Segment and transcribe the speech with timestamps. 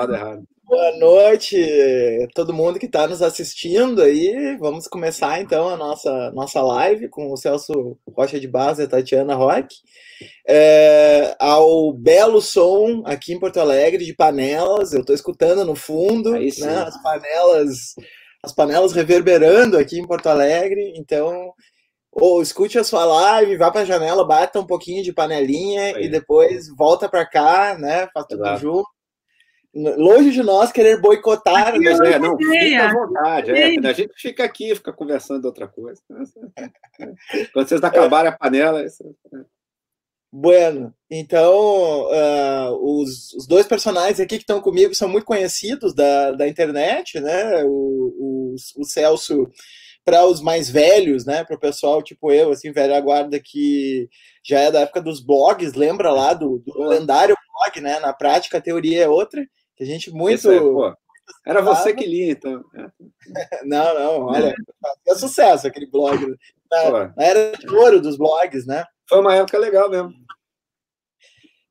[0.00, 0.44] Lado errado.
[0.64, 1.58] Boa noite,
[2.34, 4.56] todo mundo que está nos assistindo aí.
[4.58, 8.88] Vamos começar então a nossa, nossa live com o Celso Rocha de Base e a
[8.88, 9.76] Tatiana Roque.
[10.48, 16.32] É, ao belo som aqui em Porto Alegre de panelas, eu estou escutando no fundo
[16.32, 17.94] né, as panelas
[18.42, 20.94] as panelas reverberando aqui em Porto Alegre.
[20.96, 21.52] Então,
[22.10, 26.04] ou escute a sua live, vá para a janela, bata um pouquinho de panelinha aí.
[26.04, 28.08] e depois volta para cá, né?
[28.14, 28.60] Faz tudo Exato.
[28.62, 28.99] junto
[29.74, 31.78] longe de nós querer boicotar.
[31.78, 31.92] Né?
[31.92, 33.50] É, não, fica à vontade.
[33.52, 36.00] É, a gente fica aqui, fica conversando de outra coisa.
[37.52, 38.84] Quando vocês acabarem a panela.
[38.84, 39.04] Isso...
[39.34, 39.60] É.
[40.32, 46.30] Bueno, então uh, os, os, dois personagens aqui que estão comigo são muito conhecidos da,
[46.30, 47.64] da internet, né?
[47.64, 49.48] O, o, o Celso
[50.04, 51.42] para os mais velhos, né?
[51.42, 54.08] Para o pessoal tipo eu, assim, velha guarda que
[54.44, 57.98] já é da época dos blogs, lembra lá do, do lendário blog, né?
[57.98, 59.44] Na prática a teoria é outra.
[59.80, 60.50] A gente muito.
[60.50, 60.94] É, pô,
[61.46, 62.62] era você que lia, então.
[63.64, 64.54] não, não, olha,
[65.06, 66.36] é sucesso aquele blog.
[66.70, 68.84] Na, na era de ouro dos blogs, né?
[69.08, 70.12] Foi uma época legal mesmo.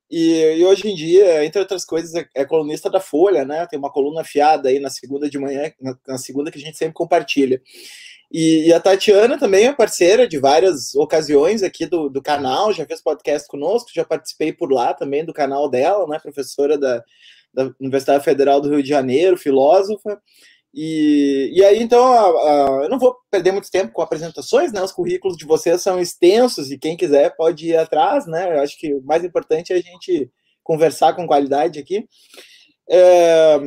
[0.10, 3.68] E, e, hoje em dia, entre outras coisas, é, é, colunista da Folha, né?
[3.68, 6.78] Tem uma coluna fiada aí na segunda de manhã, na, na segunda que a gente
[6.78, 7.62] sempre compartilha.
[8.32, 12.86] E, e, a Tatiana também é parceira de várias ocasiões aqui do, do canal, já
[12.86, 16.20] fez podcast conosco, já participei por lá também do canal dela, né?
[16.20, 17.04] Professora da,
[17.54, 20.22] da Universidade Federal do Rio de Janeiro, filósofa.
[20.74, 24.82] E, e aí, então, a, a, eu não vou perder muito tempo com apresentações, né?
[24.82, 28.56] Os currículos de vocês são extensos e quem quiser pode ir atrás, né?
[28.56, 30.32] Eu acho que o mais importante é a gente
[30.64, 32.08] conversar com qualidade aqui.
[32.90, 33.58] É,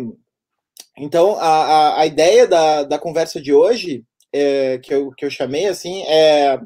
[0.96, 5.30] então, a, a, a, ideia da, da conversa de hoje, é, que, eu, que eu
[5.30, 6.60] chamei assim, é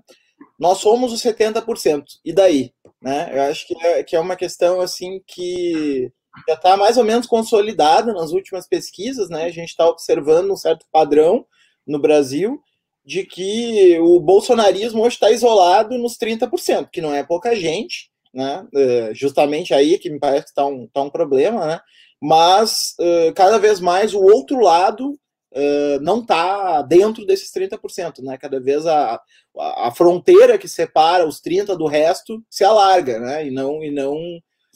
[0.58, 2.72] nós somos os 70%, e daí?
[3.00, 3.30] Né?
[3.32, 6.10] Eu acho que é, que é uma questão assim que
[6.48, 9.44] já está mais ou menos consolidada nas últimas pesquisas, né?
[9.44, 11.46] A gente está observando um certo padrão
[11.86, 12.60] no Brasil
[13.04, 18.66] de que o bolsonarismo hoje está isolado nos 30%, que não é pouca gente, né?
[18.74, 21.80] É, justamente aí que me parece que está um, tá um problema, né?
[22.20, 28.36] Mas uh, cada vez mais o outro lado uh, não está dentro desses 30%, né?
[28.36, 29.20] Cada vez a,
[29.56, 33.46] a, a fronteira que separa os 30% do resto se alarga, né?
[33.46, 34.18] E não, e não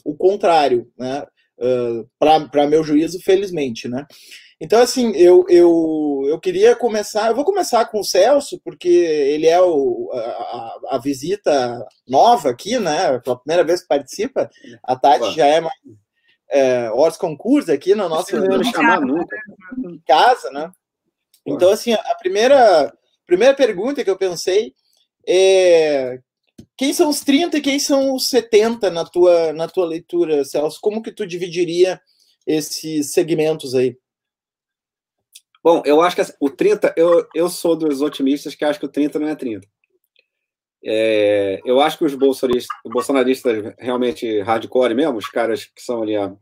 [0.05, 1.25] o contrário, né?
[1.61, 4.05] Uh, para meu juízo, felizmente, né?
[4.59, 9.47] Então, assim, eu, eu, eu queria começar, eu vou começar com o Celso, porque ele
[9.47, 13.17] é o, a, a visita nova aqui, né?
[13.19, 14.47] Pela primeira vez que participa,
[14.83, 15.73] a Tati já é mais
[16.51, 19.35] é, hors concurso aqui no nosso não chamar nunca.
[20.05, 20.69] casa, né?
[21.43, 22.93] Então, assim, a primeira,
[23.25, 24.75] primeira pergunta que eu pensei
[25.27, 26.19] é
[26.77, 30.79] quem são os 30 e quem são os 70 na tua, na tua leitura, Celso?
[30.81, 32.01] Como que tu dividiria
[32.45, 33.97] esses segmentos aí?
[35.63, 38.91] Bom, eu acho que o 30, eu, eu sou dos otimistas que acho que o
[38.91, 39.67] 30 não é 30.
[40.83, 46.15] É, eu acho que os bolsonaristas, bolsonaristas realmente hardcore mesmo, os caras que são ali,
[46.15, 46.35] a,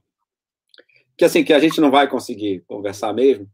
[1.18, 3.50] que assim, que a gente não vai conseguir conversar mesmo,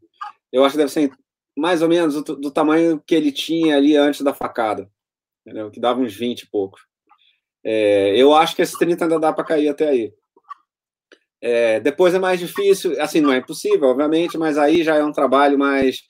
[0.52, 1.10] eu acho que deve ser
[1.56, 4.88] mais ou menos do, do tamanho que ele tinha ali antes da facada
[5.46, 5.70] entendeu?
[5.70, 6.80] que dava uns 20 e poucos.
[7.64, 10.12] É, eu acho que esse 30 ainda dá para cair até aí.
[11.40, 15.12] É, depois é mais difícil, assim, não é impossível, obviamente, mas aí já é um
[15.12, 16.02] trabalho mais.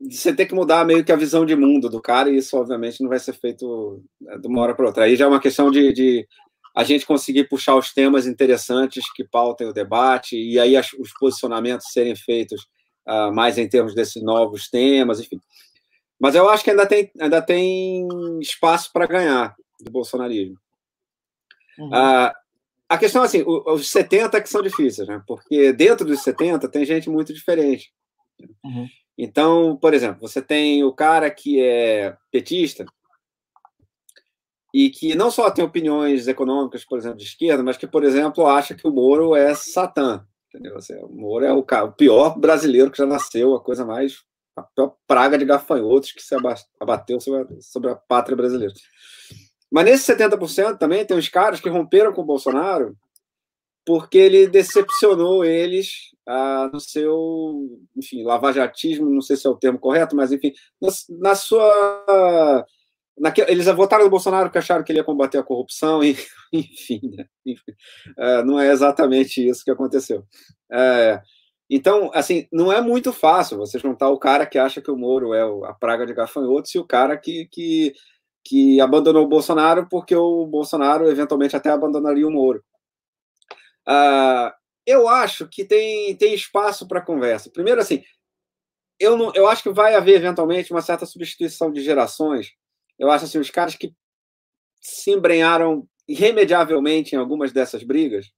[0.00, 3.02] Você tem que mudar meio que a visão de mundo do cara, e isso, obviamente,
[3.02, 5.04] não vai ser feito né, de uma hora para outra.
[5.04, 6.26] Aí já é uma questão de, de,
[6.76, 11.12] a gente conseguir puxar os temas interessantes que pautem o debate, e aí as, os
[11.18, 12.62] posicionamentos serem feitos
[13.08, 15.40] uh, mais em termos desses novos temas, enfim.
[16.18, 18.06] Mas eu acho que ainda tem, ainda tem
[18.40, 20.58] espaço para ganhar do bolsonarismo.
[21.78, 21.94] Uhum.
[21.94, 22.34] Ah,
[22.88, 25.22] a questão é assim, os 70 que são difíceis, né?
[25.26, 27.92] Porque dentro dos 70 tem gente muito diferente.
[28.64, 28.88] Uhum.
[29.16, 32.84] Então, por exemplo, você tem o cara que é petista
[34.72, 38.46] e que não só tem opiniões econômicas, por exemplo, de esquerda, mas que, por exemplo,
[38.46, 40.24] acha que o Moro é Satã.
[40.48, 40.76] Entendeu?
[40.76, 44.24] Assim, o Moro é o, o pior brasileiro que já nasceu, a coisa mais
[44.58, 46.34] a pior praga de gafanhotos que se
[46.80, 48.74] abateu sobre a, sobre a pátria brasileira.
[49.70, 52.96] Mas nesses 70% também tem uns caras que romperam com o Bolsonaro
[53.88, 59.78] porque ele decepcionou eles ah, no seu, enfim, lavajatismo, não sei se é o termo
[59.78, 60.88] correto, mas enfim, na,
[61.20, 62.66] na sua.
[63.48, 66.16] Eles votaram no Bolsonaro porque acharam que ele ia combater a corrupção, e,
[66.52, 67.24] enfim, né?
[67.46, 67.72] enfim
[68.18, 70.22] ah, não é exatamente isso que aconteceu.
[70.70, 71.22] É,
[71.70, 75.34] então, assim, não é muito fácil você juntar o cara que acha que o Moro
[75.34, 77.92] é a praga de gafanhotos e o cara que, que,
[78.42, 82.64] que abandonou o Bolsonaro porque o Bolsonaro eventualmente até abandonaria o Moro.
[83.86, 84.54] Ah,
[84.86, 87.50] eu acho que tem, tem espaço para conversa.
[87.50, 88.02] Primeiro, assim,
[88.98, 92.52] eu, não, eu acho que vai haver eventualmente uma certa substituição de gerações.
[92.98, 93.94] Eu acho assim, os caras que
[94.80, 98.30] se embrenharam irremediavelmente em algumas dessas brigas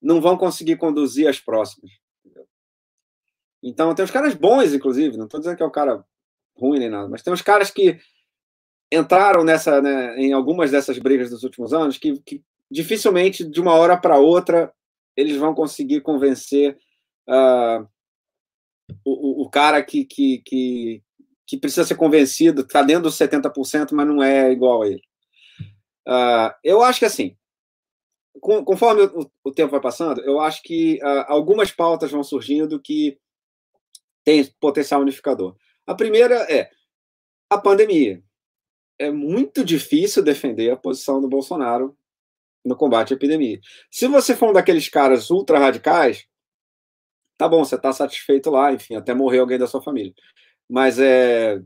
[0.00, 1.90] não vão conseguir conduzir as próximas.
[3.66, 6.04] Então, tem os caras bons, inclusive, não estou dizendo que é o cara
[6.56, 7.98] ruim nem nada, mas tem os caras que
[8.92, 13.74] entraram nessa, né, em algumas dessas brigas dos últimos anos que, que dificilmente, de uma
[13.74, 14.72] hora para outra,
[15.16, 16.78] eles vão conseguir convencer
[17.28, 17.84] uh,
[19.04, 21.02] o, o, cara que, que, que,
[21.44, 25.02] que, precisa ser convencido, está dentro dos 70%, mas não é igual a ele.
[26.06, 27.36] Uh, eu acho que assim,
[28.40, 32.80] com, conforme o, o, tempo vai passando, eu acho que uh, algumas pautas vão surgindo
[32.80, 33.18] que
[34.26, 35.56] têm potencial unificador.
[35.86, 36.68] A primeira é
[37.48, 38.20] a pandemia.
[38.98, 41.96] É muito difícil defender a posição do Bolsonaro
[42.64, 43.60] no combate à epidemia.
[43.88, 46.26] Se você for um daqueles caras ultra radicais,
[47.38, 50.12] tá bom, você está satisfeito lá, enfim, até morrer alguém da sua família.
[50.68, 51.62] Mas é,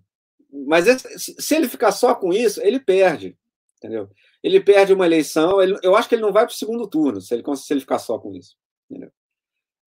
[0.53, 0.85] mas
[1.17, 3.39] se ele ficar só com isso, ele perde,
[3.79, 4.11] entendeu?
[4.43, 5.63] Ele perde uma eleição.
[5.63, 7.81] Ele, eu acho que ele não vai para o segundo turno se ele, se ele
[7.81, 8.55] ficar só com isso,
[8.91, 9.11] entendeu?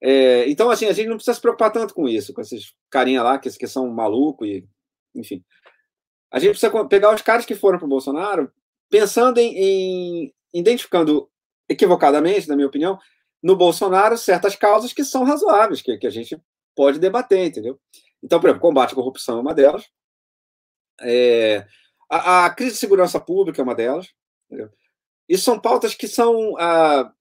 [0.05, 3.23] É, então, assim, a gente não precisa se preocupar tanto com isso, com esses carinha
[3.23, 4.67] lá que, que são malucos e,
[5.15, 5.41] enfim.
[6.29, 8.51] A gente precisa pegar os caras que foram para o Bolsonaro
[8.89, 11.29] pensando em, em identificando
[11.69, 12.99] equivocadamente, na minha opinião,
[13.41, 16.37] no Bolsonaro certas causas que são razoáveis, que, que a gente
[16.75, 17.79] pode debater, entendeu?
[18.21, 19.89] Então, por exemplo, combate à corrupção é uma delas.
[21.01, 21.65] É,
[22.09, 24.09] a, a, crise de segurança pública é uma delas.
[24.47, 24.69] Entendeu?
[25.29, 27.11] E são pautas que são ah,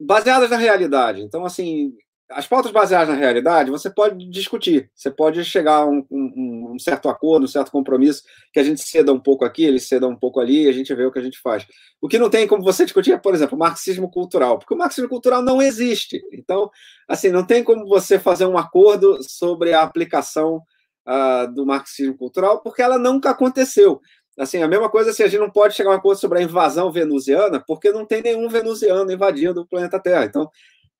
[0.00, 1.20] baseadas na realidade.
[1.20, 1.96] Então, assim,
[2.34, 6.78] as pautas baseadas na realidade, você pode discutir, você pode chegar a um, um, um,
[6.78, 10.16] certo acordo, um certo compromisso, que a gente ceda um pouco aqui, ele ceda um
[10.16, 11.64] pouco ali, e a gente vê o que a gente faz.
[12.02, 15.08] O que não tem como você discutir é, por exemplo, marxismo cultural, porque o marxismo
[15.08, 16.20] cultural não existe.
[16.32, 16.70] Então,
[17.08, 20.60] assim, não tem como você fazer um acordo sobre a aplicação
[21.06, 24.00] uh, do marxismo cultural, porque ela nunca aconteceu.
[24.36, 26.42] Assim, a mesma coisa, assim, a gente não pode chegar a um acordo sobre a
[26.42, 30.24] invasão venusiana, porque não tem nenhum venusiano invadindo o planeta Terra.
[30.24, 30.50] Então,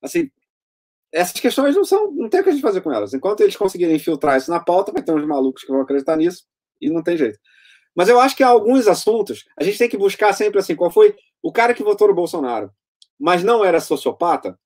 [0.01, 0.29] assim,
[1.11, 3.13] essas questões não são, não tem o que a gente fazer com elas.
[3.13, 6.43] Enquanto eles conseguirem infiltrar isso na pauta, vai ter uns malucos que vão acreditar nisso
[6.81, 7.39] e não tem jeito.
[7.95, 10.91] Mas eu acho que há alguns assuntos a gente tem que buscar sempre assim, qual
[10.91, 12.69] foi o cara que votou no Bolsonaro,
[13.17, 14.59] mas não era sociopata,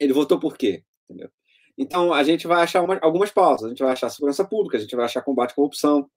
[0.00, 0.82] ele votou por quê?
[1.08, 1.30] Entendeu?
[1.76, 4.80] Então a gente vai achar uma, algumas pautas, a gente vai achar segurança pública, a
[4.80, 6.08] gente vai achar combate à corrupção.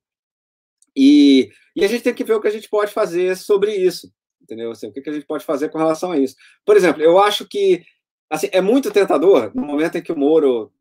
[0.95, 4.11] E, e a gente tem que ver o que a gente pode fazer sobre isso,
[4.41, 4.71] entendeu?
[4.71, 6.35] Assim, o que a gente pode fazer com relação a isso.
[6.65, 7.83] Por exemplo, eu acho que
[8.29, 10.71] Assim, é muito tentador no momento em que o Moro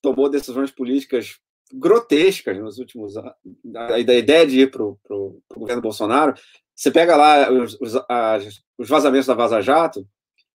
[0.00, 1.38] tomou decisões políticas
[1.72, 3.32] grotescas nos últimos anos,
[3.64, 6.34] da, ideia de ir para o governo Bolsonaro.
[6.74, 10.06] Você pega lá os, os, as, os vazamentos da Vaza Jato,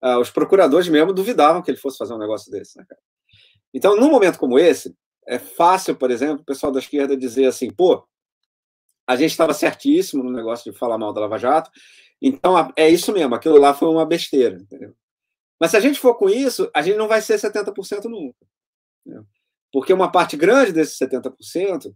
[0.03, 2.77] uh, os procuradores mesmo duvidavam que ele fosse fazer um negócio desse.
[2.77, 2.85] Né,
[3.73, 4.95] então, num momento como esse,
[5.27, 8.03] é fácil, por exemplo, o pessoal da esquerda dizer assim: pô,
[9.07, 11.71] a gente estava certíssimo no negócio de falar mal da Lava Jato,
[12.21, 14.93] então é isso mesmo, aquilo lá foi uma besteira, entendeu?
[15.59, 18.45] Mas se a gente for com isso, a gente não vai ser 70% nunca.
[19.05, 19.23] Né?
[19.71, 21.93] Porque uma parte grande desses 70%,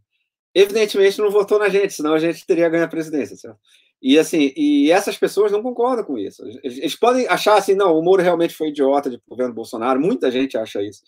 [0.54, 3.36] evidentemente, não votou na gente, senão a gente teria ganho a presidência.
[3.36, 3.60] Certo?
[4.02, 6.44] E assim, e essas pessoas não concordam com isso.
[6.64, 10.58] Eles, podem achar assim, não, o Moro realmente foi idiota de governo Bolsonaro, muita gente
[10.58, 11.02] acha isso.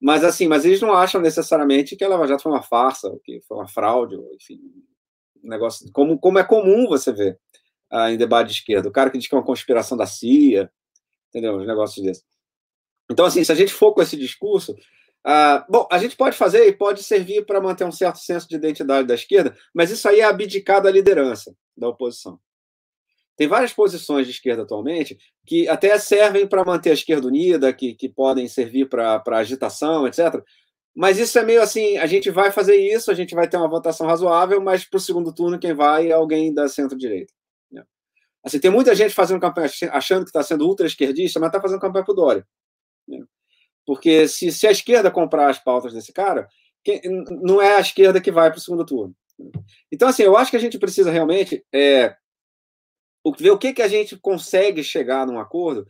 [0.00, 3.40] Mas assim, mas eles não acham necessariamente que a Lava Jato foi uma farsa, que
[3.46, 4.58] foi uma fraude, enfim,
[5.44, 7.38] um negócio como, como é comum você ver
[7.90, 8.88] ah, em debate de esquerda.
[8.88, 10.70] O cara que diz que é uma conspiração da CIA,
[11.30, 11.56] entendeu?
[11.56, 12.24] Os negócios desses.
[13.10, 14.76] Então, assim, se a gente for com esse discurso,
[15.24, 18.56] ah, bom, a gente pode fazer e pode servir para manter um certo senso de
[18.56, 22.38] identidade da esquerda, mas isso aí é abdicar da liderança da oposição.
[23.36, 27.94] Tem várias posições de esquerda atualmente que até servem para manter a esquerda unida, que,
[27.94, 30.42] que podem servir para agitação, etc.
[30.94, 33.68] Mas isso é meio assim: a gente vai fazer isso, a gente vai ter uma
[33.68, 37.32] votação razoável, mas para o segundo turno quem vai é alguém da centro-direita.
[38.42, 42.04] Assim, tem muita gente fazendo campanha achando que está sendo ultra-esquerdista, mas está fazendo campanha
[42.04, 42.46] para o Dória.
[43.06, 43.18] Né?
[43.86, 46.48] Porque se, se a esquerda comprar as pautas desse cara,
[46.82, 47.00] quem,
[47.42, 49.14] não é a esquerda que vai para o segundo turno.
[49.90, 52.14] Então, assim, eu acho que a gente precisa realmente é,
[53.38, 55.86] ver o que, que a gente consegue chegar num acordo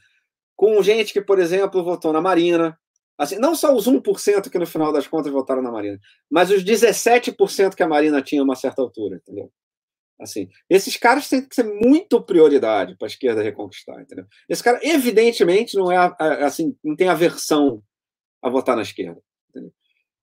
[0.57, 2.79] com gente que, por exemplo, votou na Marina.
[3.17, 5.99] Assim, não só os 1% que no final das contas votaram na Marina,
[6.31, 9.53] mas os 17% que a Marina tinha a uma certa altura, entendeu?
[10.21, 14.27] Assim, esses caras têm que ser muito prioridade para a esquerda reconquistar, entendeu?
[14.49, 15.97] Esse cara, evidentemente, não é
[16.45, 17.83] assim, não tem aversão
[18.43, 19.21] a votar na esquerda.
[19.49, 19.73] Entendeu?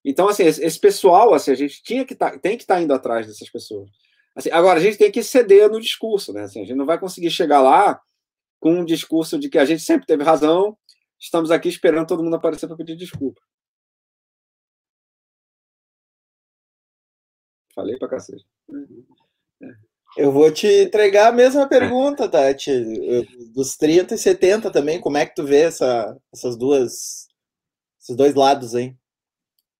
[0.05, 2.93] Então, assim, esse, pessoal, assim, a gente tinha que tá, tem que estar tá indo
[2.93, 3.89] atrás dessas pessoas.
[4.35, 6.43] Assim, agora, a gente tem que ceder no discurso, né?
[6.43, 7.99] Assim, a gente não vai conseguir chegar lá
[8.59, 10.77] com um discurso de que a gente sempre teve razão,
[11.19, 13.41] estamos aqui esperando todo mundo aparecer para pedir desculpa.
[17.73, 18.45] Falei para cacete.
[20.17, 22.71] Eu vou te entregar a mesma pergunta, Tati.
[23.53, 27.27] Dos 30 e 70 também, como é que tu vê essa, essas duas,
[28.01, 28.97] esses dois lados, hein?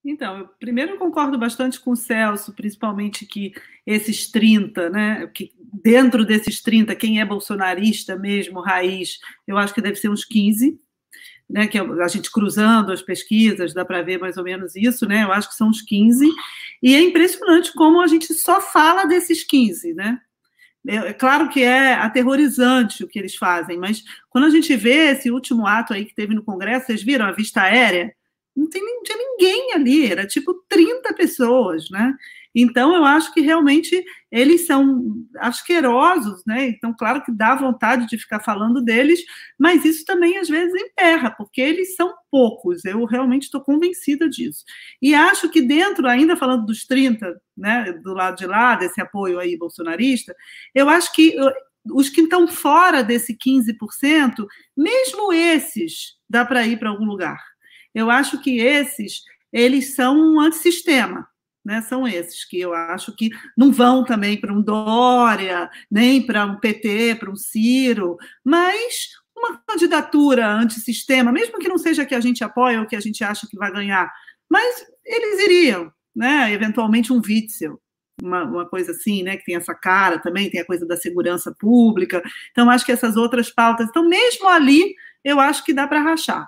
[0.06, 3.52] Então, eu, primeiro eu concordo bastante com o Celso, principalmente que
[3.86, 5.52] esses 30, né, que
[5.84, 10.80] dentro desses 30, quem é bolsonarista mesmo, raiz, eu acho que deve ser uns 15,
[11.50, 15.24] né, que a gente cruzando as pesquisas, dá para ver mais ou menos isso, né,
[15.24, 16.27] eu acho que são uns 15,
[16.84, 20.20] e é impressionante como a gente só fala desses 15, né,
[20.88, 25.12] é, é claro que é aterrorizante o que eles fazem, mas quando a gente vê
[25.12, 28.13] esse último ato aí que teve no Congresso, vocês viram a vista aérea?
[28.58, 32.16] não, tem, não tinha ninguém ali, era tipo 30 pessoas, né?
[32.60, 36.68] Então, eu acho que realmente eles são asquerosos, né?
[36.68, 39.20] Então, claro que dá vontade de ficar falando deles,
[39.60, 44.64] mas isso também às vezes emperra, porque eles são poucos, eu realmente estou convencida disso.
[45.02, 49.40] E acho que dentro, ainda falando dos 30, né, do lado de lá, desse apoio
[49.40, 50.36] aí bolsonarista,
[50.74, 51.36] eu acho que
[51.94, 54.46] os que estão fora desse 15%,
[54.76, 57.38] mesmo esses, dá para ir para algum lugar
[57.98, 61.28] eu acho que esses, eles são um antissistema,
[61.68, 61.82] né?
[61.82, 66.58] São esses que eu acho que não vão também para um Dória, nem para um
[66.58, 72.42] PT, para um Ciro, mas uma candidatura antissistema, mesmo que não seja que a gente
[72.42, 74.10] apoia ou que a gente acha que vai ganhar,
[74.50, 76.54] mas eles iriam, né?
[76.54, 77.78] Eventualmente um Witzel,
[78.24, 79.36] uma, uma, coisa assim, né?
[79.36, 82.24] Que tem essa cara também, tem a coisa da segurança pública.
[82.52, 83.88] Então, acho que essas outras pautas.
[83.90, 86.48] Então, mesmo ali, eu acho que dá para rachar.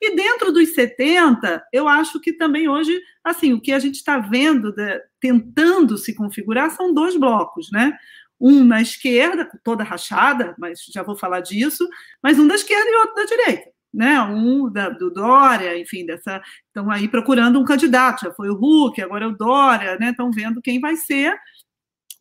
[0.00, 4.18] E dentro dos 70, eu acho que também hoje, assim, o que a gente está
[4.18, 7.92] vendo, de, tentando se configurar, são dois blocos, né?
[8.40, 11.86] Um na esquerda, toda rachada, mas já vou falar disso,
[12.22, 13.70] mas um da esquerda e outro da direita.
[13.92, 18.54] Né, um da, do Dória, enfim, dessa estão aí procurando um candidato, já foi o
[18.54, 20.10] Huck, agora é o Dória, né?
[20.10, 21.36] Estão vendo quem vai ser,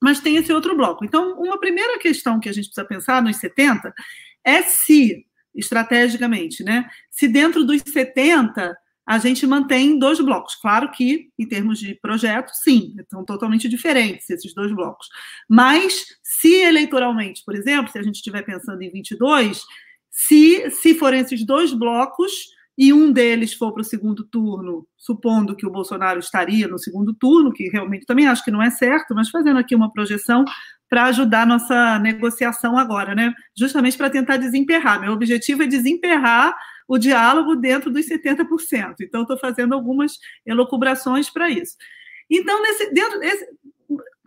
[0.02, 1.06] mas tem esse outro bloco.
[1.06, 3.94] Então, uma primeira questão que a gente precisa pensar nos 70
[4.44, 5.29] é se
[5.60, 6.90] estrategicamente, né?
[7.12, 8.76] Se dentro dos 70
[9.10, 10.54] a gente mantém dois blocos.
[10.54, 15.08] Claro que, em termos de projeto, sim, são totalmente diferentes esses dois blocos.
[15.50, 19.64] Mas, se eleitoralmente, por exemplo, se a gente estiver pensando em 22,
[20.12, 22.32] se, se forem esses dois blocos
[22.78, 27.12] e um deles for para o segundo turno, supondo que o Bolsonaro estaria no segundo
[27.12, 30.46] turno, que realmente também acho que não é certo, mas fazendo aqui uma projeção,
[30.90, 33.34] para ajudar nossa negociação agora, né?
[33.56, 35.00] Justamente para tentar desemperrar.
[35.00, 38.96] Meu objetivo é desemperrar o diálogo dentro dos 70%.
[39.02, 41.78] Então, estou fazendo algumas elocubrações para isso.
[42.30, 43.20] Então, nesse, dentro,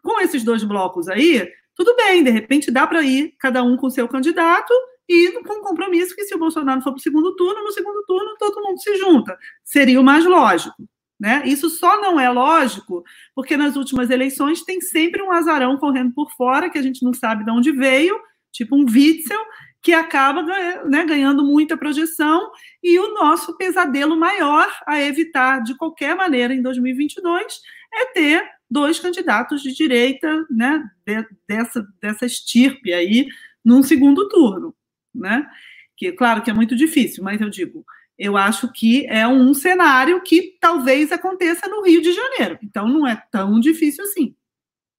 [0.02, 3.90] com esses dois blocos aí, tudo bem, de repente dá para ir cada um com
[3.90, 4.72] seu candidato
[5.08, 8.02] e com um compromisso que se o Bolsonaro for para o segundo turno, no segundo
[8.04, 9.36] turno todo mundo se junta.
[9.64, 10.76] Seria o mais lógico.
[11.22, 11.44] Né?
[11.46, 16.32] Isso só não é lógico porque nas últimas eleições tem sempre um azarão correndo por
[16.32, 18.18] fora que a gente não sabe de onde veio,
[18.50, 19.38] tipo um Witzel,
[19.80, 22.50] que acaba né, ganhando muita projeção,
[22.82, 27.60] e o nosso pesadelo maior a evitar de qualquer maneira em 2022
[27.94, 33.28] é ter dois candidatos de direita né, de, dessa, dessa estirpe aí
[33.64, 34.74] num segundo turno.
[35.14, 35.48] Né?
[35.96, 37.86] Que, claro que é muito difícil, mas eu digo,
[38.22, 42.56] eu acho que é um cenário que talvez aconteça no Rio de Janeiro.
[42.62, 44.36] Então, não é tão difícil assim.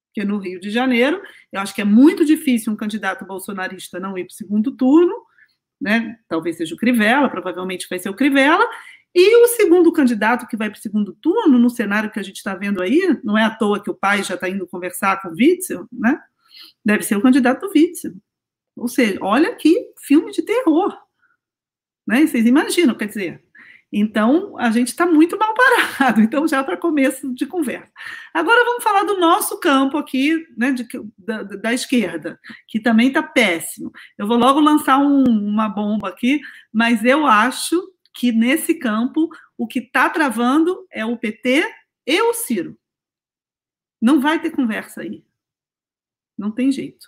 [0.08, 4.18] Porque no Rio de Janeiro, eu acho que é muito difícil um candidato bolsonarista não
[4.18, 5.16] ir para o segundo turno,
[5.80, 6.18] né?
[6.28, 8.68] Talvez seja o Crivella, provavelmente vai ser o Crivella.
[9.16, 12.38] E o segundo candidato que vai para o segundo turno, no cenário que a gente
[12.38, 15.30] está vendo aí, não é à toa que o pai já está indo conversar com
[15.30, 16.20] o Witzel, né?
[16.84, 18.16] Deve ser o candidato do Witzel.
[18.76, 21.03] Ou seja, olha que filme de terror.
[22.06, 22.26] Né?
[22.26, 23.44] Vocês imaginam, quer dizer.
[23.96, 26.20] Então, a gente está muito mal parado.
[26.24, 27.92] Então, já para começo de conversa.
[28.34, 33.22] Agora, vamos falar do nosso campo aqui, né, de, da, da esquerda, que também está
[33.22, 33.92] péssimo.
[34.18, 36.42] Eu vou logo lançar um, uma bomba aqui,
[36.74, 37.80] mas eu acho
[38.16, 41.64] que nesse campo o que está travando é o PT
[42.08, 42.78] e o Ciro.
[44.02, 45.24] Não vai ter conversa aí.
[46.36, 47.08] Não tem jeito.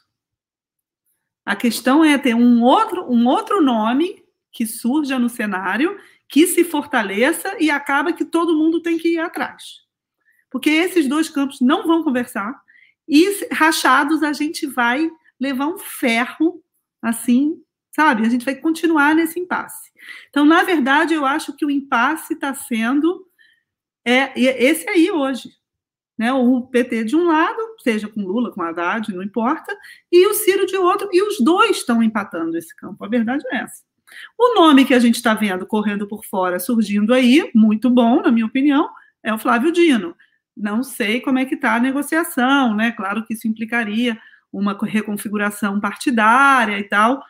[1.44, 4.25] A questão é ter um outro, um outro nome
[4.56, 9.20] que surja no cenário, que se fortaleça e acaba que todo mundo tem que ir
[9.20, 9.82] atrás.
[10.50, 12.58] Porque esses dois campos não vão conversar
[13.06, 16.64] e rachados a gente vai levar um ferro
[17.02, 18.26] assim, sabe?
[18.26, 19.92] A gente vai continuar nesse impasse.
[20.30, 23.28] Então, na verdade, eu acho que o impasse está sendo
[24.06, 25.50] é, esse aí hoje.
[26.18, 29.78] Né, o PT de um lado, seja com Lula, com Haddad, não importa,
[30.10, 33.04] e o Ciro de outro, e os dois estão empatando esse campo.
[33.04, 33.84] A verdade é essa.
[34.38, 38.32] O nome que a gente está vendo correndo por fora, surgindo aí, muito bom, na
[38.32, 38.90] minha opinião,
[39.24, 40.16] é o Flávio Dino.
[40.56, 42.92] Não sei como é que está a negociação, né?
[42.92, 44.18] Claro que isso implicaria
[44.52, 47.22] uma reconfiguração partidária e tal.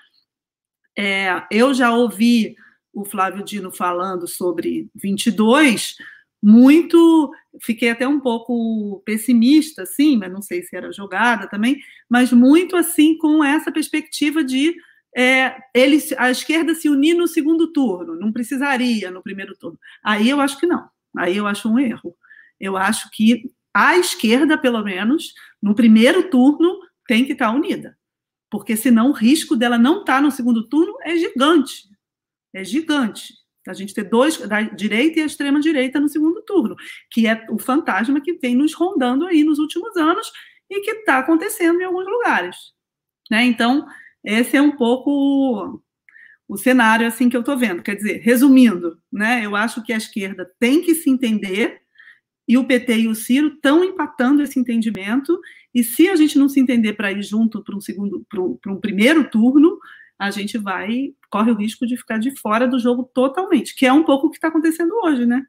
[0.97, 2.55] É, eu já ouvi
[2.93, 5.95] o Flávio Dino falando sobre 22,
[6.41, 12.31] muito, fiquei até um pouco pessimista, assim, mas não sei se era jogada também, mas
[12.31, 14.75] muito assim com essa perspectiva de
[15.15, 19.79] é, ele, a esquerda se unir no segundo turno, não precisaria no primeiro turno.
[20.03, 22.15] Aí eu acho que não, aí eu acho um erro.
[22.59, 23.43] Eu acho que
[23.73, 27.97] a esquerda, pelo menos, no primeiro turno, tem que estar unida,
[28.49, 31.83] porque senão o risco dela não estar no segundo turno é gigante,
[32.53, 33.33] é gigante
[33.67, 36.75] a gente ter dois, da direita e a extrema-direita no segundo turno,
[37.09, 40.31] que é o fantasma que vem nos rondando aí nos últimos anos
[40.69, 42.55] e que está acontecendo em alguns lugares.
[43.29, 43.43] Né?
[43.45, 43.87] Então,
[44.25, 45.81] esse é um pouco
[46.47, 47.83] o cenário assim que eu estou vendo.
[47.83, 51.81] Quer dizer, resumindo, né, eu acho que a esquerda tem que se entender
[52.47, 55.39] e o PT e o Ciro estão empatando esse entendimento.
[55.73, 58.79] E se a gente não se entender para ir junto para um segundo, para um
[58.79, 59.77] primeiro turno,
[60.17, 63.91] a gente vai, corre o risco de ficar de fora do jogo totalmente, que é
[63.91, 65.43] um pouco o que está acontecendo hoje, né?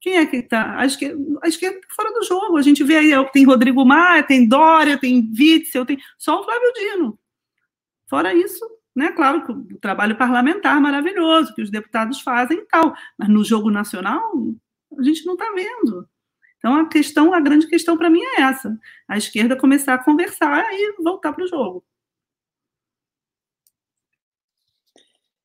[0.00, 0.78] Quem é que está?
[0.78, 2.56] A esquerda, a esquerda tá fora do jogo.
[2.56, 6.72] A gente vê aí, tem Rodrigo Maia, tem Dória, tem Witzel, tem só o Flávio
[6.74, 7.18] Dino.
[8.08, 9.12] Fora isso, né?
[9.12, 13.70] Claro que o trabalho parlamentar maravilhoso que os deputados fazem e tal, mas no jogo
[13.70, 14.32] nacional
[14.98, 16.08] a gente não está vendo.
[16.58, 18.78] Então a questão, a grande questão para mim é essa:
[19.08, 21.84] a esquerda começar a conversar e voltar para o jogo.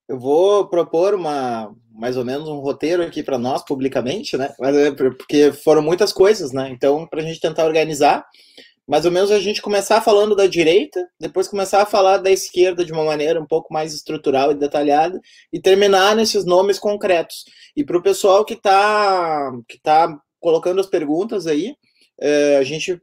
[0.07, 4.53] Eu vou propor uma mais ou menos um roteiro aqui para nós publicamente, né?
[4.59, 6.69] Mas é porque foram muitas coisas, né?
[6.69, 8.25] Então, para a gente tentar organizar,
[8.91, 12.83] mais ou menos a gente começar falando da direita, depois começar a falar da esquerda
[12.83, 15.17] de uma maneira um pouco mais estrutural e detalhada,
[15.53, 17.45] e terminar nesses nomes concretos.
[17.73, 21.73] E para o pessoal que está que tá colocando as perguntas aí,
[22.19, 23.01] é, a gente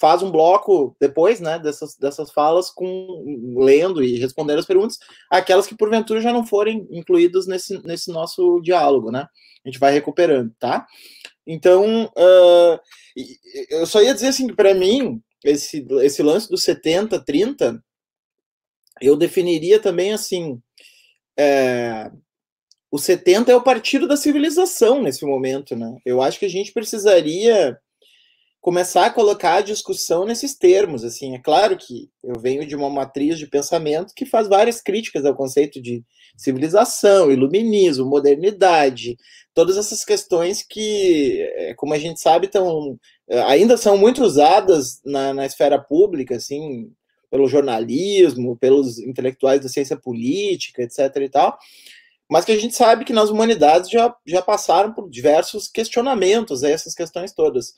[0.00, 4.96] faz um bloco depois, né, dessas, dessas falas, com lendo e respondendo as perguntas,
[5.30, 9.26] aquelas que porventura já não forem incluídas nesse, nesse nosso diálogo, né?
[9.66, 10.86] A gente vai recuperando, tá?
[11.46, 12.80] Então, uh,
[13.70, 17.82] eu só ia dizer assim que para mim esse, esse lance do 70 30
[19.00, 20.60] eu definiria também assim
[21.36, 22.10] é,
[22.94, 25.96] o 70 é o partido da civilização nesse momento, né?
[26.06, 27.76] Eu acho que a gente precisaria
[28.60, 31.02] começar a colocar a discussão nesses termos.
[31.02, 35.24] Assim, é claro que eu venho de uma matriz de pensamento que faz várias críticas
[35.24, 36.04] ao conceito de
[36.36, 39.16] civilização, iluminismo, modernidade,
[39.54, 45.00] todas essas questões que, é, como a gente sabe, estão é, ainda são muito usadas
[45.04, 46.90] na, na esfera pública, assim,
[47.30, 51.16] pelo jornalismo, pelos intelectuais da ciência política, etc.
[51.16, 51.58] e tal
[52.30, 56.70] mas que a gente sabe que nas humanidades já, já passaram por diversos questionamentos a
[56.70, 57.74] essas questões todas.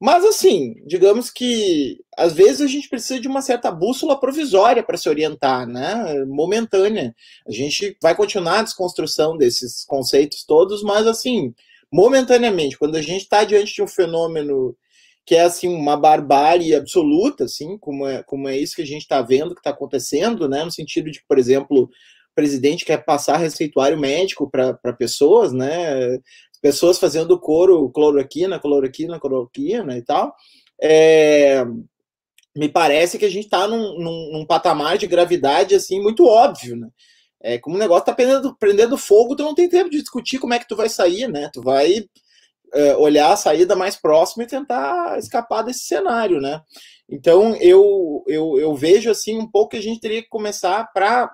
[0.00, 4.96] Mas, assim, digamos que às vezes a gente precisa de uma certa bússola provisória para
[4.96, 6.24] se orientar, né?
[6.26, 7.14] Momentânea.
[7.46, 11.54] A gente vai continuar a desconstrução desses conceitos todos, mas, assim,
[11.92, 14.76] momentaneamente, quando a gente está diante de um fenômeno
[15.26, 19.02] que é, assim, uma barbárie absoluta, assim, como é, como é isso que a gente
[19.02, 20.64] está vendo que está acontecendo, né?
[20.64, 21.90] No sentido de, por exemplo, o
[22.34, 26.18] presidente quer passar receituário médico para pessoas, né?
[26.64, 30.34] Pessoas fazendo coro, cloroquina, cloroquina, cloroquina e tal.
[30.80, 31.62] É,
[32.56, 36.74] me parece que a gente está num, num, num, patamar de gravidade assim muito óbvio,
[36.74, 36.88] né?
[37.42, 40.54] É, como o negócio está prendendo, prendendo fogo, tu não tem tempo de discutir como
[40.54, 41.50] é que tu vai sair, né?
[41.52, 42.06] Tu vai
[42.72, 46.62] é, olhar a saída mais próxima e tentar escapar desse cenário, né?
[47.06, 51.30] Então eu, eu, eu vejo assim um pouco que a gente teria que começar para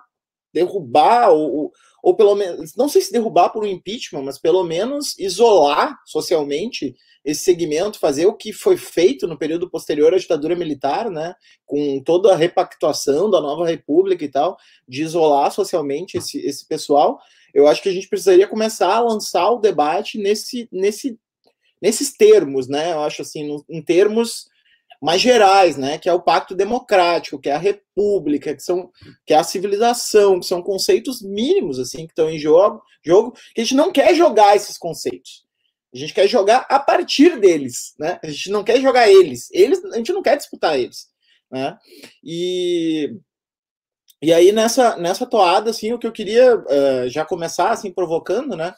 [0.53, 1.71] derrubar o,
[2.03, 6.95] ou pelo menos, não sei se derrubar por um impeachment, mas pelo menos isolar socialmente
[7.25, 11.35] esse segmento, fazer o que foi feito no período posterior à ditadura militar, né,
[11.67, 14.57] com toda a repactuação da nova república e tal,
[14.89, 17.19] de isolar socialmente esse, esse pessoal,
[17.53, 21.19] eu acho que a gente precisaria começar a lançar o debate nesse, nesse,
[21.83, 24.49] nesses termos, né, eu acho assim, em termos
[25.01, 28.91] mais gerais, né, que é o pacto democrático, que é a república, que são
[29.25, 33.61] que é a civilização, que são conceitos mínimos assim que estão em jogo, jogo, que
[33.61, 35.45] a gente não quer jogar esses conceitos.
[35.93, 38.21] A gente quer jogar a partir deles, né?
[38.23, 39.49] A gente não quer jogar eles.
[39.51, 41.09] Eles a gente não quer disputar eles,
[41.51, 41.77] né?
[42.23, 43.17] E
[44.23, 48.55] e aí nessa nessa toada assim, o que eu queria uh, já começar assim provocando,
[48.57, 48.75] né?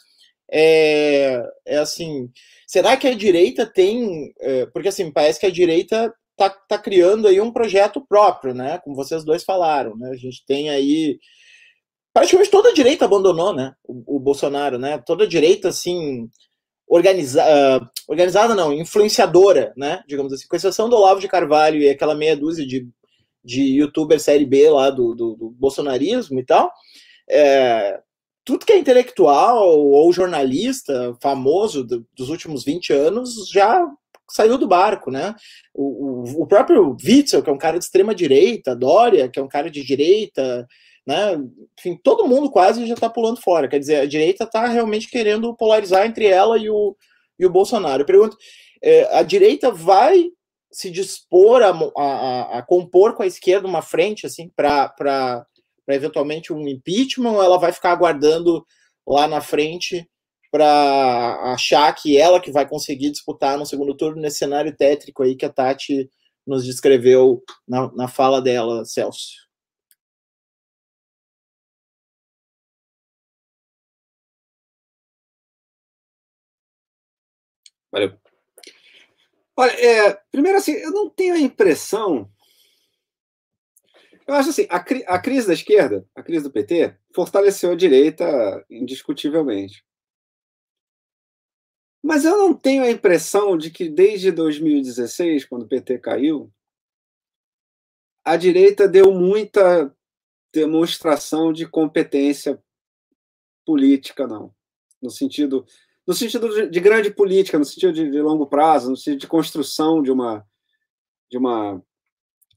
[0.53, 2.29] É, é assim,
[2.67, 4.33] será que a direita tem.
[4.41, 8.79] É, porque assim, parece que a direita está tá criando aí um projeto próprio, né?
[8.85, 10.11] Como vocês dois falaram, né?
[10.11, 11.19] A gente tem aí
[12.13, 13.73] praticamente toda a direita abandonou, né?
[13.85, 14.99] O, o Bolsonaro, né?
[14.99, 16.29] Toda a direita, assim,
[16.87, 20.03] organiza, uh, organizada não, influenciadora, né?
[20.07, 22.87] Digamos assim, com exceção do Olavo de Carvalho e aquela meia dúzia de,
[23.43, 26.71] de youtuber série B lá do, do, do bolsonarismo e tal.
[27.31, 27.99] É,
[28.45, 33.87] tudo que é intelectual ou jornalista famoso do, dos últimos 20 anos já
[34.31, 35.35] saiu do barco, né?
[35.75, 39.43] O, o, o, próprio Witzel, que é um cara de extrema direita, Dória, que é
[39.43, 40.67] um cara de direita,
[41.07, 41.39] né?
[41.79, 43.69] Enfim, todo mundo quase já está pulando fora.
[43.69, 46.97] Quer dizer, a direita está realmente querendo polarizar entre ela e o,
[47.39, 48.03] e o Bolsonaro.
[48.03, 48.37] Eu pergunto,
[48.83, 50.31] é, a direita vai
[50.71, 55.47] se dispor a, a, a, compor com a esquerda uma frente assim para
[55.89, 58.65] eventualmente um impeachment ou ela vai ficar aguardando
[59.07, 60.09] lá na frente
[60.51, 65.35] para achar que ela que vai conseguir disputar no segundo turno nesse cenário tétrico aí
[65.35, 66.11] que a Tati
[66.47, 69.43] nos descreveu na, na fala dela, Celso.
[77.91, 78.19] Valeu.
[79.57, 82.31] Olha, é, primeiro assim, eu não tenho a impressão.
[84.33, 87.77] Eu acho assim, a, cri a crise da esquerda, a crise do PT, fortaleceu a
[87.77, 89.85] direita indiscutivelmente.
[92.03, 96.51] Mas eu não tenho a impressão de que desde 2016, quando o PT caiu,
[98.25, 99.95] a direita deu muita
[100.51, 102.59] demonstração de competência
[103.67, 104.55] política, não.
[105.01, 105.67] No sentido
[106.07, 109.27] no sentido de, de grande política, no sentido de, de, longo prazo, no sentido de
[109.27, 110.45] construção de uma,
[111.31, 111.85] de uma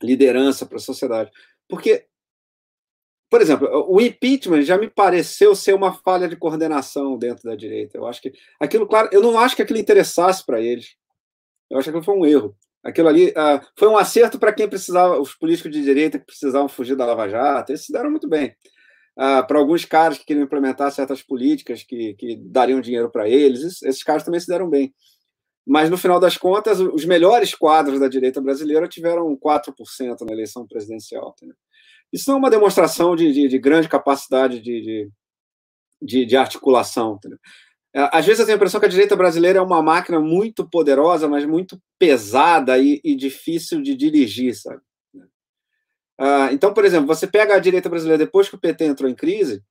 [0.01, 1.31] liderança para a sociedade.
[1.67, 2.05] Porque,
[3.29, 7.97] por exemplo, o impeachment já me pareceu ser uma falha de coordenação dentro da direita.
[7.97, 10.95] Eu acho que aquilo, claro, eu não acho que aquilo interessasse para eles.
[11.69, 12.55] Eu acho que foi um erro.
[12.83, 16.69] Aquilo ali uh, foi um acerto para quem precisava, os políticos de direita que precisavam
[16.69, 18.55] fugir da Lava Jato, eles se deram muito bem
[19.15, 23.81] uh, para alguns caras que queriam implementar certas políticas que, que dariam dinheiro para eles,
[23.81, 24.93] esses caras também se deram bem.
[25.65, 29.73] Mas, no final das contas, os melhores quadros da direita brasileira tiveram 4%
[30.21, 31.33] na eleição presidencial.
[31.35, 31.55] Entendeu?
[32.13, 35.09] Isso não é uma demonstração de, de, de grande capacidade de,
[36.01, 37.15] de, de articulação.
[37.15, 37.39] Entendeu?
[37.95, 40.69] É, às vezes eu tenho a impressão que a direita brasileira é uma máquina muito
[40.69, 44.81] poderosa, mas muito pesada e, e difícil de dirigir, sabe?
[46.19, 49.15] Ah, então, por exemplo, você pega a direita brasileira depois que o PT entrou em
[49.15, 49.63] crise,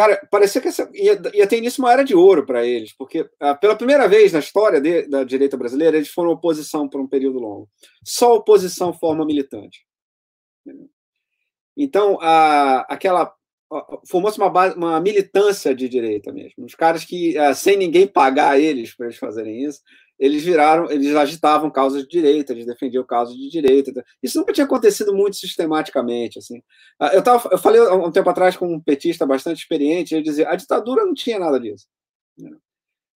[0.00, 3.28] cara, parecia que essa, ia, ia ter início uma era de ouro para eles, porque
[3.38, 7.06] ah, pela primeira vez na história de, da direita brasileira, eles foram oposição por um
[7.06, 7.68] período longo.
[8.02, 9.84] Só oposição forma militante.
[11.76, 13.30] Então, a, aquela
[14.08, 16.64] formou-se uma, uma militância de direita mesmo.
[16.64, 19.82] Os caras que, ah, sem ninguém pagar eles para eles fazerem isso,
[20.20, 24.04] eles viraram, eles agitavam causas de direita, eles defendiam causas de direita.
[24.22, 26.62] Isso nunca tinha acontecido muito sistematicamente, assim.
[27.00, 30.22] Ah, eu, tava, eu falei há um tempo atrás com um petista bastante experiente, ele
[30.22, 31.86] dizia, a ditadura não tinha nada disso.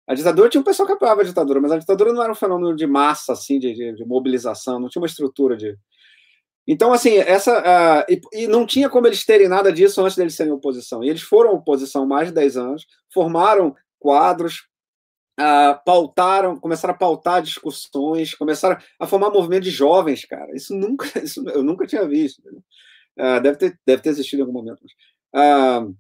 [0.07, 2.37] A ditadura tinha um pessoal que apoiava a ditadura, mas a ditadura não era um
[2.37, 5.77] fenômeno de massa, assim, de, de, de mobilização, não tinha uma estrutura de...
[6.67, 7.61] Então, assim, essa...
[7.61, 11.05] Uh, e, e, não tinha como eles terem nada disso antes deles serem oposição.
[11.05, 14.67] E eles foram oposição mais de 10 anos, formaram quadros,
[15.85, 20.55] pautaram, começaram a pautar discussões, começaram a formar movimento de jovens, cara.
[20.55, 22.43] Isso nunca, isso eu nunca tinha visto.
[23.19, 24.85] Uh, deve, ter, deve ter existido em algum momento.
[25.35, 25.97] Uh,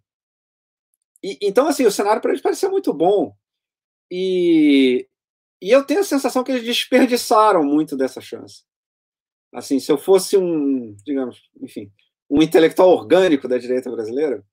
[1.23, 3.35] e, então, assim, o cenário para eles parecia muito bom.
[4.11, 5.09] E,
[5.61, 8.63] e eu tenho a sensação que eles desperdiçaram muito dessa chance.
[9.53, 11.91] Assim, se eu fosse um, digamos, enfim,
[12.29, 14.45] um intelectual orgânico da direita brasileira,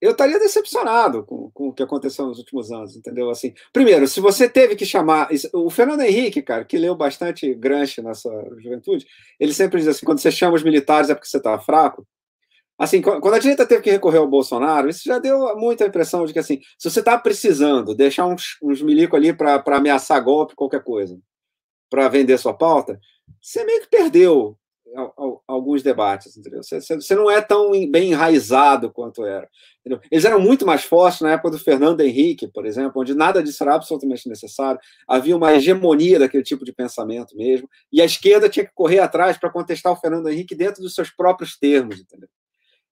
[0.00, 3.28] eu estaria decepcionado com, com o que aconteceu nos últimos anos, entendeu?
[3.30, 5.28] Assim, primeiro, se você teve que chamar.
[5.52, 9.06] O Fernando Henrique, cara, que leu bastante Gramsci na sua juventude,
[9.38, 12.06] ele sempre diz assim: quando você chama os militares é porque você está fraco.
[12.78, 16.32] Assim, quando a direita teve que recorrer ao Bolsonaro, isso já deu muita impressão de
[16.32, 20.82] que, assim, se você está precisando deixar uns, uns milico ali para ameaçar golpe, qualquer
[20.82, 21.20] coisa,
[21.90, 22.98] para vender sua pauta,
[23.38, 24.56] você meio que perdeu
[25.46, 26.62] alguns debates, entendeu?
[26.62, 29.48] Você, você, não é tão bem enraizado quanto era.
[29.80, 30.00] Entendeu?
[30.10, 33.62] Eles eram muito mais fortes na época do Fernando Henrique, por exemplo, onde nada disso
[33.62, 34.80] era absolutamente necessário.
[35.06, 39.38] Havia uma hegemonia daquele tipo de pensamento mesmo, e a esquerda tinha que correr atrás
[39.38, 42.28] para contestar o Fernando Henrique dentro dos seus próprios termos, entendeu?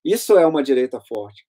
[0.04, 1.46] Isso é uma direita forte.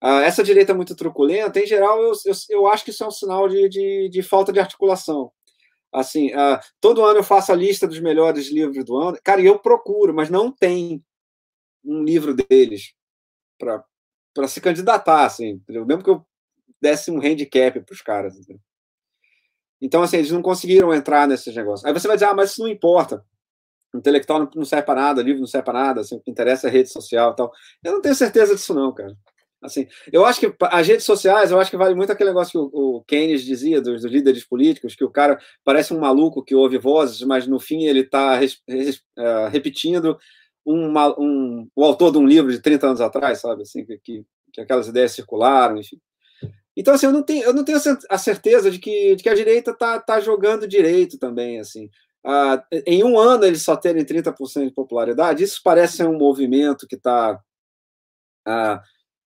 [0.00, 3.10] Ah, essa direita muito truculenta, em geral, eu, eu, eu acho que isso é um
[3.10, 5.30] sinal de, de, de falta de articulação
[5.92, 9.18] Assim, uh, todo ano eu faço a lista dos melhores livros do ano.
[9.22, 11.02] Cara, eu procuro, mas não tem
[11.84, 12.94] um livro deles
[13.58, 13.84] para
[14.48, 15.86] se candidatar, assim, entendeu?
[15.86, 16.26] mesmo que eu
[16.80, 18.36] desse um handicap para os caras.
[18.36, 18.60] Entendeu?
[19.80, 21.84] Então, assim, eles não conseguiram entrar nesses negócios.
[21.84, 23.24] Aí você vai dizer, ah, mas isso não importa.
[23.94, 26.70] intelectual não serve para nada, livro não serve para nada, assim, o que interessa é
[26.70, 27.52] rede social e tal.
[27.82, 29.16] Eu não tenho certeza disso, não, cara.
[29.66, 32.58] Assim, eu acho que as redes sociais, eu acho que vale muito aquele negócio que
[32.58, 36.54] o, o Keynes dizia dos, dos, líderes políticos, que o cara parece um maluco que
[36.54, 40.18] ouve vozes, mas no fim ele está uh, repetindo
[40.64, 43.62] uma, um, o autor de um livro de 30 anos atrás, sabe?
[43.62, 46.00] Assim, que, que, que aquelas ideias circularam, enfim.
[46.76, 47.78] Então, assim, eu não tenho, eu não tenho
[48.10, 51.90] a certeza de que, de que a direita está tá jogando direito também, assim.
[52.24, 56.86] Ah, em um ano eles só terem 30% de popularidade, isso parece ser um movimento
[56.86, 57.40] que está
[58.44, 58.82] ah,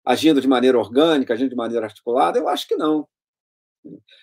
[0.04, 2.38] agindo de maneira orgânica, agindo de maneira articulada?
[2.38, 3.06] Eu acho que não.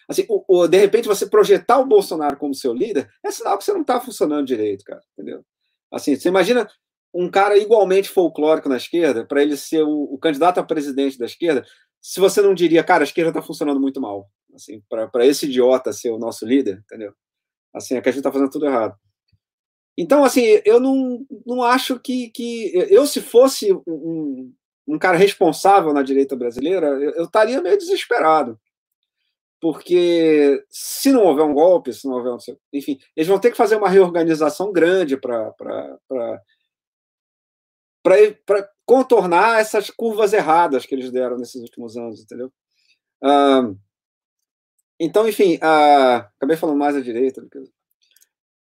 [0.08, 3.64] Assim, o, o, de repente, você projetar o Bolsonaro como seu líder é sinal que
[3.64, 5.44] você não está funcionando direito, cara, entendeu?
[5.92, 6.70] Assim, você imagina
[7.14, 11.26] um cara igualmente folclórico na esquerda, para ele ser o, o, candidato a presidente da
[11.26, 11.66] esquerda,
[12.00, 15.92] se você não diria, cara, a esquerda está funcionando muito mal, assim, para esse idiota
[15.92, 17.14] ser o nosso líder, entendeu?
[17.74, 18.96] Assim, é que a gente está fazendo tudo errado.
[19.98, 22.72] Então, assim, eu não, não acho que, que.
[22.74, 24.54] Eu, se fosse um,
[24.88, 28.60] um cara responsável na direita brasileira, eu, estaria meio desesperado.
[29.60, 32.38] Porque se não houver um golpe, se não houver um.
[32.72, 35.52] Enfim, eles vão ter que fazer uma reorganização grande para
[38.04, 42.52] para contornar essas curvas erradas que eles deram nesses últimos anos, entendeu?
[45.00, 45.60] Então, enfim,
[46.36, 47.46] acabei falando mais à direita,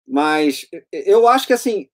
[0.05, 1.87] mas eu acho que assim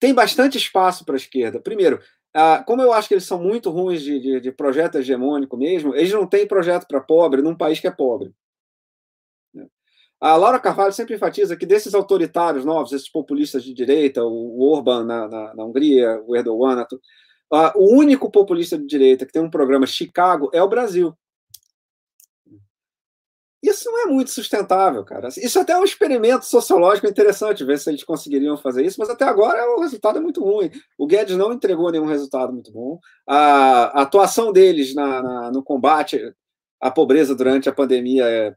[0.00, 1.60] tem bastante espaço para a esquerda.
[1.60, 2.00] Primeiro,
[2.34, 5.94] ah, como eu acho que eles são muito ruins de, de, de projeto hegemônico mesmo,
[5.94, 8.32] eles não têm projeto para pobre num país que é pobre.
[10.20, 15.04] A Laura Carvalho sempre enfatiza que desses autoritários novos, esses populistas de direita, o Orban
[15.04, 16.84] na, na, na Hungria, o Erdogan,
[17.52, 21.14] uh, o único populista de direita que tem um programa Chicago é o Brasil.
[23.68, 25.28] Isso não é muito sustentável, cara.
[25.28, 29.24] Isso até é um experimento sociológico interessante, ver se eles conseguiriam fazer isso, mas até
[29.24, 30.70] agora o resultado é muito ruim.
[30.96, 32.98] O Guedes não entregou nenhum resultado muito bom.
[33.26, 36.34] A, a atuação deles na, na, no combate
[36.80, 38.54] à pobreza durante a pandemia é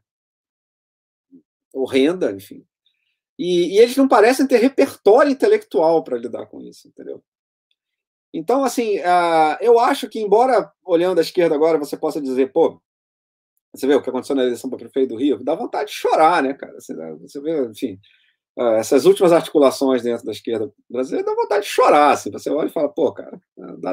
[1.74, 2.64] horrenda, enfim.
[3.38, 7.22] E, e eles não parecem ter repertório intelectual para lidar com isso, entendeu?
[8.32, 12.80] Então, assim, uh, eu acho que, embora olhando à esquerda agora você possa dizer, pô,
[13.74, 16.42] você vê o que aconteceu na eleição para prefeito do Rio, dá vontade de chorar,
[16.42, 16.74] né, cara?
[16.74, 17.98] Você, você vê, enfim,
[18.58, 22.10] ah, essas últimas articulações dentro da esquerda brasileira, dá vontade de chorar.
[22.10, 23.40] Assim, você olha e fala, pô, cara,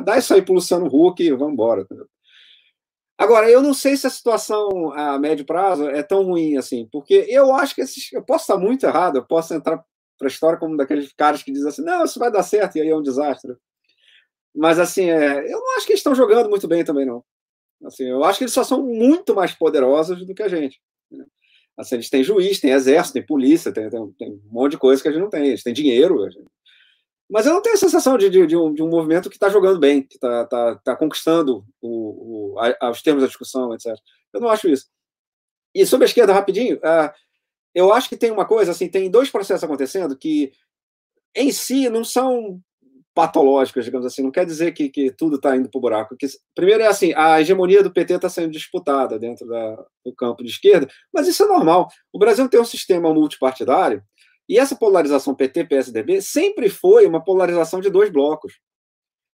[0.04, 1.88] dá, isso aí pro Luciano Huck e vamos embora.
[3.18, 7.26] Agora, eu não sei se a situação a médio prazo é tão ruim assim, porque
[7.30, 9.84] eu acho que esses, eu posso estar muito errado, eu posso entrar
[10.18, 12.82] para a história como daqueles caras que dizem assim, não, isso vai dar certo e
[12.82, 13.56] aí é um desastre.
[14.56, 17.24] Mas assim, é, eu não acho que eles estão jogando muito bem também, não.
[17.86, 20.82] Assim, eu acho que eles só são muito mais poderosos do que a gente.
[21.10, 21.26] Né?
[21.78, 25.08] Assim, eles têm juiz, têm exército, têm polícia, tem, tem, um monte de coisa que
[25.08, 25.48] a gente não tem.
[25.48, 26.28] Eles têm dinheiro.
[27.30, 29.50] Mas eu não tenho a sensação de, de, de, um, de um, movimento que está
[29.50, 33.96] jogando bem, que está tá, tá conquistando o, o, a, os termos da discussão, etc.
[34.34, 34.88] Eu não acho isso.
[35.74, 37.14] E sobre a esquerda, rapidinho, uh,
[37.74, 40.52] eu acho que tem uma coisa, assim, tem dois processos acontecendo que,
[41.36, 42.60] em si, não são
[43.20, 44.24] patológicas, digamos assim.
[44.24, 46.16] Não quer dizer que, que tudo está indo para o buraco.
[46.18, 50.42] Que, primeiro é assim, a hegemonia do PT está sendo disputada dentro da, do campo
[50.42, 51.90] de esquerda, mas isso é normal.
[52.14, 54.02] O Brasil tem um sistema multipartidário
[54.48, 58.54] e essa polarização PT-PSDB sempre foi uma polarização de dois blocos,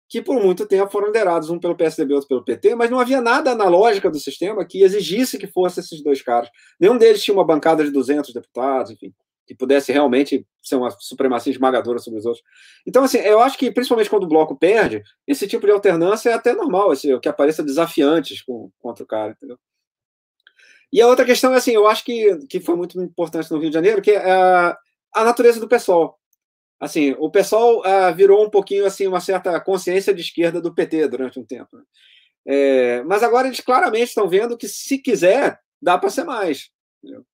[0.10, 3.00] que por muito tempo foram liderados, um pelo PSDB e outro pelo PT, mas não
[3.00, 6.50] havia nada na lógica do sistema que exigisse que fossem esses dois caras.
[6.80, 9.14] Nenhum deles tinha uma bancada de 200 deputados, enfim
[9.46, 12.44] que pudesse realmente ser uma supremacia esmagadora sobre os outros.
[12.86, 16.34] Então, assim, eu acho que, principalmente quando o bloco perde, esse tipo de alternância é
[16.34, 19.60] até normal, esse, que apareça desafiantes com, contra o cara, entendeu?
[20.92, 23.70] E a outra questão é assim, eu acho que, que foi muito importante no Rio
[23.70, 24.78] de Janeiro, que é a,
[25.14, 26.20] a natureza do pessoal.
[26.80, 31.08] Assim, o pessoal uh, virou um pouquinho assim uma certa consciência de esquerda do PT
[31.08, 31.76] durante um tempo.
[31.76, 31.84] Né?
[32.48, 36.70] É, mas agora eles claramente estão vendo que se quiser dá para ser mais.
[37.04, 37.26] Entendeu?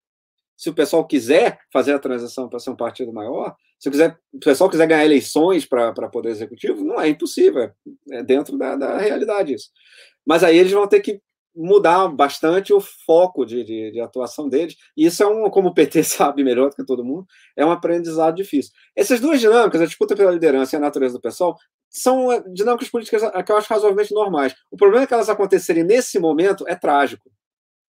[0.62, 4.16] Se o pessoal quiser fazer a transição para ser um partido maior, se o, quiser,
[4.32, 7.72] o pessoal quiser ganhar eleições para poder executivo, não é impossível, é,
[8.12, 9.72] é dentro da, da, realidade isso.
[10.24, 11.20] Mas aí eles vão ter que
[11.56, 15.74] mudar bastante o foco de, de, de, atuação deles, e isso é um, como o
[15.74, 17.26] PT sabe melhor do que todo mundo,
[17.58, 18.72] é um aprendizado difícil.
[18.96, 21.58] Essas duas dinâmicas, a disputa pela liderança e a natureza do pessoal,
[21.90, 24.54] são é, dinâmicas políticas que eu acho razoavelmente normais.
[24.70, 27.32] O problema é que elas acontecerem nesse momento é trágico.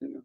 [0.00, 0.22] Entendeu?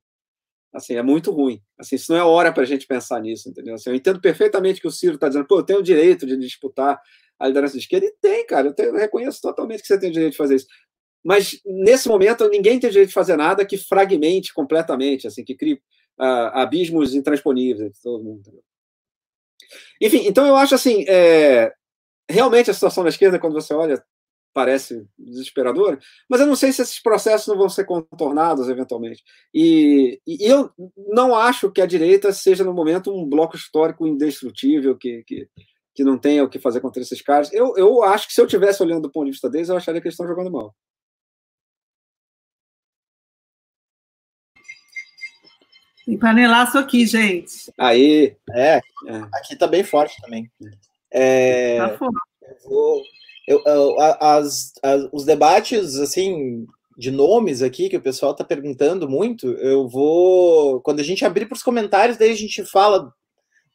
[0.78, 1.60] Assim, é muito ruim.
[1.76, 3.74] Assim, isso não é hora para a gente pensar nisso, entendeu?
[3.74, 6.38] Assim, eu entendo perfeitamente que o Ciro está dizendo, pô, eu tenho o direito de
[6.38, 7.02] disputar
[7.40, 10.12] a liderança de esquerda, e tem, cara, eu, tenho, eu reconheço totalmente que você tem
[10.12, 10.68] o direito de fazer isso.
[11.26, 15.74] Mas, nesse momento, ninguém tem direito de fazer nada que fragmente completamente, assim, que crie
[15.74, 18.44] uh, abismos intransponíveis entre todo mundo.
[20.00, 21.74] Enfim, então eu acho assim, é,
[22.30, 24.02] realmente a situação da esquerda, quando você olha,
[24.58, 29.24] parece desesperadora, mas eu não sei se esses processos não vão ser contornados eventualmente.
[29.54, 34.98] E, e eu não acho que a direita seja, no momento, um bloco histórico indestrutível
[34.98, 35.48] que, que,
[35.94, 37.54] que não tenha o que fazer contra esses caras.
[37.54, 40.02] Eu, eu acho que se eu estivesse olhando do ponto de vista deles, eu acharia
[40.02, 40.74] que eles estão jogando mal.
[46.04, 47.72] Tem panelaço aqui, gente.
[47.78, 48.36] Aí.
[48.50, 48.82] É, é,
[49.36, 50.50] aqui tá bem forte também.
[51.14, 52.18] É, tá forte.
[52.42, 53.04] Eu vou,
[53.48, 59.10] eu, eu, as, as, os debates, assim, de nomes aqui, que o pessoal tá perguntando
[59.10, 60.82] muito, eu vou.
[60.82, 63.12] Quando a gente abrir para os comentários, daí a gente fala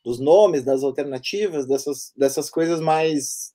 [0.05, 3.53] dos nomes, das alternativas, dessas, dessas coisas mais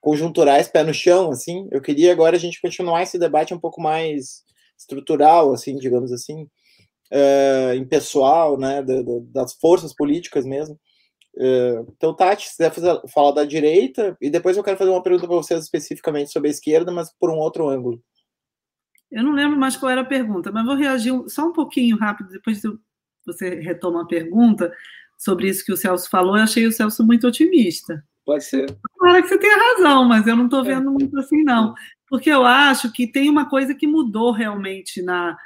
[0.00, 1.68] conjunturais, pé no chão, assim.
[1.70, 4.42] Eu queria agora a gente continuar esse debate um pouco mais
[4.78, 6.44] estrutural, assim, digamos assim,
[7.12, 8.82] uh, impessoal, né,
[9.30, 10.80] das forças políticas mesmo.
[11.34, 15.02] Uh, então, Tati, se quiser fazer, falar da direita, e depois eu quero fazer uma
[15.02, 18.02] pergunta para vocês especificamente sobre a esquerda, mas por um outro ângulo.
[19.10, 22.30] Eu não lembro mais qual era a pergunta, mas vou reagir só um pouquinho rápido,
[22.30, 22.62] depois
[23.26, 24.72] você retoma a pergunta
[25.18, 26.36] sobre isso que o Celso falou.
[26.36, 28.04] Eu achei o Celso muito otimista.
[28.24, 28.66] Pode ser.
[28.98, 30.92] Claro que você tem razão, mas eu não estou vendo é.
[30.92, 31.74] muito assim, não.
[32.08, 35.36] Porque eu acho que tem uma coisa que mudou realmente na,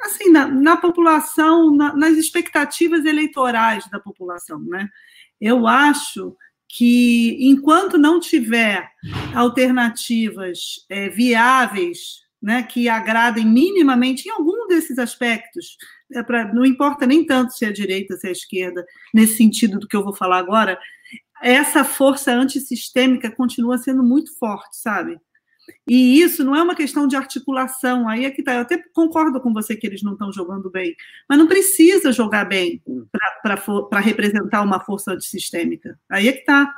[0.00, 4.88] assim, na, na população, na, nas expectativas eleitorais da população, né?
[5.40, 6.36] Eu acho
[6.68, 8.88] que enquanto não tiver
[9.34, 15.76] alternativas é, viáveis, né, que agradem minimamente em algum desses aspectos,
[16.12, 19.36] é pra, não importa nem tanto se é a direita, se é a esquerda, nesse
[19.36, 20.78] sentido do que eu vou falar agora,
[21.42, 25.18] essa força antissistêmica continua sendo muito forte, sabe?
[25.86, 28.54] E isso não é uma questão de articulação, aí é que tá.
[28.54, 30.94] Eu até concordo com você que eles não estão jogando bem,
[31.28, 32.82] mas não precisa jogar bem
[33.42, 35.98] para representar uma força antissistêmica.
[36.08, 36.72] Aí é que está.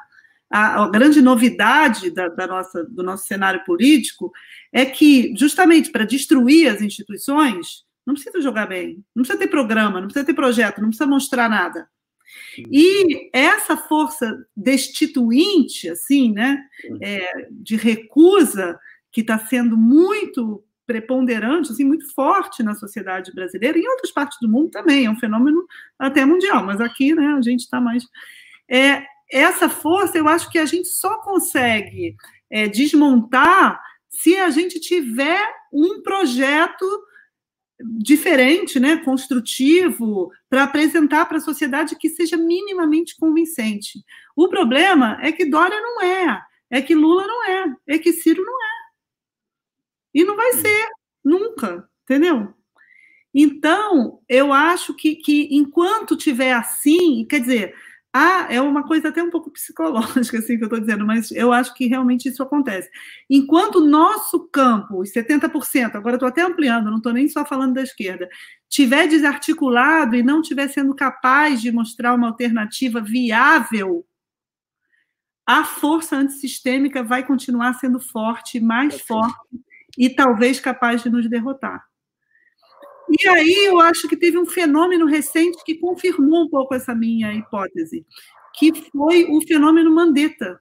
[0.49, 4.31] A, a, grande novidade da, da, nossa, do nosso cenário político
[4.73, 10.01] é que, justamente para destruir as instituições, não precisa jogar bem, não precisa ter programa,
[10.01, 11.89] não precisa ter projeto, não precisa mostrar nada.
[12.71, 16.63] E essa força destituinte, assim, né,
[17.01, 18.79] é, de recusa,
[19.11, 24.39] que está sendo muito preponderante, assim, muito forte na sociedade brasileira e em outras partes
[24.41, 25.65] do mundo também, é um fenômeno
[25.99, 28.05] até mundial, mas aqui, né, a gente está mais...
[28.69, 32.15] É, essa força, eu acho que a gente só consegue
[32.49, 36.87] é, desmontar se a gente tiver um projeto
[37.81, 44.03] diferente, né, construtivo, para apresentar para a sociedade que seja minimamente convincente.
[44.35, 48.43] O problema é que Dória não é, é que Lula não é, é que Ciro
[48.43, 48.77] não é.
[50.15, 50.89] E não vai ser,
[51.25, 52.55] nunca, entendeu?
[53.35, 57.75] Então, eu acho que, que enquanto tiver assim, quer dizer,
[58.19, 61.53] ah, é uma coisa até um pouco psicológica, assim, que eu estou dizendo, mas eu
[61.53, 62.89] acho que realmente isso acontece.
[63.29, 67.75] Enquanto o nosso campo, os 70%, agora estou até ampliando, não estou nem só falando
[67.75, 68.27] da esquerda,
[68.71, 74.07] tiver desarticulado e não tiver sendo capaz de mostrar uma alternativa viável,
[75.47, 79.37] a força antissistêmica vai continuar sendo forte, mais forte,
[79.99, 81.85] e talvez capaz de nos derrotar.
[83.09, 87.33] E aí eu acho que teve um fenômeno recente que confirmou um pouco essa minha
[87.33, 88.05] hipótese,
[88.55, 90.59] que foi o fenômeno Mandetta.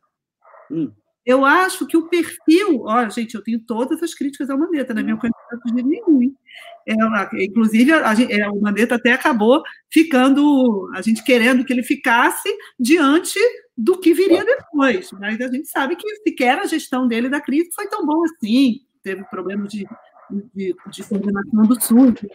[0.69, 0.91] Hum.
[1.25, 5.01] Eu acho que o perfil, ó, gente, eu tenho todas as críticas ao Mandetta, na
[5.01, 6.31] minha candidato de nenhum.
[6.87, 11.81] É, inclusive, a, a, é, o Mandetta até acabou ficando, a gente querendo que ele
[11.81, 12.47] ficasse
[12.79, 13.39] diante
[13.75, 15.09] do que viria depois.
[15.13, 18.81] Mas a gente sabe que sequer a gestão dele da crise foi tão boa assim.
[19.01, 19.83] Teve problemas de
[20.29, 22.31] de, de coordenação do Sul, etc.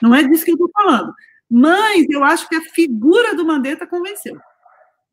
[0.00, 1.12] Não é disso que eu estou falando.
[1.50, 4.40] Mas eu acho que a figura do Mandetta convenceu.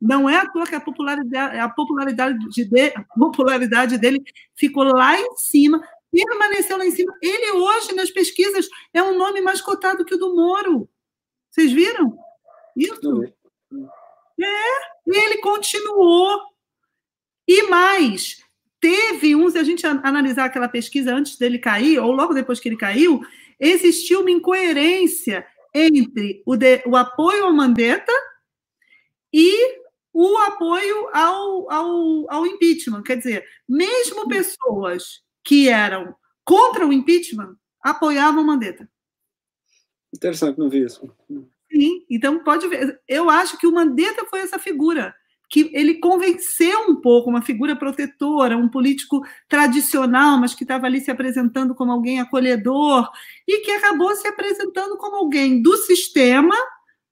[0.02, 4.24] Não é à toa que a popularidade, a popularidade, de, a popularidade dele
[4.56, 7.14] ficou lá em cima, permaneceu lá em cima.
[7.22, 10.90] Ele hoje, nas pesquisas, é um nome mais cotado que o do Moro.
[11.50, 12.18] Vocês viram?
[12.78, 13.24] Isso.
[14.42, 16.42] É, e ele continuou.
[17.46, 18.42] E mais,
[18.80, 22.70] teve um, se a gente analisar aquela pesquisa antes dele cair, ou logo depois que
[22.70, 23.22] ele caiu,
[23.60, 28.12] existiu uma incoerência entre o, de, o apoio ao Mandetta
[29.32, 29.80] e
[30.14, 33.04] o apoio ao, ao, ao impeachment.
[33.04, 38.90] Quer dizer, mesmo pessoas que eram contra o impeachment apoiavam o Mandetta.
[40.14, 41.10] Interessante, não vi isso.
[41.72, 43.00] Sim, então pode ver.
[43.08, 45.16] Eu acho que o Mandetta foi essa figura
[45.50, 51.02] que ele convenceu um pouco uma figura protetora, um político tradicional, mas que estava ali
[51.02, 53.10] se apresentando como alguém acolhedor
[53.48, 56.56] e que acabou se apresentando como alguém do sistema,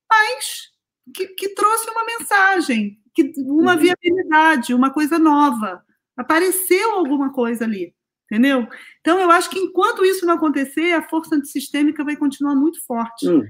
[0.10, 0.70] mas
[1.14, 3.80] que, que trouxe uma mensagem que uma uhum.
[3.80, 5.84] viabilidade, uma coisa nova.
[6.16, 8.68] Apareceu alguma coisa ali, entendeu?
[9.02, 13.28] Então, eu acho que enquanto isso não acontecer, a força antissistêmica vai continuar muito forte.
[13.28, 13.44] Uhum.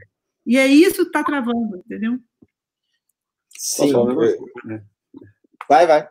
[0.46, 2.18] E é isso que está travando, entendeu?
[3.58, 3.92] Sim.
[5.70, 6.08] Vai, vai.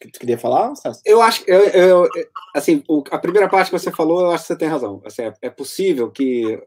[0.00, 1.02] Tu queria falar, Sassi?
[1.04, 2.08] Eu acho eu, eu,
[2.54, 5.02] assim, a primeira parte que você falou, eu acho que você tem razão.
[5.04, 6.62] Assim, é, é possível que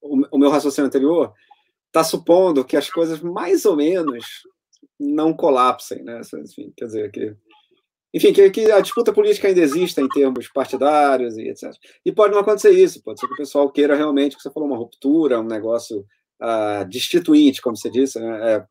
[0.00, 1.34] o, o, meu raciocínio anterior
[1.88, 4.24] está supondo que as coisas mais ou menos
[4.98, 6.20] não colapsem, né?
[6.20, 7.36] Enfim, quer dizer que
[8.12, 11.70] enfim, que, que, a disputa política ainda exista em termos partidários e etc.
[12.04, 14.68] E pode não acontecer isso, pode ser que o pessoal queira realmente, que você falou,
[14.68, 16.04] uma ruptura, um negócio
[16.42, 18.54] uh, destituinte, como você disse, né?
[18.54, 18.66] É,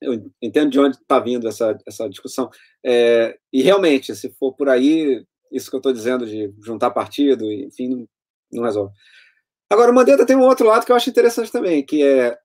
[0.00, 2.50] eu entendo de onde está vindo essa, essa discussão.
[2.84, 7.50] É, e realmente, se for por aí, isso que eu estou dizendo de juntar partido,
[7.50, 8.08] enfim, não,
[8.52, 8.92] não, resolve.
[9.70, 12.38] Agora, o Mandetta tem um outro lado que eu acho interessante também, que é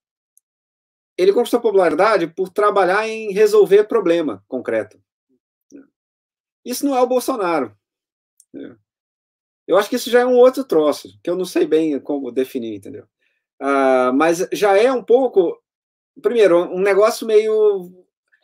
[1.17, 4.99] ele conquistou popularidade por trabalhar em resolver problema concreto.
[6.65, 7.77] Isso não é o Bolsonaro.
[9.67, 12.31] Eu acho que isso já é um outro troço, que eu não sei bem como
[12.31, 13.05] definir, entendeu?
[13.59, 15.60] Ah, mas já é um pouco
[16.21, 17.91] primeiro, um negócio meio.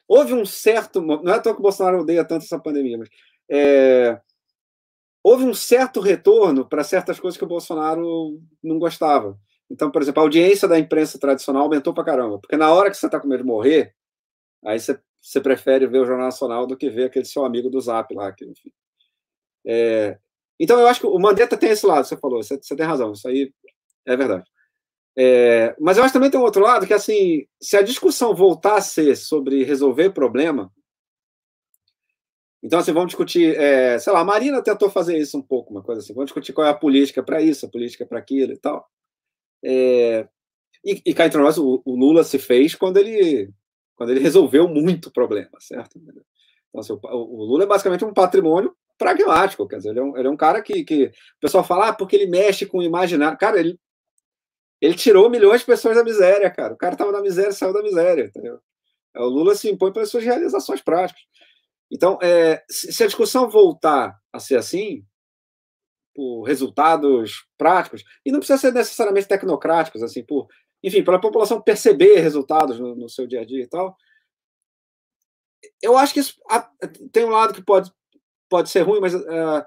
[0.07, 1.01] Houve um certo.
[1.01, 3.09] Não é toa que o Bolsonaro odeia tanto essa pandemia, mas.
[3.49, 4.19] É...
[5.23, 9.37] Houve um certo retorno para certas coisas que o Bolsonaro não gostava.
[9.69, 12.39] Então, por exemplo, a audiência da imprensa tradicional aumentou para caramba.
[12.39, 13.93] Porque na hora que você está com medo de morrer,
[14.63, 17.81] aí você, você prefere ver o Jornal Nacional do que ver aquele seu amigo do
[17.81, 18.31] Zap lá.
[18.31, 18.71] Que, enfim.
[19.65, 20.17] É...
[20.59, 23.11] Então, eu acho que o Mandetta tem esse lado, você falou, você, você tem razão,
[23.11, 23.53] isso aí
[24.05, 24.49] é verdade.
[25.19, 28.35] É, mas eu acho que também tem um outro lado que, assim, se a discussão
[28.35, 30.71] voltar a ser sobre resolver problema,
[32.61, 35.81] então, assim, vamos discutir, é, sei lá, a Marina tentou fazer isso um pouco, uma
[35.81, 38.57] coisa assim, vamos discutir qual é a política para isso, a política para aquilo e
[38.57, 38.87] tal.
[39.63, 40.27] É,
[40.85, 43.51] e, e cá entre nós, o, o, Lula se fez quando ele,
[43.95, 45.97] quando ele resolveu muito problema, certo?
[45.97, 50.17] Então, assim, o, o, Lula é basicamente um patrimônio pragmático, quer dizer, ele é um,
[50.17, 52.83] ele é um cara que, que o pessoal fala, ah, porque ele mexe com o
[52.83, 53.37] imaginário.
[53.37, 53.79] Cara, ele
[54.81, 56.73] ele tirou milhões de pessoas da miséria, cara.
[56.73, 58.59] O cara estava na miséria, saiu da miséria, entendeu?
[59.15, 61.23] É, o Lula se impõe pelas suas realizações práticas.
[61.91, 65.05] Então, é, se a discussão voltar a ser assim,
[66.13, 70.47] por resultados práticos, e não precisa ser necessariamente tecnocráticos, assim, por,
[70.83, 73.95] enfim, para a população perceber resultados no, no, seu dia a dia e tal,
[75.81, 76.35] eu acho que isso
[77.11, 77.91] tem um lado que pode,
[78.49, 79.65] pode ser ruim, mas uh,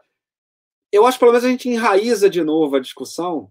[0.92, 3.50] eu acho que pelo menos a gente enraiza de novo a discussão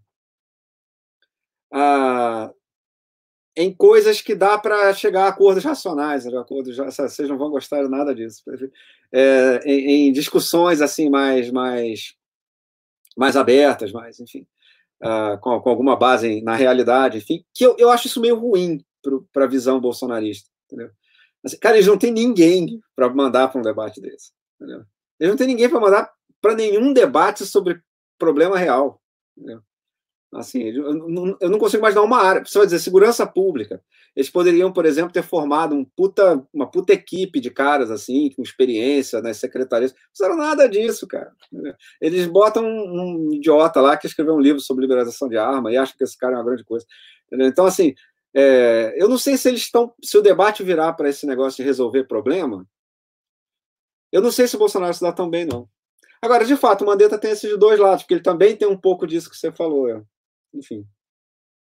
[1.71, 2.51] ah,
[3.55, 6.37] em coisas que dá para chegar a acordos racionais, né?
[6.37, 8.43] acordos, vocês não vão gostar de nada disso,
[9.11, 12.15] é, em, em, discussões assim mais, mais,
[13.17, 14.47] mais abertas, mais, enfim,
[15.01, 18.83] ah, com, com, alguma base na realidade, enfim, que eu, eu acho isso meio ruim
[19.33, 20.91] para a visão bolsonarista, entendeu?
[21.43, 24.83] Assim, cara, eles não têm ninguém para mandar para um debate desse, entendeu?
[25.19, 26.11] Eles não têm ninguém para mandar
[26.41, 27.81] para nenhum debate sobre
[28.17, 29.01] problema real,
[29.37, 29.61] entendeu?
[30.31, 32.45] Assim, eu não, eu não consigo imaginar uma área.
[32.45, 33.81] Você vai dizer segurança pública.
[34.15, 38.43] Eles poderiam, por exemplo, ter formado um puta, uma puta equipe de caras assim, com
[38.43, 39.91] experiência nas secretarias.
[39.91, 41.31] Não fizeram nada disso, cara.
[41.99, 45.77] Eles botam um, um idiota lá que escreveu um livro sobre liberalização de arma e
[45.77, 46.85] acham que esse cara é uma grande coisa.
[47.25, 47.47] Entendeu?
[47.47, 47.95] Então, assim,
[48.35, 49.93] é, eu não sei se eles estão.
[50.03, 52.67] Se o debate virar para esse negócio de resolver problema,
[54.11, 55.67] eu não sei se o Bolsonaro se dá tão bem, não.
[56.21, 59.07] Agora, de fato, o Mandetta tem esses dois lados, porque ele também tem um pouco
[59.07, 59.89] disso que você falou.
[59.89, 60.03] É
[60.53, 60.85] enfim.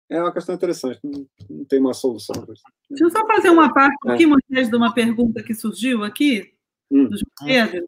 [0.10, 2.36] É uma questão interessante, não, não tem uma solução.
[2.90, 4.12] Deixa eu só fazer uma parte é.
[4.12, 6.52] aqui, Moisés, de uma pergunta que surgiu aqui,
[6.90, 7.08] hum.
[7.08, 7.88] do João Pedro.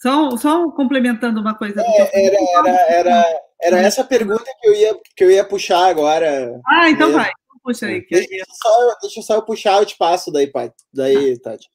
[0.00, 1.82] Só, só complementando uma coisa.
[1.82, 6.60] É, era, era, era, era essa pergunta que eu ia, que eu ia puxar agora.
[6.64, 7.28] Ah, então vai.
[7.28, 8.06] Então puxa aí.
[8.08, 8.42] Deixa, aí...
[8.62, 10.72] Só, deixa só eu puxar, eu te passo daí, pai.
[10.94, 11.66] Daí, Tati.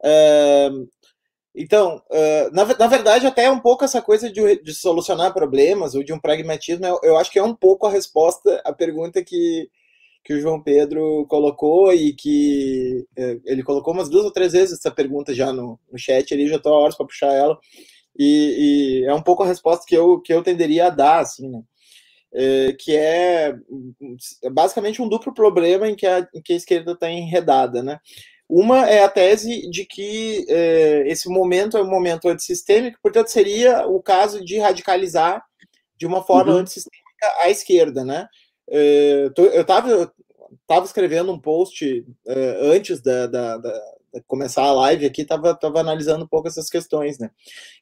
[0.00, 0.88] Uh,
[1.54, 2.02] então,
[2.52, 6.12] na, na, verdade, até é um pouco essa coisa de, de, solucionar problemas ou de
[6.12, 9.68] um pragmatismo, eu, eu, acho que é um pouco a resposta à pergunta que,
[10.24, 13.06] que o João Pedro colocou e que
[13.44, 16.56] ele colocou umas duas ou três vezes essa pergunta já no, no chat, ali já
[16.56, 17.58] estou a horas para puxar ela,
[18.18, 21.48] e, e, é um pouco a resposta que eu, que eu tenderia a dar, assim,
[21.48, 21.62] né?
[22.34, 23.54] É, que é
[24.50, 27.98] basicamente um duplo problema em que a, em que a esquerda está enredada, né?
[28.48, 33.86] Uma é a tese de que é, esse momento é um momento antissistêmico, portanto, seria
[33.86, 35.42] o caso de radicalizar
[35.96, 36.58] de uma forma uhum.
[36.58, 37.02] antissistêmica
[37.40, 38.26] a esquerda, né?
[38.68, 40.12] É, eu estava
[40.66, 43.80] tava escrevendo um post é, antes da, da, da,
[44.26, 47.30] começar a live aqui, estava tava analisando um pouco essas questões, né?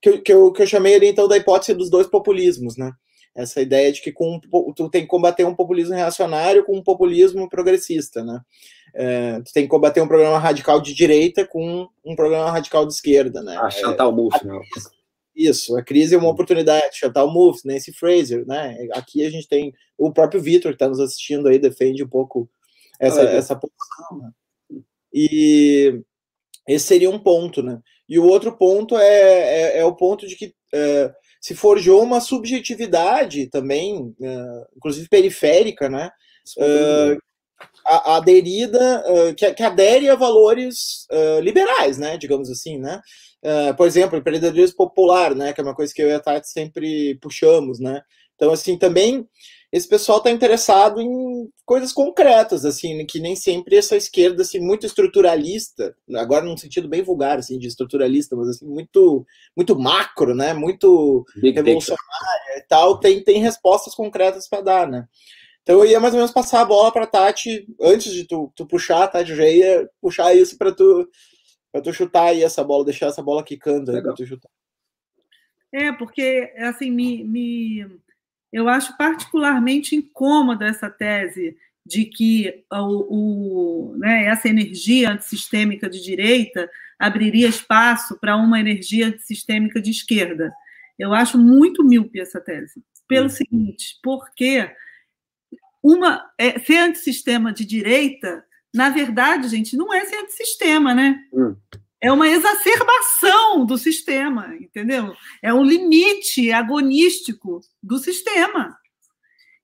[0.00, 2.92] Que, que, eu, que eu chamei ali, então, da hipótese dos dois populismos, né?
[3.34, 4.40] Essa ideia de que com,
[4.74, 8.40] tu tem que combater um populismo reacionário com um populismo progressista, né?
[8.94, 12.92] É, tu tem que combater um programa radical de direita com um programa radical de
[12.92, 13.56] esquerda, né?
[13.60, 14.58] Ah, Chantal Mouffe, né?
[15.34, 16.98] Isso, a crise é uma oportunidade.
[16.98, 18.76] Chantal Mouffe, Nancy Fraser, né?
[18.92, 22.48] Aqui a gente tem o próprio Vitor que está nos assistindo aí defende um pouco
[22.98, 24.18] essa, essa posição.
[24.18, 24.80] Né?
[25.12, 26.02] E
[26.68, 27.80] esse seria um ponto, né?
[28.08, 32.20] E o outro ponto é, é, é o ponto de que é, se forjou uma
[32.20, 36.10] subjetividade também, é, inclusive periférica, né?
[36.58, 37.20] Uh,
[37.84, 42.16] aderida, uh, que, que, adere a valores uh, liberais, né?
[42.16, 43.00] Digamos assim, né?
[43.74, 45.54] por exemplo, empreendedorismo popular, né?
[45.54, 48.02] Que é uma coisa que eu e a Tati sempre puxamos, né?
[48.36, 49.26] Então, assim, também
[49.72, 54.84] esse pessoal está interessado em coisas concretas, assim, que nem sempre essa esquerda, assim, muito
[54.84, 59.24] estruturalista, agora num sentido bem vulgar, assim, de estruturalista, mas assim, muito,
[59.56, 65.06] muito macro, né, muito Big revolucionária e tal, tem, tem respostas concretas para dar, né.
[65.62, 68.66] Então eu ia mais ou menos passar a bola para Tati, antes de tu, tu
[68.66, 71.08] puxar, Tati, já ia puxar isso para tu,
[71.70, 74.50] pra tu chutar aí essa bola, deixar essa bola quicando aí para tu chutar.
[75.72, 77.86] É, porque, assim, me, me
[78.52, 81.56] eu acho particularmente incômoda essa tese
[81.86, 89.06] de que o, o, né, essa energia antissistêmica de direita abriria espaço para uma energia
[89.06, 90.52] antissistêmica de esquerda.
[90.98, 92.82] Eu acho muito míope essa tese.
[93.08, 93.30] Pelo hum.
[93.30, 94.70] seguinte, porque
[95.82, 101.18] uma, é, ser antissistema de direita, na verdade, gente, não é ser antissistema, né?
[101.32, 101.56] Hum
[102.00, 105.14] é uma exacerbação do sistema, entendeu?
[105.42, 108.74] É um limite agonístico do sistema.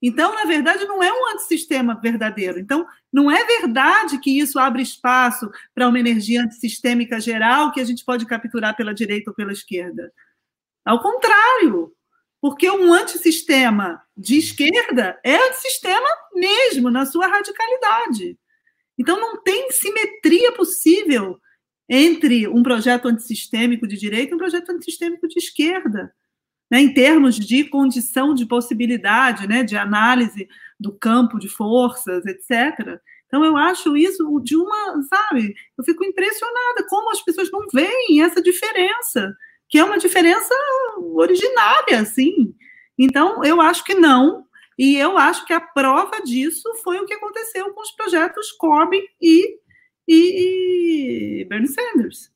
[0.03, 2.59] Então, na verdade, não é um antissistema verdadeiro.
[2.59, 7.85] Então, não é verdade que isso abre espaço para uma energia antissistêmica geral que a
[7.85, 10.12] gente pode capturar pela direita ou pela esquerda.
[10.85, 11.95] Ao contrário,
[12.47, 18.38] porque um antissistema de esquerda é antissistema mesmo, na sua radicalidade.
[18.97, 21.40] Então, não tem simetria possível
[21.88, 26.14] entre um projeto antissistêmico de direita e um projeto antissistêmico de esquerda,
[26.70, 30.47] né, em termos de condição de possibilidade, né, de análise
[30.78, 33.01] do campo de forças, etc.
[33.26, 38.22] Então, eu acho isso de uma, sabe, eu fico impressionada como as pessoas não veem
[38.22, 39.36] essa diferença,
[39.69, 40.55] que é uma diferença
[41.14, 42.55] originária, assim.
[42.99, 44.47] Então, eu acho que não,
[44.79, 49.03] e eu acho que a prova disso foi o que aconteceu com os projetos Corbyn
[49.21, 49.59] e
[50.09, 52.31] e, e Bernie Sanders.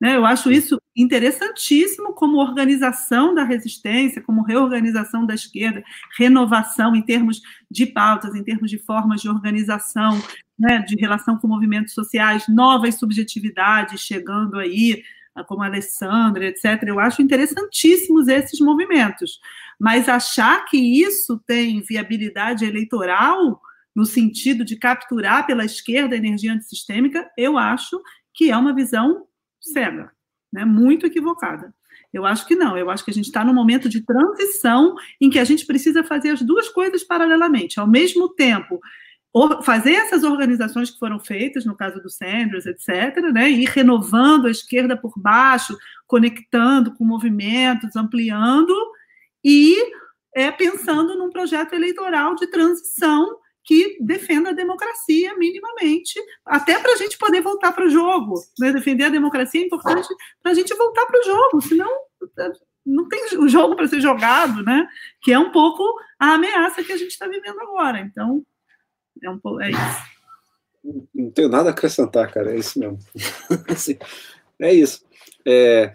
[0.00, 0.14] Né?
[0.14, 5.82] Eu acho isso interessantíssimo como organização da resistência, como reorganização da esquerda,
[6.18, 10.20] renovação em termos de pautas, em termos de formas de organização,
[10.58, 10.80] né?
[10.80, 15.02] de relação com movimentos sociais, novas subjetividades chegando aí,
[15.44, 16.82] como a Alessandra, etc.
[16.86, 19.38] Eu acho interessantíssimos esses movimentos.
[19.78, 23.60] Mas achar que isso tem viabilidade eleitoral
[23.94, 27.98] no sentido de capturar pela esquerda a energia antissistêmica, eu acho
[28.34, 29.24] que é uma visão
[29.58, 30.12] cega,
[30.52, 30.64] né?
[30.66, 31.74] muito equivocada.
[32.12, 35.30] Eu acho que não, eu acho que a gente está num momento de transição em
[35.30, 37.80] que a gente precisa fazer as duas coisas paralelamente.
[37.80, 38.80] Ao mesmo tempo,
[39.62, 44.50] fazer essas organizações que foram feitas, no caso do Sanders, etc., né, e renovando a
[44.50, 45.76] esquerda por baixo,
[46.06, 48.74] conectando com movimentos, ampliando,
[49.44, 49.76] e
[50.34, 56.96] é, pensando num projeto eleitoral de transição que defenda a democracia minimamente, até para a
[56.96, 58.34] gente poder voltar para o jogo.
[58.58, 58.72] Né?
[58.72, 60.08] Defender a democracia é importante
[60.40, 61.90] para a gente voltar para o jogo, senão
[62.86, 64.86] não tem o jogo para ser jogado, né?
[65.20, 65.82] Que é um pouco
[66.20, 67.98] a ameaça que a gente está vivendo agora.
[67.98, 68.46] Então,
[69.22, 70.16] é, um pouco, é isso.
[71.14, 72.52] Não tenho nada a acrescentar, cara.
[72.52, 72.98] É isso mesmo.
[73.68, 73.98] assim,
[74.60, 75.04] é isso.
[75.46, 75.92] É,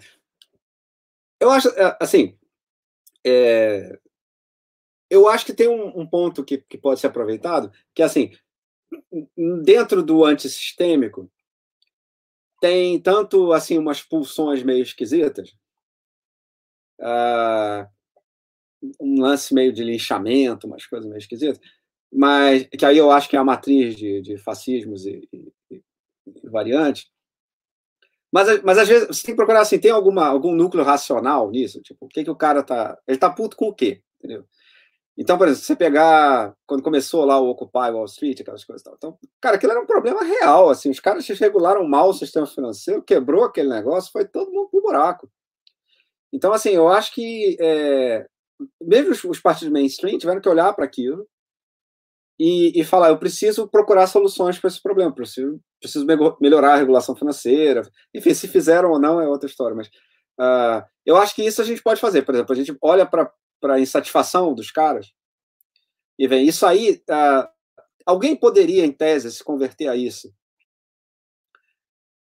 [1.39, 2.37] eu acho, é, assim,
[3.25, 3.99] é,
[5.09, 8.31] eu acho que tem um, um ponto que, que, pode ser aproveitado, que é assim,
[9.63, 11.29] dentro do antissistêmico,
[12.61, 15.49] tem tanto assim umas pulsões meio esquisitas,
[16.99, 17.87] uh,
[18.99, 21.59] um lance meio de linchamento, umas coisas meio esquisitas,
[22.11, 26.49] mas que aí eu acho que é a matriz de, de fascismos e, e, e
[26.49, 27.09] variantes.
[28.31, 31.81] Mas, mas às vezes você tem que procurar assim, tem alguma, algum núcleo racional nisso?
[31.81, 32.97] Tipo, o que, que o cara tá.
[33.07, 34.01] Ele tá puto com o quê?
[34.17, 34.45] Entendeu?
[35.17, 38.85] Então, por exemplo, você pegar quando começou lá o Occupy Wall Street, aquelas coisas e
[38.85, 38.95] tal.
[38.95, 43.03] Então, cara, aquilo era um problema real, assim, os caras regularam mal o sistema financeiro,
[43.03, 45.29] quebrou aquele negócio, foi todo mundo pro buraco.
[46.33, 48.25] Então, assim, eu acho que é,
[48.81, 51.27] mesmo os, os, partidos mainstream tiveram que olhar para aquilo
[52.43, 56.07] e, e, falar, eu preciso procurar soluções para esse problema, preciso, preciso
[56.41, 57.83] melhorar a regulação financeira.
[58.15, 61.65] Enfim, se fizeram ou não é outra história, mas uh, eu acho que isso a
[61.65, 62.23] gente pode fazer.
[62.23, 63.31] Por exemplo, a gente olha para
[63.61, 65.13] para insatisfação dos caras.
[66.17, 67.47] E vem, isso aí uh,
[68.07, 70.33] alguém poderia, em tese, se converter a isso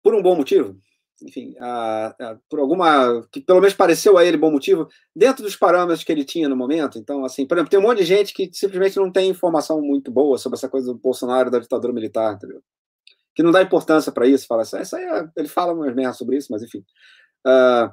[0.02, 0.80] por um bom motivo?
[1.22, 3.26] Enfim, a, a, por alguma.
[3.32, 6.56] que pelo menos pareceu a ele bom motivo, dentro dos parâmetros que ele tinha no
[6.56, 6.98] momento.
[6.98, 10.10] Então, assim, por exemplo, tem um monte de gente que simplesmente não tem informação muito
[10.10, 12.62] boa sobre essa coisa do Bolsonaro da ditadura militar, entendeu?
[13.34, 16.16] Que não dá importância para isso, fala assim, isso aí é, ele fala umas merdas
[16.16, 16.84] sobre isso, mas enfim.
[17.46, 17.92] Uh,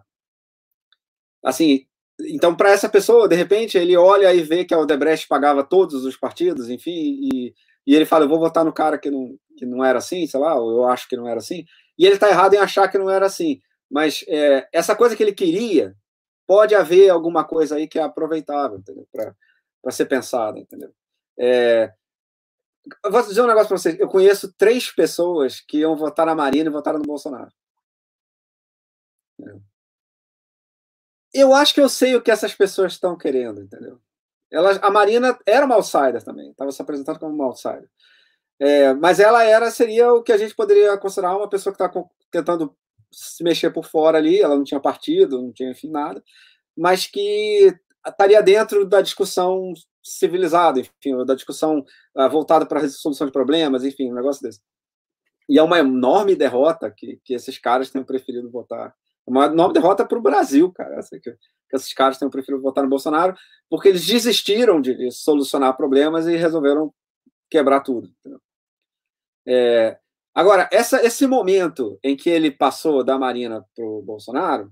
[1.43, 1.87] assim,
[2.21, 6.05] então, para essa pessoa, de repente, ele olha e vê que a Odebrecht pagava todos
[6.05, 7.53] os partidos, enfim, e,
[7.85, 10.39] e ele fala: eu vou votar no cara que não, que não era assim, sei
[10.39, 11.65] lá, ou eu acho que não era assim.
[11.97, 13.61] E ele está errado em achar que não era assim.
[13.89, 15.95] Mas é, essa coisa que ele queria,
[16.47, 18.81] pode haver alguma coisa aí que é aproveitável?
[19.81, 20.93] Para ser pensada, entendeu?
[21.39, 21.93] É,
[23.09, 23.99] vou dizer um negócio para vocês.
[23.99, 27.51] Eu conheço três pessoas que iam votar na Marina e votaram no Bolsonaro.
[29.41, 29.75] É
[31.35, 33.99] eu acho que eu sei o que essas pessoas estão querendo, entendeu?
[34.49, 37.89] Ela, a Marina era uma outsider também, estava se apresentando como uma outsider.
[38.59, 42.03] É, mas ela era seria o que a gente poderia considerar uma pessoa que está
[42.31, 42.75] tentando
[43.11, 46.23] se mexer por fora ali, ela não tinha partido, não tinha enfim nada,
[46.77, 47.73] mas que
[48.05, 51.79] estaria dentro da discussão civilizada, enfim, da discussão
[52.15, 54.61] uh, voltada para a resolução de problemas, enfim, um negócio desse.
[55.49, 58.93] E é uma enorme derrota que, que esses caras têm preferido votar
[59.25, 60.99] uma enorme derrota para o Brasil, cara.
[60.99, 63.35] Essa que, que esses caras tenham preferido votar no Bolsonaro,
[63.69, 66.93] porque eles desistiram de solucionar problemas e resolveram
[67.49, 68.09] quebrar tudo.
[69.47, 69.97] É,
[70.33, 74.71] agora, essa, esse momento em que ele passou da Marina para o Bolsonaro,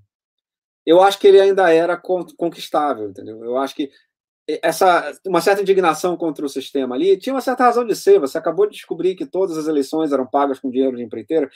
[0.85, 3.43] eu acho que ele ainda era conquistável, entendeu?
[3.43, 3.89] Eu acho que
[4.61, 8.19] essa uma certa indignação contra o sistema ali tinha uma certa razão de ser.
[8.19, 11.49] Você acabou de descobrir que todas as eleições eram pagas com dinheiro de empreiteira.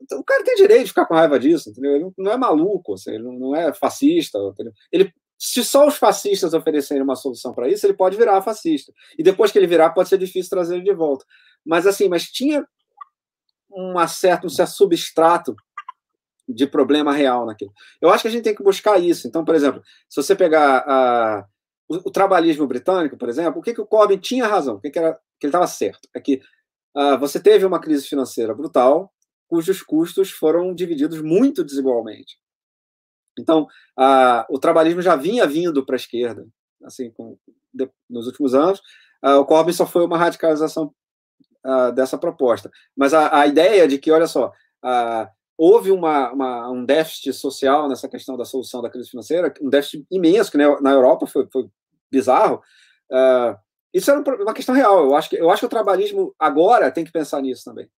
[0.00, 1.96] Então, o cara tem direito de ficar com raiva disso, entendeu?
[1.96, 4.38] Ele não é maluco, assim, ele não é fascista.
[4.38, 4.72] Entendeu?
[4.92, 8.92] Ele, se só os fascistas oferecerem uma solução para isso, ele pode virar fascista.
[9.16, 11.24] E depois que ele virar, pode ser difícil trazer ele de volta.
[11.64, 12.66] Mas assim, mas tinha
[13.70, 15.54] uma certa, um certo substrato
[16.48, 17.72] de problema real naquilo.
[18.00, 19.28] Eu acho que a gente tem que buscar isso.
[19.28, 21.46] Então, por exemplo, se você pegar a,
[21.88, 24.90] o, o, trabalhismo britânico, por exemplo, o que, que o Corbyn tinha razão, o que,
[24.90, 26.08] que, era, que ele estava certo?
[26.14, 26.40] É que
[26.96, 29.12] uh, você teve uma crise financeira brutal,
[29.46, 32.38] cujos custos foram divididos muito desigualmente.
[33.40, 33.66] Então,
[33.96, 36.46] a, o trabalhismo já vinha vindo para a esquerda,
[36.84, 37.38] assim, com,
[37.72, 38.80] de, nos últimos anos.
[39.22, 40.92] A, o Corbyn só foi uma radicalização
[41.64, 42.70] a, dessa proposta.
[42.96, 44.52] Mas a, ideia de que, olha só,
[45.56, 50.06] houve uma, uma, um déficit social nessa questão da solução da crise financeira, um déficit
[50.10, 51.68] imenso, que na Europa foi, foi
[52.10, 52.62] bizarro.
[53.92, 55.04] isso era uma questão real.
[55.04, 57.90] Eu acho, que, eu acho que o trabalhismo agora tem que pensar nisso também.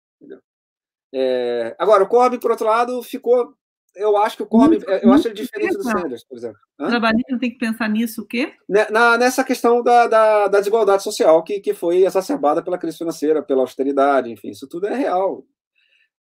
[1.12, 3.54] É, agora, o Corbyn, por outro lado, ficou.
[3.98, 4.78] Eu acho que o Corbyn.
[4.78, 6.58] Muito, eu acho ele diferente do Sanders, por exemplo.
[6.78, 8.52] O trabalhista tem que pensar nisso o quê?
[8.68, 13.42] Na, nessa questão da, da, da, desigualdade social que, que foi exacerbada pela crise financeira,
[13.42, 15.44] pela austeridade, enfim, isso tudo é real.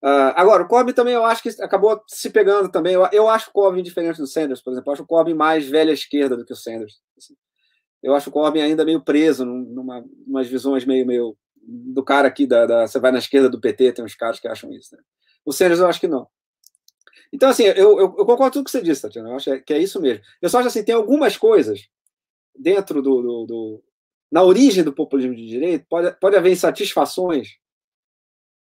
[0.02, 2.94] Uh, agora, o Corbyn também eu acho que acabou se pegando também.
[2.94, 4.90] Eu, eu acho o Corbyn diferente do Sanders, por exemplo.
[4.90, 7.00] Eu acho o Corbyn mais velha esquerda do que o Sanders.
[7.16, 7.34] Assim.
[8.02, 12.46] Eu acho o Corbyn ainda meio preso numa, umas visões meio, meio do cara aqui,
[12.46, 14.94] da, da, você vai na esquerda do PT, tem uns caras que acham isso.
[14.96, 15.02] Né?
[15.44, 16.28] O Sanders eu acho que não.
[17.32, 19.30] Então, assim, eu, eu, eu concordo com tudo que você disse, Tatiana.
[19.30, 20.22] Eu acho que é isso mesmo.
[20.40, 21.88] Eu só acho assim, tem algumas coisas
[22.58, 23.84] dentro do, do, do,
[24.30, 27.56] na origem do populismo de direito, pode, pode haver insatisfações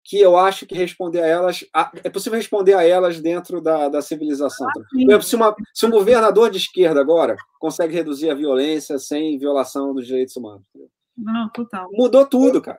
[0.04, 3.88] que eu acho que responder a elas a, é possível responder a elas dentro da,
[3.88, 4.68] da civilização.
[4.68, 8.98] Ah, Por exemplo, se, uma, se um governador de esquerda agora consegue reduzir a violência
[8.98, 10.62] sem violação dos direitos humanos.
[11.16, 11.88] Não, total.
[11.92, 12.78] Mudou tudo, cara.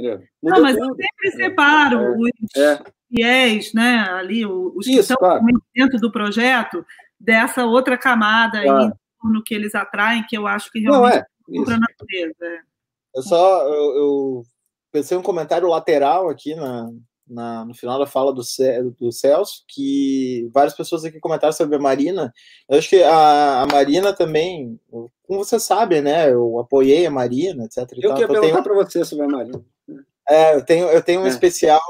[0.00, 0.22] Entendeu?
[0.42, 0.88] Mudou não, mas tudo.
[0.88, 2.16] eu sempre separo é.
[2.16, 2.84] os é.
[3.08, 4.06] fiéis, né?
[4.10, 5.44] Ali, os que Isso, estão claro.
[5.74, 6.84] dentro do projeto,
[7.18, 8.78] dessa outra camada claro.
[8.78, 8.90] aí
[9.22, 11.74] no que eles atraem, que eu acho que realmente não, é.
[11.74, 12.44] a natureza.
[12.44, 12.60] É.
[13.14, 14.42] Eu só eu, eu
[14.90, 16.88] pensei um comentário lateral aqui na,
[17.30, 18.42] na, no final da fala do,
[18.98, 22.32] do Celso, que várias pessoas aqui comentaram sobre a Marina.
[22.68, 26.30] Eu acho que a, a Marina também, como você sabe, né?
[26.32, 27.78] Eu apoiei a Marina, etc.
[27.78, 28.62] Eu queria perguntar tenho...
[28.62, 29.64] para você sobre a Marina.
[30.30, 31.28] É, eu tenho, eu tenho um é.
[31.28, 31.80] especial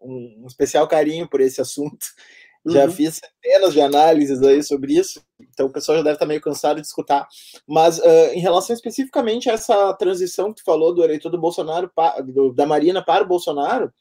[0.00, 2.06] um, um, especial carinho por esse assunto.
[2.66, 2.92] Já uhum.
[2.92, 6.80] fiz centenas de análises aí sobre isso, então o pessoal já deve estar meio cansado
[6.80, 7.28] de escutar.
[7.68, 11.90] Mas uh, em relação especificamente a essa transição que tu falou do eleitor do Bolsonaro,
[12.24, 13.92] do, da Marina para o Bolsonaro,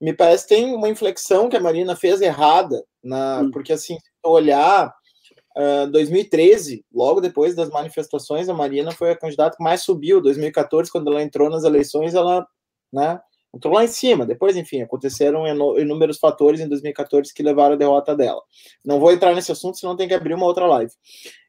[0.00, 3.50] me parece que tem uma inflexão que a Marina fez errada, na, hum.
[3.50, 9.18] porque assim, se olhar uh, ah, 2013, logo depois das manifestações, a Marina foi a
[9.18, 10.22] candidata que mais subiu.
[10.22, 12.46] 2014, quando ela entrou nas eleições, ela
[12.92, 13.20] né,
[13.54, 14.26] entrou lá em cima.
[14.26, 15.46] Depois, enfim, aconteceram
[15.78, 18.42] inúmeros fatores em 2014 que levaram a derrota dela.
[18.84, 20.92] Não vou entrar nesse assunto, senão tem que abrir uma outra live.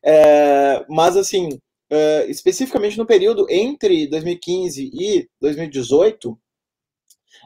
[0.04, 6.38] É, mas assim, uh, especificamente no período entre 2015 e 2018,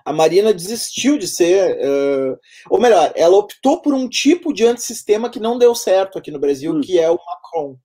[0.06, 2.38] a Marina desistiu de ser, uh,
[2.70, 6.40] ou melhor, ela optou por um tipo de antissistema que não deu certo aqui no
[6.40, 6.82] Brasil, hum.
[6.82, 7.78] que é o Macron.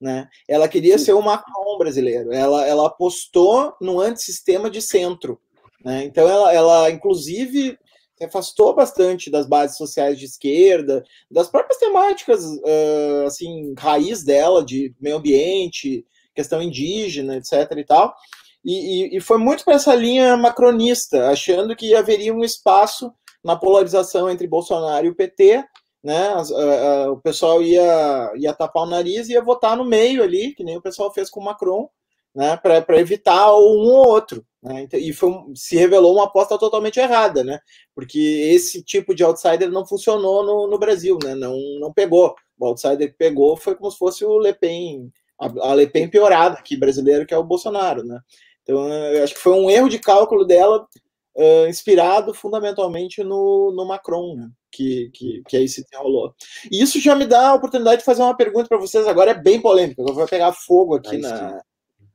[0.00, 0.28] Né?
[0.46, 2.32] Ela queria ser o Macron brasileiro.
[2.32, 5.40] Ela, ela apostou no antissistema de centro.
[5.84, 6.04] Né?
[6.04, 7.78] Então, ela, ela, inclusive,
[8.16, 14.64] se afastou bastante das bases sociais de esquerda, das próprias temáticas, uh, assim, raiz dela,
[14.64, 17.52] de meio ambiente, questão indígena, etc.
[17.76, 18.14] e tal.
[18.64, 23.12] E, e, e foi muito para essa linha macronista, achando que haveria um espaço
[23.44, 25.64] na polarização entre Bolsonaro e o PT,
[26.02, 26.36] né?
[27.10, 30.76] o pessoal ia, ia tapar o nariz e ia votar no meio ali, que nem
[30.76, 31.88] o pessoal fez com o Macron,
[32.34, 32.56] né?
[32.58, 34.44] Para evitar um ou outro.
[34.62, 34.86] Né?
[34.92, 37.58] E foi, se revelou uma aposta totalmente errada, né?
[37.94, 41.34] Porque esse tipo de outsider não funcionou no, no Brasil, né?
[41.34, 42.34] Não, não pegou.
[42.58, 46.08] O outsider que pegou foi como se fosse o Le Pen, a, a Le Pen
[46.08, 48.20] piorada aqui, brasileiro, que é o Bolsonaro, né?
[48.62, 50.86] Então, eu acho que foi um erro de cálculo dela,
[51.36, 54.50] uh, inspirado fundamentalmente no, no Macron, né?
[54.72, 56.34] que, que, que aí se desenrolou.
[56.70, 59.34] E isso já me dá a oportunidade de fazer uma pergunta para vocês, agora é
[59.34, 61.60] bem polêmica, eu vou pegar fogo aqui na,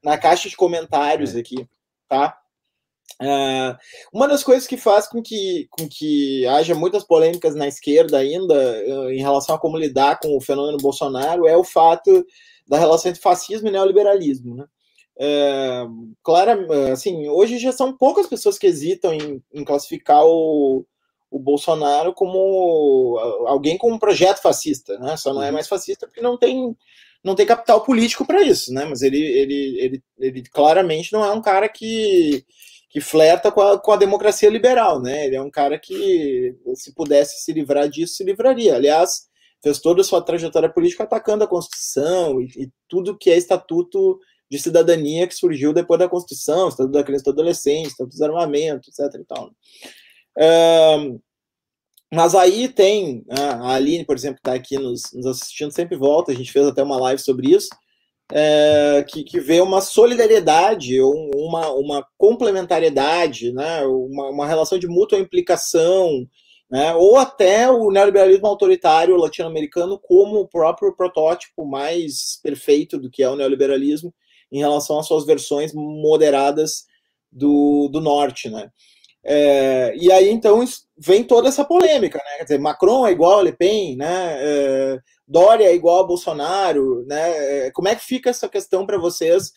[0.04, 1.40] na caixa de comentários é.
[1.40, 1.68] aqui,
[2.08, 2.38] tá?
[3.22, 3.78] Uh,
[4.12, 8.56] uma das coisas que faz com que, com que haja muitas polêmicas na esquerda ainda
[8.56, 12.26] uh, em relação a como lidar com o fenômeno Bolsonaro é o fato
[12.68, 14.66] da relação entre fascismo e neoliberalismo, né?
[15.20, 15.86] É,
[16.24, 20.86] claro, assim, hoje já são poucas pessoas que hesitam em, em classificar o,
[21.30, 25.16] o Bolsonaro como alguém com um projeto fascista, né?
[25.18, 25.54] Só não é uhum.
[25.54, 26.76] mais fascista porque não tem
[27.24, 28.86] não tem capital político para isso, né?
[28.86, 32.44] Mas ele, ele, ele, ele claramente não é um cara que,
[32.90, 35.28] que flerta com a, com a democracia liberal, né?
[35.28, 38.76] Ele é um cara que, se pudesse se livrar disso, se livraria.
[38.76, 39.28] Aliás,
[39.62, 44.20] fez toda a sua trajetória política atacando a Constituição e, e tudo que é estatuto
[44.52, 48.22] de cidadania que surgiu depois da Constituição, Estatuto da Criança e do Adolescente, Estatuto dos
[48.22, 49.22] Armamentos, etc.
[49.22, 49.50] E tal.
[51.00, 51.20] Um,
[52.14, 55.96] mas aí tem né, a Aline, por exemplo, que está aqui nos, nos, assistindo, sempre
[55.96, 57.70] volta, a gente fez até uma live sobre isso,
[58.30, 65.18] é, que, que vê uma solidariedade, uma, uma complementariedade, né, uma, uma relação de mútua
[65.18, 66.28] implicação,
[66.70, 73.24] né, ou até o neoliberalismo autoritário latino-americano como o próprio protótipo mais perfeito do que
[73.24, 74.14] é o neoliberalismo,
[74.52, 76.86] em relação às suas versões moderadas
[77.32, 78.70] do, do norte, né?
[79.24, 80.64] É, e aí, então,
[80.98, 82.38] vem toda essa polêmica, né?
[82.38, 84.38] Quer dizer, Macron é igual a Le Pen, né?
[84.40, 87.68] É, Dória é igual a Bolsonaro, né?
[87.68, 89.52] É, como é que fica essa questão para vocês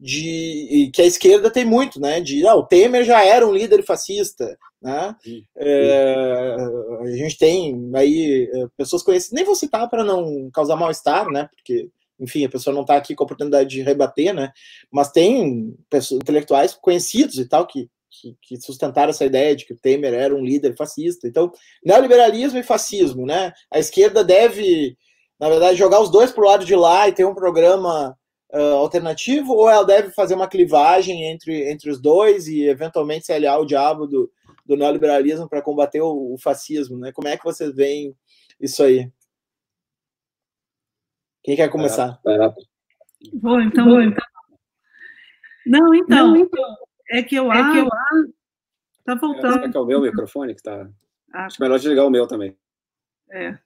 [0.00, 2.20] de que a esquerda tem muito, né?
[2.20, 5.14] De ah, o Temer já era um líder fascista, né?
[5.56, 6.56] É,
[7.02, 11.48] a gente tem aí é, pessoas conhecidas, nem vou citar para não causar mal-estar, né?
[11.54, 11.88] Porque
[12.18, 14.52] enfim, a pessoa não está aqui com a oportunidade de rebater, né?
[14.90, 19.72] Mas tem pessoas, intelectuais conhecidos e tal que, que, que, sustentaram essa ideia de que
[19.72, 21.26] o Temer era um líder fascista.
[21.26, 21.50] Então,
[21.84, 23.52] neoliberalismo e fascismo, né?
[23.72, 24.96] A esquerda deve,
[25.40, 28.16] na verdade, jogar os dois para o lado de lá e ter um programa
[28.52, 33.32] uh, alternativo, ou ela deve fazer uma clivagem entre, entre os dois e eventualmente se
[33.32, 34.30] aliar ao diabo do,
[34.64, 37.10] do neoliberalismo para combater o, o fascismo, né?
[37.12, 38.14] Como é que vocês veem
[38.60, 39.10] isso aí?
[41.42, 42.20] Quem quer começar?
[43.40, 43.84] Vou, então.
[43.84, 44.24] Vou, então.
[45.66, 46.76] Não, então, Não, então.
[47.10, 47.84] É que eu é acho.
[47.84, 48.32] Que
[49.04, 49.64] Tá voltando.
[49.64, 50.88] É, que é o meu microfone que está.
[51.32, 52.56] Acho melhor desligar o meu também.
[53.30, 53.58] É.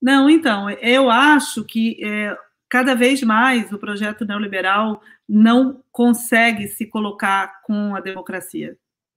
[0.00, 2.36] Não, então, eu acho que é,
[2.68, 8.76] cada vez mais o projeto neoliberal não consegue se colocar com a democracia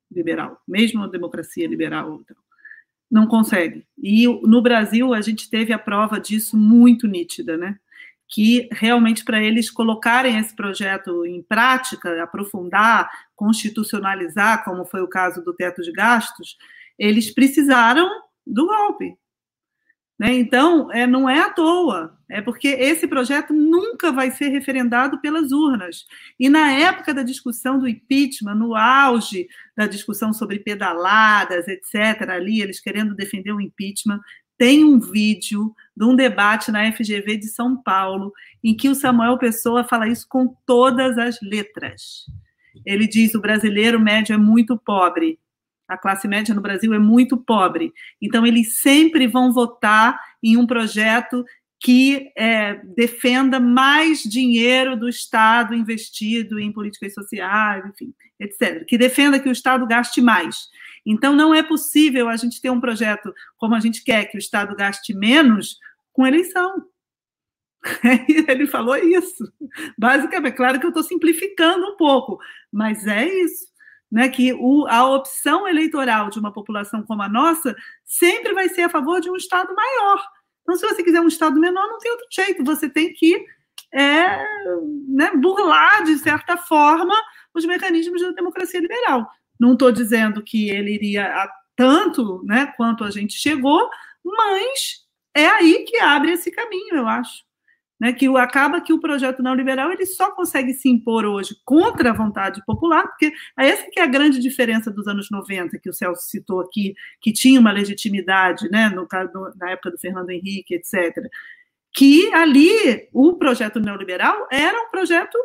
[0.09, 2.21] liberal, mesmo a democracia liberal.
[2.21, 2.37] Então
[3.09, 3.85] não consegue.
[3.97, 7.77] E no Brasil a gente teve a prova disso muito nítida, né?
[8.27, 15.41] Que realmente para eles colocarem esse projeto em prática, aprofundar, constitucionalizar, como foi o caso
[15.41, 16.57] do teto de gastos,
[16.99, 18.09] eles precisaram
[18.45, 19.17] do golpe.
[20.19, 20.33] Né?
[20.33, 25.51] Então, é, não é à toa, é porque esse projeto nunca vai ser referendado pelas
[25.51, 26.05] urnas.
[26.39, 32.61] E na época da discussão do impeachment, no auge da discussão sobre pedaladas, etc., ali,
[32.61, 34.19] eles querendo defender o impeachment,
[34.57, 39.37] tem um vídeo de um debate na FGV de São Paulo, em que o Samuel
[39.37, 42.25] Pessoa fala isso com todas as letras.
[42.85, 45.39] Ele diz: o brasileiro médio é muito pobre,
[45.87, 47.93] a classe média no Brasil é muito pobre.
[48.21, 51.45] Então, eles sempre vão votar em um projeto
[51.79, 58.83] que é, defenda mais dinheiro do Estado investido em políticas sociais, enfim, etc.
[58.85, 60.69] Que defenda que o Estado gaste mais.
[61.05, 64.39] Então, não é possível a gente ter um projeto como a gente quer, que o
[64.39, 65.77] Estado gaste menos,
[66.11, 66.83] com eleição.
[68.47, 69.43] Ele falou isso.
[69.97, 72.39] Basicamente, claro que eu estou simplificando um pouco,
[72.71, 73.67] mas é isso.
[74.09, 77.75] Né, que o, a opção eleitoral de uma população como a nossa
[78.05, 80.23] sempre vai ser a favor de um Estado maior.
[80.67, 83.45] Então, se você quiser um Estado menor, não tem outro jeito, você tem que
[83.93, 84.43] é,
[85.07, 87.15] né, burlar, de certa forma,
[87.53, 89.25] os mecanismos da democracia liberal.
[89.57, 93.89] Não estou dizendo que ele iria a tanto né, quanto a gente chegou,
[94.25, 97.46] mas é aí que abre esse caminho, eu acho
[97.99, 102.13] né, que acaba que o projeto neoliberal ele só consegue se impor hoje contra a
[102.13, 105.93] vontade popular, porque é essa que é a grande diferença dos anos 90, que o
[105.93, 110.75] Celso citou aqui, que tinha uma legitimidade, né, no caso na época do Fernando Henrique,
[110.75, 111.15] etc.
[111.93, 115.37] Que ali o projeto neoliberal era um projeto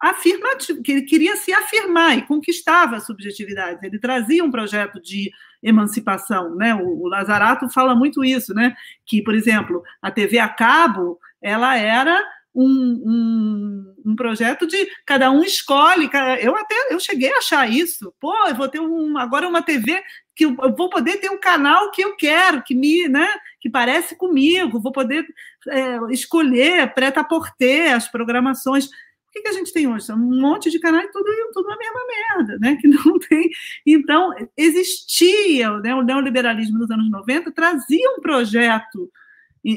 [0.00, 3.86] afirmativo, que ele queria se afirmar e conquistava a subjetividade.
[3.86, 5.30] Ele trazia um projeto de
[5.62, 6.74] emancipação, né?
[6.74, 8.74] O, o Lazarato fala muito isso, né?
[9.04, 12.22] Que, por exemplo, a TV a cabo ela era
[12.54, 16.10] um, um, um, projeto de cada um escolhe.
[16.40, 18.12] Eu até eu cheguei a achar isso.
[18.20, 20.02] Pô, eu vou ter um, agora uma TV
[20.34, 23.28] que eu, eu vou poder ter um canal que eu quero, que me, né,
[23.60, 24.80] que parece comigo.
[24.80, 25.24] Vou poder
[25.68, 28.86] é, escolher preta porter as programações.
[28.86, 30.10] O que, que, a gente tem hoje?
[30.12, 32.76] Um monte de canais, tudo, tudo a mesma merda, né?
[32.80, 33.48] Que não tem.
[33.86, 39.08] Então, existia né, o neoliberalismo dos anos 90, trazia um projeto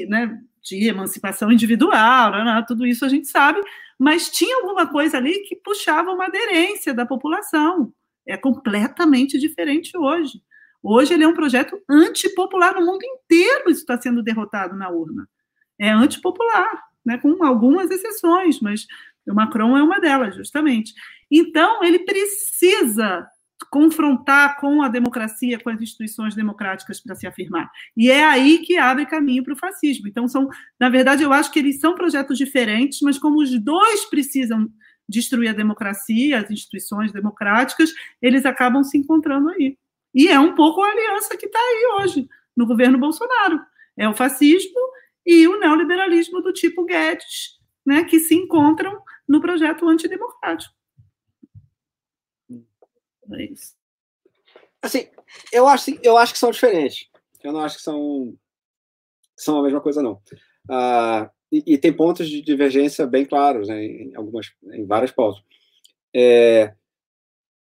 [0.08, 3.60] né, de emancipação individual, né, né, tudo isso a gente sabe,
[3.98, 7.92] mas tinha alguma coisa ali que puxava uma aderência da população.
[8.26, 10.40] É completamente diferente hoje.
[10.82, 15.28] Hoje ele é um projeto antipopular no mundo inteiro, isso está sendo derrotado na urna.
[15.78, 18.86] É antipopular, né, com algumas exceções, mas
[19.26, 20.92] o Macron é uma delas, justamente.
[21.30, 23.26] Então, ele precisa
[23.74, 27.68] confrontar com a democracia, com as instituições democráticas para se afirmar.
[27.96, 30.06] E é aí que abre caminho para o fascismo.
[30.06, 30.48] Então, são,
[30.78, 34.70] na verdade, eu acho que eles são projetos diferentes, mas como os dois precisam
[35.08, 37.90] destruir a democracia, as instituições democráticas,
[38.22, 39.76] eles acabam se encontrando aí.
[40.14, 43.58] E é um pouco a aliança que está aí hoje, no governo Bolsonaro.
[43.96, 44.78] É o fascismo
[45.26, 50.72] e o neoliberalismo do tipo Guedes, né, que se encontram no projeto antidemocrático.
[53.32, 53.48] É.
[54.82, 55.08] Assim,
[55.52, 57.08] eu acho, eu acho que são diferentes.
[57.42, 58.36] Eu não acho que são,
[59.36, 60.20] são a mesma coisa, não.
[60.68, 65.42] Uh, e, e, tem pontos de divergência bem claros né, em algumas, em várias pautas.
[66.14, 66.74] É,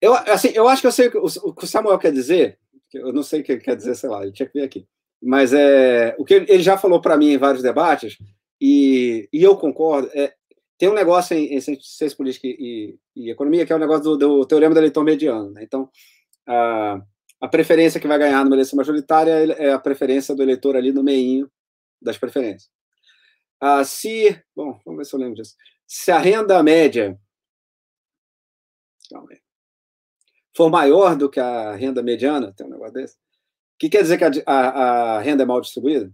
[0.02, 2.58] eu, assim, eu acho que eu sei o, o que o Samuel quer dizer.
[2.94, 4.88] Eu não sei o que ele quer dizer, sei lá, ele tinha que vir aqui.
[5.22, 8.18] Mas é, o que ele já falou para mim em vários debates,
[8.60, 10.34] e, e eu concordo, é,
[10.82, 14.18] tem um negócio em, em ciência política e, e, economia, que é o negócio do,
[14.18, 15.52] do teorema do eleitor mediano.
[15.52, 15.62] Né?
[15.62, 15.88] Então,
[16.48, 17.00] a,
[17.40, 21.04] a preferência que vai ganhar numa eleição majoritária é a preferência do eleitor ali no
[21.04, 21.48] meinho
[22.02, 22.72] das preferências.
[23.60, 25.56] Ah, se, bom, vamos ver se eu lembro disso.
[25.86, 27.16] Se a renda média
[30.58, 33.18] for maior do que a renda mediana, tem um negócio desse,
[33.78, 36.12] que quer dizer que a, a, a renda é mal distribuída?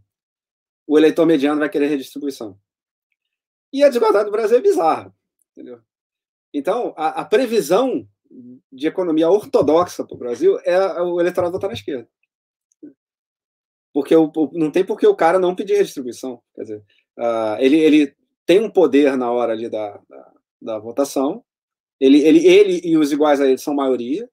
[0.85, 2.59] O eleitor mediano vai querer redistribuição.
[3.71, 5.13] E a desigualdade do Brasil é bizarra.
[5.51, 5.81] Entendeu?
[6.53, 8.07] Então, a, a previsão
[8.71, 12.07] de economia ortodoxa para o Brasil é, é o eleitorado votar na esquerda.
[13.93, 16.41] Porque o, não tem por que o cara não pedir redistribuição.
[16.53, 16.83] Quer dizer,
[17.17, 18.15] uh, ele, ele
[18.45, 21.43] tem um poder na hora ali da, da, da, votação,
[21.99, 24.29] ele, ele, ele e os iguais a ele são maioria,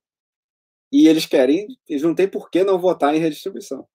[0.93, 3.89] e eles querem, eles não têm por que não votar em redistribuição.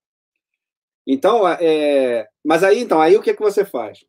[1.08, 4.04] Então, é, mas aí, então, aí o que, que você faz?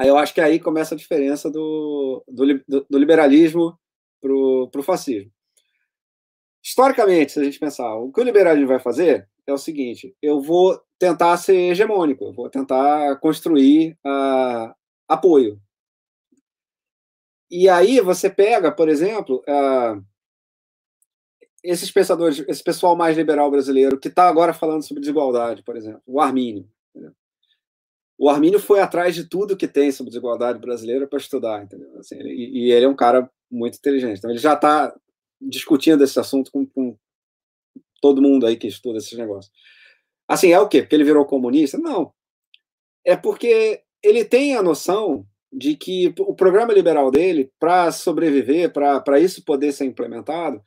[0.00, 3.78] Aí eu acho que aí começa a diferença do, do, do liberalismo
[4.18, 5.30] para o fascismo.
[6.64, 10.40] Historicamente, se a gente pensar, o que o liberalismo vai fazer é o seguinte: eu
[10.40, 14.74] vou tentar ser hegemônico, eu vou tentar construir uh,
[15.06, 15.60] apoio.
[17.50, 20.02] E aí você pega, por exemplo, uh,
[21.62, 26.00] esses pensadores, esse pessoal mais liberal brasileiro que está agora falando sobre desigualdade, por exemplo,
[26.06, 26.66] o Armínio.
[28.22, 31.98] O Armínio foi atrás de tudo que tem sobre desigualdade brasileira para estudar, entendeu?
[31.98, 34.18] Assim, ele, e ele é um cara muito inteligente.
[34.18, 34.94] Então, ele já está
[35.40, 36.98] discutindo esse assunto com, com,
[37.98, 39.50] todo mundo aí que estuda esses negócios.
[40.28, 40.82] Assim, é o quê?
[40.82, 41.78] Porque ele virou comunista?
[41.78, 42.12] Não.
[43.06, 49.18] É porque ele tem a noção de que o programa liberal dele, para sobreviver, para
[49.18, 50.62] isso poder ser implementado,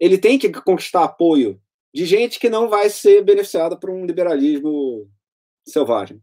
[0.00, 1.60] ele tem que conquistar apoio
[1.94, 5.06] de gente que não vai ser beneficiada por um liberalismo
[5.68, 6.18] selvagem.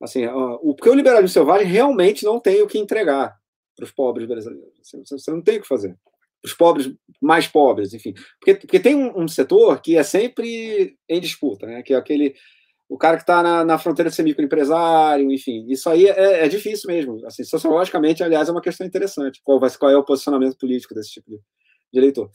[0.00, 3.36] Assim, o, porque o liberalismo selvagem realmente não tem o que entregar
[3.74, 4.72] para os pobres brasileiros.
[4.82, 5.96] Você, você, não tem o que fazer.
[6.44, 8.14] Os pobres mais pobres, enfim.
[8.38, 11.82] Porque, porque tem um, um, setor que é sempre em disputa, né?
[11.82, 12.34] que é aquele
[12.88, 16.48] o cara que está na, na, fronteira de ser microempresário, enfim, isso aí é, é,
[16.48, 17.20] difícil mesmo.
[17.26, 19.40] Assim, sociologicamente, aliás, é uma questão interessante.
[19.42, 21.36] Qual, vai, qual é o posicionamento político desse tipo de,
[21.92, 22.30] de eleitor?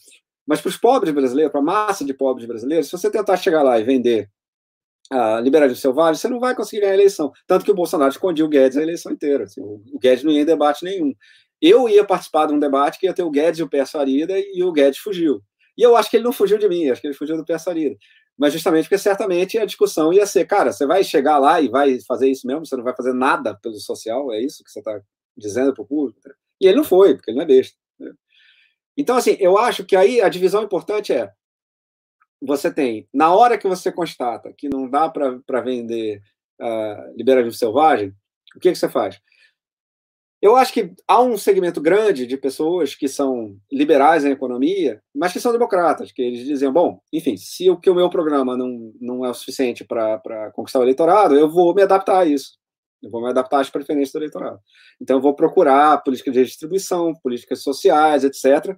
[0.45, 3.63] Mas para os pobres brasileiros, para a massa de pobres brasileiros, se você tentar chegar
[3.63, 4.29] lá e vender
[5.09, 7.31] a liberalismo selvagem, você não vai conseguir ganhar a eleição.
[7.47, 9.43] Tanto que o Bolsonaro escondia o Guedes a eleição inteira.
[9.43, 11.13] Assim, o Guedes não ia em debate nenhum.
[11.61, 14.33] Eu ia participar de um debate que ia ter o Guedes e o Pérez Farida,
[14.37, 15.41] e o Guedes fugiu.
[15.77, 17.63] E eu acho que ele não fugiu de mim, acho que ele fugiu do Pérez
[17.63, 17.95] Farida.
[18.37, 21.99] Mas justamente porque certamente a discussão ia ser, cara, você vai chegar lá e vai
[22.07, 22.65] fazer isso mesmo?
[22.65, 24.31] Você não vai fazer nada pelo social?
[24.33, 24.99] É isso que você está
[25.37, 26.19] dizendo para o público?
[26.59, 27.77] E ele não foi, porque ele não é besta.
[27.99, 28.11] Né?
[28.97, 31.31] Então, assim, eu acho que aí a divisão importante é
[32.41, 36.21] você tem, na hora que você constata que não dá para vender
[36.59, 38.13] uh, liberalismo selvagem,
[38.55, 39.19] o que, que você faz?
[40.41, 45.31] Eu acho que há um segmento grande de pessoas que são liberais em economia, mas
[45.31, 48.91] que são democratas, que eles dizem, bom, enfim, se o que o meu programa não,
[48.99, 52.57] não é o suficiente para conquistar o eleitorado, eu vou me adaptar a isso.
[53.03, 54.59] Eu vou me adaptar às preferências do eleitorado.
[54.99, 58.75] Então, eu vou procurar políticas de redistribuição, políticas sociais, etc.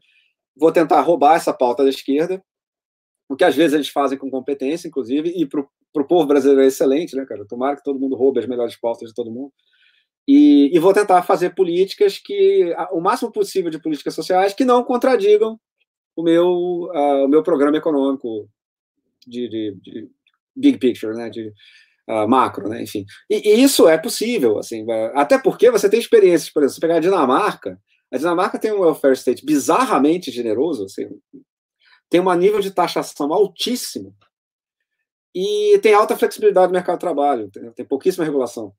[0.56, 2.44] Vou tentar roubar essa pauta da esquerda
[3.30, 6.68] o que às vezes eles fazem com competência, inclusive, e para o povo brasileiro é
[6.68, 7.46] excelente, né, cara?
[7.48, 9.52] Tomara que todo mundo roube as melhores pautas de todo mundo.
[10.28, 14.84] E, e, vou tentar fazer políticas que, o máximo possível de políticas sociais, que não
[14.84, 15.60] contradigam
[16.16, 18.48] o meu, uh, o meu programa econômico
[19.28, 20.10] de, de, de
[20.56, 21.52] big picture, né, de
[22.10, 23.06] uh, macro, né, enfim.
[23.30, 26.96] E, e, isso é possível, assim, até porque você tem experiências, por exemplo, se pegar
[26.98, 27.78] a Dinamarca,
[28.12, 31.10] a Dinamarca tem um welfare state bizarramente generoso, assim,
[32.14, 34.16] tem um nível de taxação altíssimo
[35.34, 38.72] e tem alta flexibilidade do mercado de trabalho, tem, pouquíssima regulação.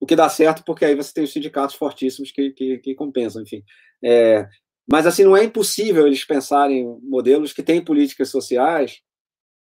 [0.00, 3.42] O que dá certo porque aí você tem os sindicatos fortíssimos que, que, que compensam,
[3.42, 3.62] enfim.
[4.04, 4.44] É,
[4.90, 9.00] mas, assim, não é impossível eles pensarem modelos que têm políticas sociais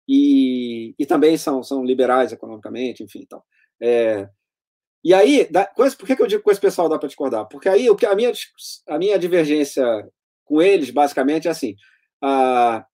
[0.07, 3.22] e, e também são, são liberais economicamente, enfim.
[3.24, 3.41] Então,
[3.82, 4.30] é,
[5.03, 7.47] e aí, da, por que, que eu digo que esse pessoal dá para discordar?
[7.47, 8.32] Porque aí o que a minha,
[8.88, 9.84] a minha divergência
[10.45, 11.76] com eles, basicamente, é assim:
[12.22, 12.86] ah,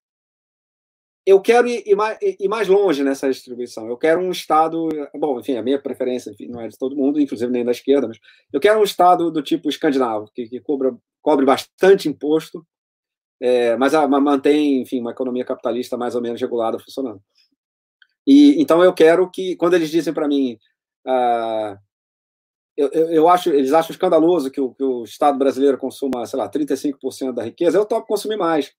[1.28, 3.90] eu quero ir, ir, mais, ir, mais, longe nessa distribuição.
[3.90, 4.88] Eu quero um Estado.
[5.14, 8.08] Bom, enfim, a minha preferência enfim, não é de todo mundo, inclusive nem da esquerda,
[8.08, 8.18] mas
[8.54, 12.66] eu quero um Estado do tipo escandinavo, que, que cobra, cobre bastante imposto,
[13.42, 17.22] é, mas a, mantém, enfim, uma economia capitalista mais ou menos regulada funcionando.
[18.26, 20.58] E então eu quero que, quando eles dizem para mim,
[21.06, 21.78] ah,
[22.78, 26.40] eu, eu, eu, acho, eles acham escandaloso que o, que o Estado brasileiro consuma, sei
[26.40, 28.74] lá, 35% da riqueza, eu topo consumir mais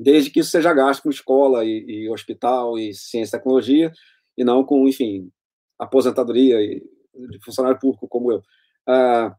[0.00, 3.92] desde que isso seja gasto com escola e, e hospital e ciência e tecnologia,
[4.36, 5.30] e não com, enfim,
[5.78, 6.82] aposentadoria e,
[7.28, 8.38] de funcionário público como eu.
[8.88, 9.34] Uh,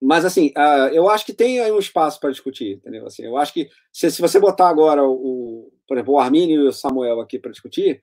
[0.00, 3.04] mas, assim, uh, eu acho que tem aí um espaço para discutir, entendeu?
[3.04, 6.68] Assim, eu acho que se, se você botar agora, o, por exemplo, o Armínio e
[6.68, 8.00] o Samuel aqui para discutir,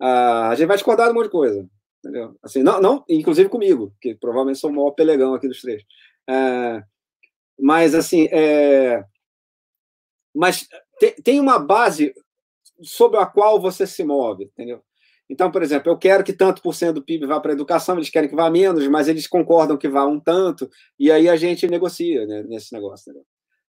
[0.00, 1.68] uh, a gente vai discordar de um monte de coisa,
[1.98, 2.34] entendeu?
[2.42, 5.82] Assim, não, não, inclusive comigo, que provavelmente sou o maior pelegão aqui dos três.
[7.58, 9.04] mas, assim, é,
[10.34, 10.66] mas
[10.98, 12.14] tem, tem uma base
[12.82, 14.80] sobre a qual você se move, entendeu?
[15.30, 17.96] Então, por exemplo, eu quero que tanto por cento do PIB vá para a educação,
[17.96, 21.36] eles querem que vá menos, mas eles concordam que vá um tanto, e aí a
[21.36, 23.26] gente negocia né, nesse negócio, entendeu?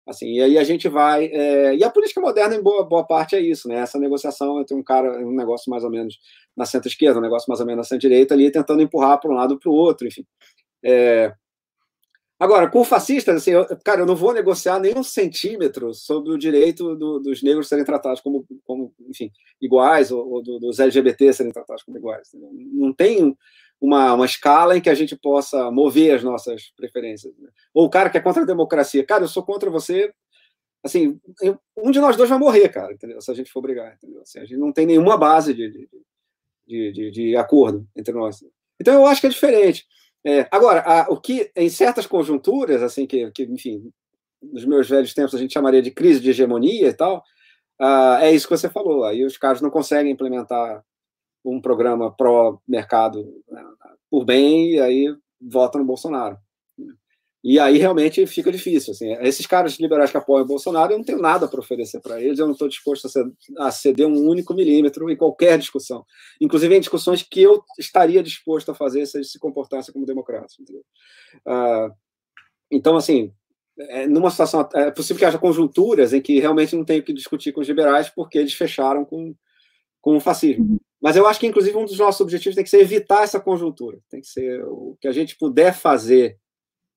[0.07, 1.27] Assim, e aí a gente vai.
[1.27, 1.75] É...
[1.75, 3.77] e a política moderna, em boa, boa parte, é isso, né?
[3.79, 6.19] Essa negociação entre um cara, um negócio mais ou menos
[6.57, 9.59] na centro-esquerda, um negócio mais ou menos na centro-direita, ali, tentando empurrar para um lado
[9.59, 10.25] para o outro, enfim.
[10.85, 11.35] É...
[12.39, 16.39] Agora, com fascistas, assim, eu, cara, eu não vou negociar nem um centímetro sobre o
[16.39, 19.31] direito do, dos negros serem tratados como, como enfim,
[19.61, 22.29] iguais, ou, ou dos LGBT serem tratados como iguais.
[22.73, 23.35] Não tem
[23.81, 27.33] uma, uma escala em que a gente possa mover as nossas preferências.
[27.39, 27.49] Né?
[27.73, 29.05] Ou o cara que é contra a democracia.
[29.05, 30.13] Cara, eu sou contra você.
[30.85, 31.19] Assim,
[31.77, 33.21] um de nós dois vai morrer, cara, entendeu?
[33.21, 33.95] se a gente for brigar.
[33.95, 34.21] Entendeu?
[34.21, 35.89] Assim, a gente não tem nenhuma base de,
[36.67, 38.45] de, de, de acordo entre nós.
[38.79, 39.87] Então, eu acho que é diferente.
[40.27, 43.93] É, agora, a, o que em certas conjunturas, assim, que, que, enfim,
[44.43, 47.23] nos meus velhos tempos a gente chamaria de crise de hegemonia e tal,
[48.21, 49.05] é isso que você falou.
[49.05, 50.85] Aí os caras não conseguem implementar
[51.45, 53.65] um programa pró-mercado né,
[54.11, 56.37] por bem e aí votam no Bolsonaro.
[57.49, 58.91] E aí realmente fica difícil.
[58.91, 62.21] Assim, esses caras liberais que apoiam o Bolsonaro, eu não tenho nada para oferecer para
[62.21, 63.09] eles, eu não estou disposto
[63.57, 66.05] a ceder um único milímetro em qualquer discussão.
[66.41, 70.57] Inclusive em discussões que eu estaria disposto a fazer se eles se comportassem como democratas.
[71.47, 71.95] Uh,
[72.69, 73.33] então, assim,
[73.79, 74.69] é, numa situação.
[74.75, 78.09] É possível que haja conjunturas em que realmente não tenho que discutir com os liberais
[78.09, 79.33] porque eles fecharam com,
[80.01, 80.65] com o fascismo.
[80.65, 80.79] Uhum.
[81.01, 84.01] Mas eu acho que, inclusive, um dos nossos objetivos tem que ser evitar essa conjuntura.
[84.11, 86.37] Tem que ser o que a gente puder fazer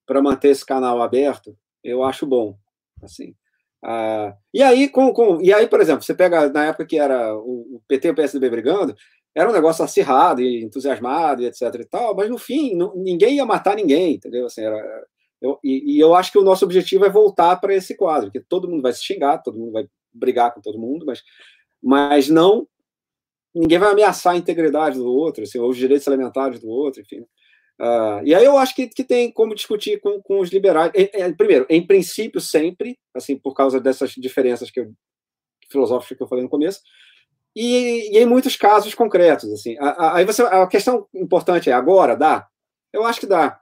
[0.09, 2.57] para manter esse canal aberto, eu acho bom.
[3.03, 3.35] Assim.
[3.85, 7.37] Ah, e aí, com, com, e aí, por exemplo, você pega na época que era
[7.37, 8.95] o, PT e o PSDB brigando,
[9.35, 13.35] era um negócio acirrado e entusiasmado e etc e tal, mas no fim não, ninguém
[13.35, 14.47] ia matar ninguém, entendeu?
[14.47, 15.05] Assim, era,
[15.39, 18.39] eu, e, e, eu acho que o nosso objetivo é voltar para esse quadro, que
[18.39, 21.21] todo mundo vai se xingar, todo mundo vai brigar com todo mundo, mas,
[21.81, 22.67] mas não
[23.53, 27.23] ninguém vai ameaçar a integridade do outro, assim, ou os direitos elementares do outro, enfim.
[27.79, 30.91] Uh, e aí eu acho que, que tem como discutir com, com os liberais.
[30.93, 34.91] É, é, primeiro, em princípio, sempre, assim, por causa dessas diferenças que eu,
[35.71, 36.81] filosóficas que eu falei no começo,
[37.55, 39.51] e, e em muitos casos concretos.
[39.51, 39.75] Assim.
[39.79, 42.47] Aí você, a questão importante é: agora dá?
[42.91, 43.59] Eu acho que dá.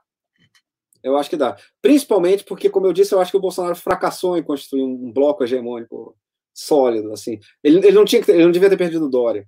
[1.02, 1.56] Eu acho que dá.
[1.80, 5.44] Principalmente porque, como eu disse, eu acho que o Bolsonaro fracassou em construir um bloco
[5.44, 6.16] hegemônico
[6.52, 7.12] sólido.
[7.12, 7.38] Assim.
[7.62, 9.46] Ele, ele, não, tinha ele não devia ter perdido o Dória.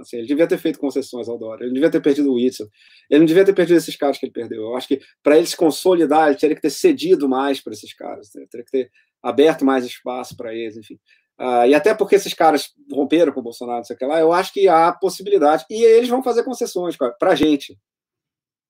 [0.00, 2.66] Assim, ele devia ter feito concessões ao Dória, ele devia ter perdido o Whitson,
[3.10, 4.62] ele não devia ter perdido esses caras que ele perdeu.
[4.62, 7.94] Eu acho que para ele se consolidar, ele teria que ter cedido mais para esses
[7.94, 8.90] caras, teria que ter
[9.22, 10.98] aberto mais espaço para eles, enfim.
[11.38, 14.18] Uh, e até porque esses caras romperam com o Bolsonaro, não sei o que lá,
[14.18, 15.64] eu acho que há possibilidade.
[15.70, 17.78] E eles vão fazer concessões para a gente,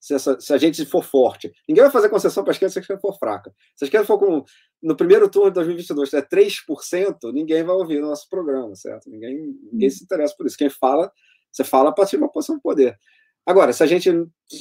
[0.00, 1.52] se, essa, se, a gente for forte.
[1.68, 3.52] Ninguém vai fazer concessão para a esquerda se a esquerda for fraca.
[3.74, 4.44] Se a esquerda for com,
[4.82, 9.10] no primeiro turno de 2022, é 3%, ninguém vai ouvir o nosso programa, certo?
[9.10, 10.56] Ninguém, ninguém se interessa por isso.
[10.56, 11.10] Quem fala,
[11.50, 12.96] você fala a partir de uma posição de poder.
[13.44, 14.10] Agora, se a gente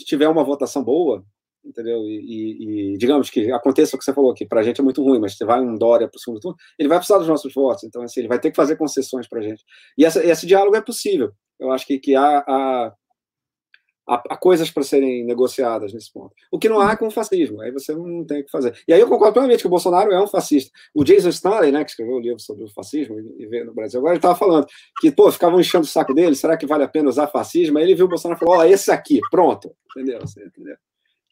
[0.05, 1.25] tiver uma votação boa,
[1.65, 1.99] entendeu?
[2.07, 4.83] E, e, e, digamos que aconteça o que você falou aqui, para a gente é
[4.83, 7.27] muito ruim, mas você vai um Dória para o segundo turno, ele vai precisar dos
[7.27, 9.63] nossos votos, então assim, ele vai ter que fazer concessões para a gente.
[9.97, 11.31] E essa, esse diálogo é possível.
[11.59, 12.93] Eu acho que, que há, há,
[14.07, 16.33] há, coisas para serem negociadas nesse ponto.
[16.51, 18.77] O que não há é com o fascismo, aí você não tem o que fazer.
[18.87, 20.71] E aí eu concordo plenamente que o Bolsonaro é um fascista.
[20.93, 23.99] O Jason Stanley, né, que escreveu um livro sobre o fascismo e veio no Brasil
[23.99, 24.67] agora, ele estava falando
[24.99, 27.77] que, pô, ficavam enchendo o saco dele, será que vale a pena usar fascismo?
[27.77, 30.19] Aí ele viu o Bolsonaro e falou, ó, esse aqui, pronto, entendeu?
[30.21, 30.75] Você entendeu?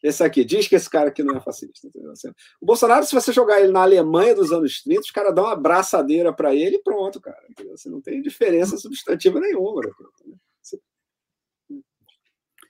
[0.02, 1.88] Esse aqui, diz que esse cara aqui não é fascista.
[2.12, 2.28] Assim,
[2.60, 5.54] o Bolsonaro, se você jogar ele na Alemanha dos anos 30, os caras dão uma
[5.54, 7.40] abraçadeira para ele e pronto, cara.
[7.70, 9.80] Você não tem diferença substantiva nenhuma.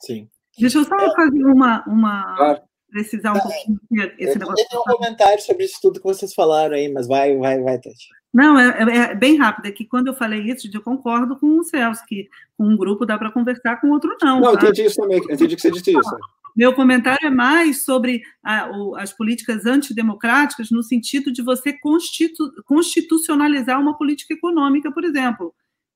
[0.05, 0.29] Sim.
[0.59, 2.61] Deixa eu só fazer uma, uma claro.
[2.91, 3.79] precisar um pouquinho
[4.19, 4.67] esse eu negócio.
[4.73, 8.09] Eu um comentário sobre isso tudo que vocês falaram aí, mas vai, vai, vai, Tati.
[8.33, 9.67] Não, é, é, é, bem rápido.
[9.67, 12.29] É que quando eu falei isso, eu concordo com o Celso, que
[12.59, 14.41] com um grupo dá para conversar, com outro não.
[14.41, 14.65] Não, tá?
[14.65, 15.19] entendi isso também.
[15.19, 16.17] Entendi que você disse isso.
[16.57, 22.53] Meu comentário é mais sobre a, o, as políticas antidemocráticas no sentido de você constitu,
[22.65, 25.53] constitucionalizar uma política econômica, por exemplo,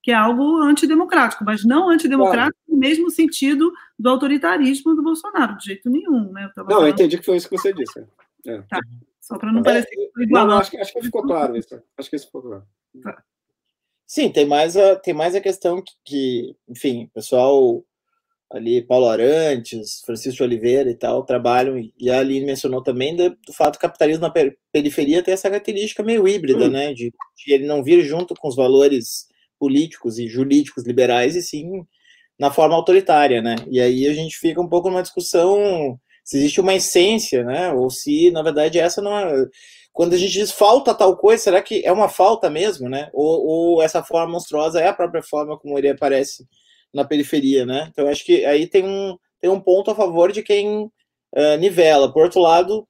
[0.09, 2.67] que é algo antidemocrático, mas não antidemocrático claro.
[2.67, 6.33] no mesmo sentido do autoritarismo do Bolsonaro, de jeito nenhum.
[6.33, 6.51] Né?
[6.57, 8.07] Eu não, eu entendi que foi isso que você disse.
[8.47, 8.63] É.
[8.63, 8.81] Tá.
[9.21, 10.47] Só para não é, parecer que foi igual.
[10.47, 11.79] Não, não, acho, que, acho que ficou claro isso.
[11.99, 12.65] Acho que isso ficou claro.
[13.03, 13.23] Tá.
[14.07, 17.85] Sim, tem mais a, tem mais a questão que, que enfim, o pessoal
[18.51, 23.53] ali Paulo Arantes, Francisco Oliveira e tal, trabalham, e a Aline mencionou também do, do
[23.53, 24.33] fato do capitalismo na
[24.73, 26.71] periferia ter essa característica meio híbrida, uhum.
[26.71, 29.28] né, de, de, ele não vir junto com os valores
[29.59, 31.85] políticos e jurídicos liberais, e sim
[32.39, 36.61] na forma autoritária, né, e aí a gente fica um pouco numa discussão se existe
[36.61, 39.47] uma essência, né, ou se, na verdade, essa não é...
[39.93, 43.47] Quando a gente diz falta tal coisa, será que é uma falta mesmo, né, ou,
[43.47, 46.47] ou essa forma monstruosa é a própria forma como ele aparece
[46.93, 47.89] na periferia, né?
[47.91, 52.13] Então acho que aí tem um, tem um ponto a favor de quem uh, nivela.
[52.13, 52.87] Por outro lado,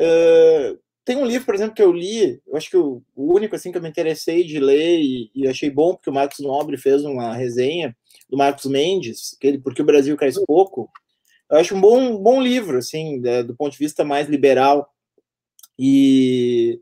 [0.00, 0.78] uh,
[1.10, 3.78] tem um livro, por exemplo, que eu li, eu acho que o, único assim que
[3.78, 7.34] eu me interessei de ler e, e, achei bom porque o Marcos Nobre fez uma
[7.34, 7.96] resenha
[8.28, 10.88] do Marcos Mendes, que ele, porque o Brasil cresce pouco.
[11.50, 14.88] Eu acho um bom, bom livro, assim, do ponto de vista mais liberal.
[15.76, 16.78] E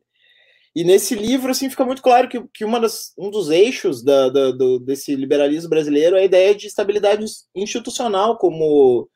[0.76, 4.28] e nesse livro, assim, fica muito claro que, que uma das, um dos eixos da,
[4.28, 7.24] da, do, desse liberalismo brasileiro é a ideia de estabilidade
[7.54, 9.08] institucional como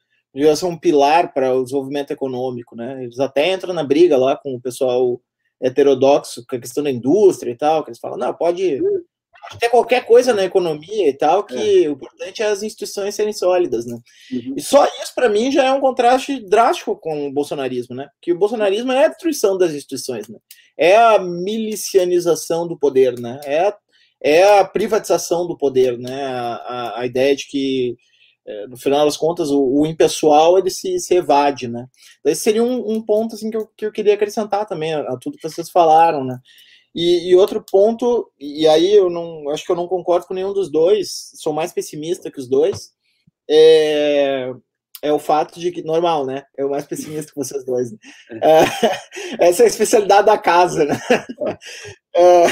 [0.56, 3.04] ser um pilar para o desenvolvimento econômico, né?
[3.04, 5.20] Eles até entram na briga lá com o pessoal
[5.60, 9.68] heterodoxo, com a questão da indústria e tal, que eles falam, não, pode, pode ter
[9.68, 11.88] qualquer coisa na economia e tal, que é.
[11.88, 13.96] o importante é as instituições serem sólidas, né?
[14.32, 14.54] Uhum.
[14.56, 18.08] E só isso, para mim, já é um contraste drástico com o bolsonarismo, né?
[18.20, 20.38] Que o bolsonarismo é a destruição das instituições, né?
[20.76, 23.40] é a milicianização do poder, né?
[23.44, 23.76] É a,
[24.20, 26.24] é a privatização do poder, né?
[26.24, 27.96] A, a, a ideia de que
[28.68, 31.86] no final das contas, o, o impessoal ele se, se evade, né?
[32.20, 35.00] Então, esse seria um, um, ponto assim, que, eu, que eu queria acrescentar também a,
[35.00, 36.38] a tudo que vocês falaram, né?
[36.94, 40.52] E, e, outro ponto, e aí eu não acho que eu não concordo com nenhum
[40.52, 42.92] dos dois, sou mais pessimista que os dois,
[43.48, 44.52] é,
[45.02, 46.44] é o fato de que, normal, né?
[46.56, 47.90] É o mais pessimista que vocês dois.
[47.92, 47.98] Né?
[48.42, 51.00] É, essa é a especialidade da casa, né?
[52.14, 52.44] É,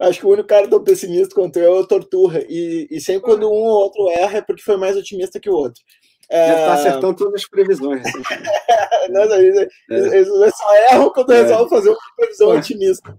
[0.00, 2.42] acho que o único cara tão pessimista quanto eu é o Torturra.
[2.48, 5.54] E, e sempre quando um ou outro erra é porque foi mais otimista que o
[5.54, 5.82] outro.
[6.30, 6.46] É...
[6.48, 8.02] Já tá acertando todas as previsões.
[8.06, 8.22] Assim.
[9.10, 11.42] não, eles, eles, só erram quando é.
[11.42, 13.18] resolvem fazer uma previsão otimista.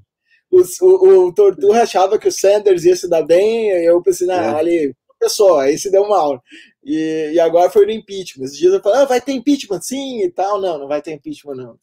[0.50, 4.28] O, o, o Torturra achava que o Sanders ia se dar bem, e eu pensei,
[4.28, 4.60] não, é.
[4.60, 6.42] ali pessoa, aí se deu mal.
[6.84, 8.46] E, e agora foi no impeachment.
[8.46, 10.60] Esses dias eu falei, ah, vai ter impeachment, sim, e tal.
[10.60, 11.74] Não, não vai ter impeachment, não.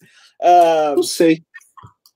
[0.41, 1.43] Uh, não sei.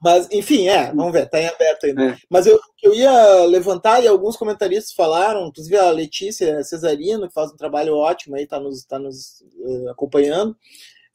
[0.03, 2.05] Mas, enfim, é, vamos ver, tá em aberto ainda.
[2.07, 2.17] É.
[2.29, 7.53] Mas eu, eu ia levantar, e alguns comentaristas falaram, inclusive a Letícia Cesarino, que faz
[7.53, 10.51] um trabalho ótimo aí, tá nos, tá nos uh, acompanhando,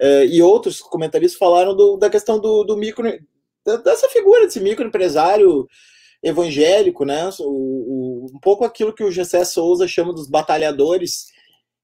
[0.02, 3.04] uh, e outros comentaristas falaram do, da questão do, do micro,
[3.84, 5.68] dessa figura desse microempresário
[6.24, 7.30] evangélico, né?
[7.40, 11.26] O, o, um pouco aquilo que o Gessé Souza chama dos batalhadores,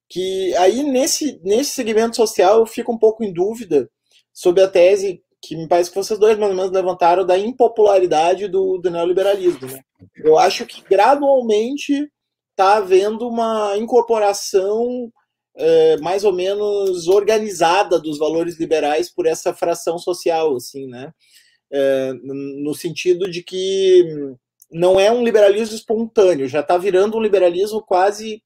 [0.08, 3.90] que aí nesse, nesse segmento social eu fico um pouco em dúvida
[4.32, 8.48] sobre a tese que me parece que vocês dois mais ou menos levantaram da impopularidade
[8.48, 9.68] do, do neoliberalismo.
[9.68, 9.82] Né?
[10.16, 12.10] Eu acho que gradualmente
[12.52, 15.12] está havendo uma incorporação
[15.58, 21.12] é, mais ou menos organizada dos valores liberais por essa fração social, assim, né?
[21.72, 24.06] É, no sentido de que
[24.72, 28.42] não é um liberalismo espontâneo, já está virando um liberalismo quase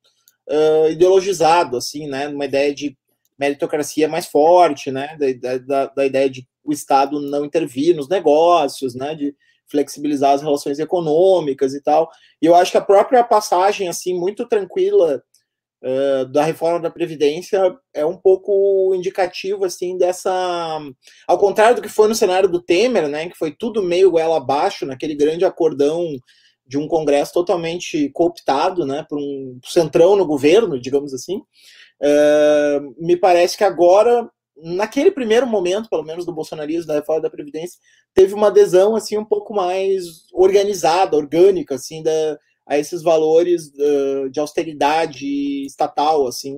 [0.89, 2.29] ideologizado, assim, né?
[2.29, 2.97] Uma ideia de
[3.37, 5.17] meritocracia mais forte, né?
[5.41, 9.33] Da, da, da ideia de o Estado não intervir nos negócios, né, de
[9.69, 12.09] flexibilizar as relações econômicas e tal.
[12.41, 15.23] E eu acho que a própria passagem, assim, muito tranquila
[15.83, 20.79] uh, da reforma da Previdência é um pouco indicativo, assim, dessa...
[21.27, 24.37] Ao contrário do que foi no cenário do Temer, né, que foi tudo meio goela
[24.37, 26.05] abaixo, naquele grande acordão
[26.65, 33.15] de um Congresso totalmente cooptado, né, por um centrão no governo, digamos assim, uh, me
[33.15, 34.29] parece que agora
[34.63, 37.79] naquele primeiro momento, pelo menos do bolsonarismo, da reforma da Previdência,
[38.13, 44.29] teve uma adesão assim um pouco mais organizada, orgânica, assim, da, a esses valores uh,
[44.29, 46.57] de austeridade estatal, assim,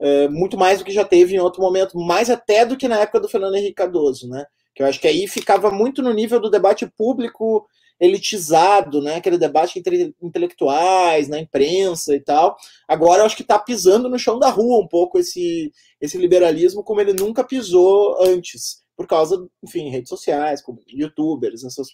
[0.00, 3.00] uh, muito mais do que já teve em outro momento, mais até do que na
[3.00, 4.44] época do Fernando Henrique Cardoso, né?
[4.74, 7.66] Que eu acho que aí ficava muito no nível do debate público
[8.00, 9.16] elitizado, né?
[9.16, 12.56] Aquele debate entre intelectuais, na imprensa e tal.
[12.86, 16.82] Agora eu acho que está pisando no chão da rua um pouco esse, esse liberalismo
[16.82, 21.88] como ele nunca pisou antes, por causa, enfim, redes sociais, como youtubers, essas,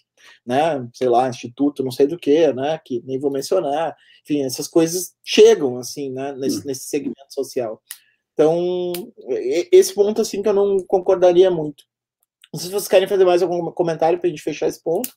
[0.45, 3.95] né, sei lá, instituto, não sei do que, né, que nem vou mencionar.
[4.23, 6.63] Enfim, essas coisas chegam assim, né, nesse, hum.
[6.65, 7.81] nesse segmento social.
[8.33, 8.93] Então,
[9.71, 11.83] esse ponto assim que eu não concordaria muito.
[12.51, 15.09] Não sei se vocês querem fazer mais algum comentário para a gente fechar esse ponto.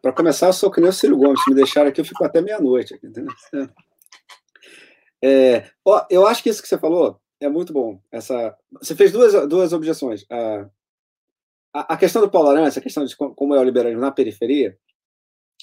[0.00, 1.42] Para começar, eu sou que nem o Ciro Gomes.
[1.42, 2.98] Se me deixar aqui, eu fico até meia-noite.
[5.22, 8.00] É, ó, eu acho que isso que você falou é muito bom.
[8.10, 10.24] Essa, você fez duas, duas objeções.
[10.30, 10.66] A,
[11.74, 14.78] a, a questão do Paulo Arantes, a questão de como é o liberalismo na periferia,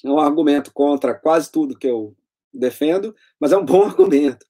[0.04, 2.16] é um argumento contra quase tudo que eu
[2.52, 4.46] defendo, mas é um bom argumento.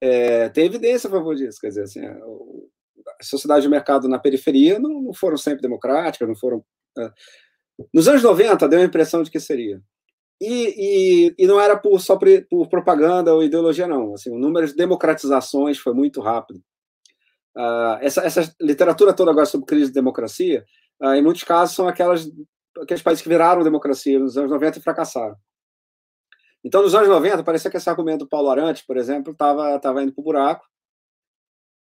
[0.00, 1.60] É, tem evidência a favor disso.
[1.60, 6.28] Quer dizer, assim, a, a sociedade de mercado na periferia não, não foram sempre democráticas,
[6.28, 6.64] não foram.
[6.98, 7.12] É,
[7.92, 9.82] nos anos 90, deu a impressão de que seria.
[10.40, 14.14] E, e, e não era por, só por, por, propaganda ou ideologia, não.
[14.14, 16.62] Assim, o número de democratizações foi muito rápido.
[17.54, 20.64] Uh, essa, essa, literatura toda agora sobre crise de democracia,
[21.02, 22.26] uh, em muitos casos, são aquelas,
[22.80, 25.36] aqueles países que viraram democracia nos anos 90 e fracassaram.
[26.64, 30.02] Então, nos anos 90, parecia que esse argumento do Paulo Arantes, por exemplo, estava tava
[30.02, 30.66] indo para o buraco,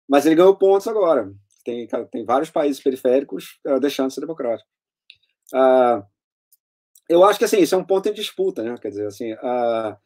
[0.08, 1.30] mas ele ganhou pontos agora.
[1.62, 4.79] Tem, tem vários países periféricos uh, deixando de ser democráticos.
[5.54, 6.04] Uh,
[7.08, 8.76] eu acho que assim, isso é um ponto em disputa, né?
[8.80, 9.96] Quer dizer, assim, uh,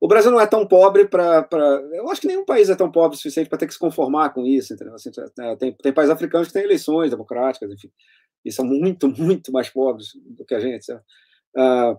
[0.00, 1.46] o Brasil não é tão pobre para.
[1.92, 4.30] Eu acho que nenhum país é tão pobre o suficiente para ter que se conformar
[4.30, 4.94] com isso, entendeu?
[4.94, 5.10] Assim,
[5.40, 7.90] é, tem, tem países africanos que têm eleições democráticas, enfim,
[8.44, 11.96] e são muito, muito mais pobres do que a gente, uh,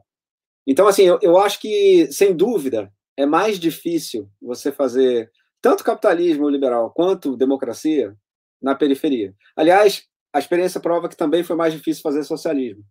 [0.68, 6.50] então, assim, eu, eu acho que, sem dúvida, é mais difícil você fazer tanto capitalismo
[6.50, 8.16] liberal quanto democracia
[8.62, 9.34] na periferia.
[9.56, 12.84] Aliás, a experiência prova que também foi mais difícil fazer socialismo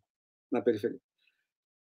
[0.54, 0.98] na periferia.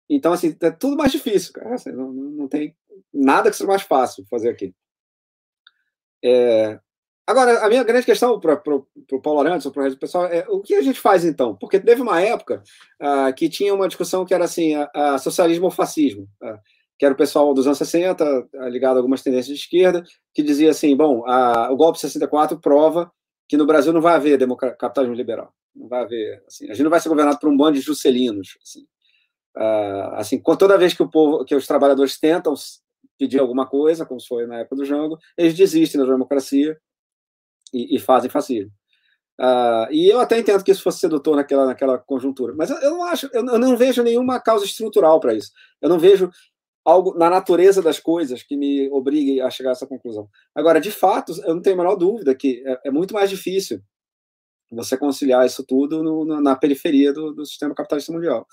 [0.09, 1.74] Então, assim, é tudo mais difícil, cara.
[1.74, 2.76] Assim, não, não tem
[3.12, 4.74] nada que seja mais fácil fazer aqui.
[6.24, 6.78] É...
[7.26, 10.26] Agora, a minha grande questão para o Paulo Arantes, ou para o resto do pessoal,
[10.26, 11.56] é o que a gente faz então?
[11.56, 12.62] Porque teve uma época
[13.02, 16.56] uh, que tinha uma discussão que era assim, a, a socialismo ou fascismo, uh,
[16.97, 20.70] que era o pessoal dos anos 60, ligado a algumas tendências de esquerda, que dizia
[20.70, 23.10] assim, bom, a, o golpe de 64 prova
[23.48, 24.39] que no Brasil não vai haver
[24.78, 25.52] capitalismo liberal.
[25.74, 26.43] Não vai haver.
[26.47, 28.56] Assim, a gente não vai ser governado por um bando de juscelinos.
[28.62, 28.82] Assim,
[29.56, 32.55] uh, assim toda vez que o povo, que os trabalhadores tentam
[33.18, 36.78] pedir alguma coisa, como foi na época do Jango, eles desistem da democracia
[37.73, 38.73] e, e fazem fascismo.
[39.39, 42.90] Uh, e eu até entendo que isso fosse sedutor naquela, naquela conjuntura, mas eu, eu
[42.93, 45.52] não acho, eu, eu não vejo nenhuma causa estrutural para isso.
[45.81, 46.31] Eu não vejo
[46.86, 50.28] algo na natureza das coisas que me obrigue a chegar a essa conclusão.
[50.54, 53.82] Agora, de fato, eu não tenho a menor dúvida que é, é muito mais difícil
[54.70, 58.46] você conciliar isso tudo no, no, na periferia do, do, sistema capitalista mundial.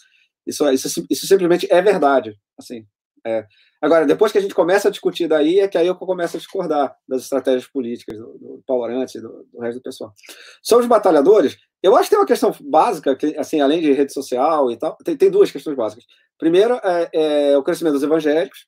[0.47, 2.35] Isso, isso, isso simplesmente é verdade.
[2.57, 2.85] Assim,
[3.25, 3.45] É.
[3.81, 6.39] Agora, depois que a gente começa a discutir daí, é que aí eu começo a
[6.39, 10.13] discordar das estratégias políticas do, do Paulo Arante do, do, resto do pessoal.
[10.61, 14.13] Sobre os batalhadores, eu acho que tem uma questão básica, que, assim, além de rede
[14.13, 16.05] social e tal, tem, tem duas questões básicas.
[16.37, 18.65] Primeiro, é, é o crescimento dos evangélicos.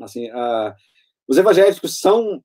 [0.00, 0.28] Assim,
[1.28, 2.42] os evangélicos são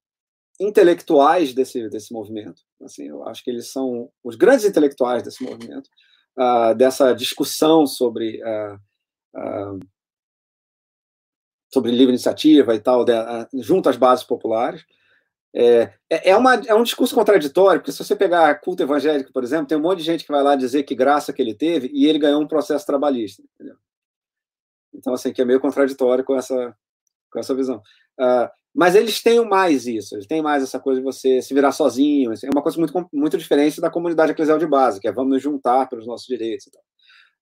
[0.59, 2.61] intelectuais desse, desse movimento.
[2.83, 5.89] Assim, eu acho que eles são os grandes intelectuais desse movimento,
[6.37, 8.75] uh, dessa discussão sobre uh,
[9.35, 9.79] uh,
[11.71, 13.13] sobre livre iniciativa e tal, de,
[13.61, 14.83] junto às bases populares.
[15.53, 19.43] É, é, é, uma, é um discurso contraditório, porque se você pegar culto evangélico, por
[19.43, 21.89] exemplo, tem um monte de gente que vai lá dizer que graça que ele teve
[21.93, 23.43] e ele ganhou um processo trabalhista.
[23.55, 23.75] Entendeu?
[24.93, 26.75] Então, assim, que é meio contraditório com essa,
[27.31, 27.77] com essa visão.
[28.19, 31.71] Uh, mas eles têm mais isso, eles têm mais essa coisa de você se virar
[31.71, 32.31] sozinho.
[32.31, 35.41] É uma coisa muito, muito diferente da comunidade eclesial de base, que é vamos nos
[35.41, 36.67] juntar pelos nossos direitos.
[36.67, 36.83] E tal.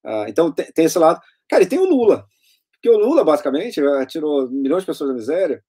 [0.06, 1.20] Uh, então, tem, tem, esse lado.
[1.50, 2.26] Cara, e tem o Lula.
[2.74, 5.64] Porque o Lula, basicamente, tirou milhões de pessoas da miséria.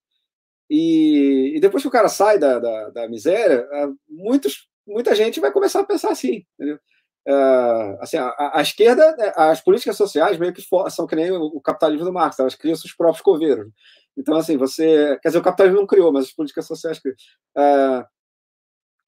[0.71, 5.41] E, e depois que o cara sai da, da, da miséria, uh, muitos, muita gente
[5.41, 6.45] vai começar a pensar assim.
[6.55, 6.79] Entendeu?
[7.29, 11.31] Uh, assim, a, a, esquerda, né, as políticas sociais meio que for, são que nem
[11.31, 13.71] o, capitalismo do Marx, elas criam seus próprios coveiros.
[14.17, 15.19] Então, assim, você.
[15.21, 17.15] Quer dizer, o capitalismo não criou, mas as políticas sociais criam.
[17.57, 18.05] Uh,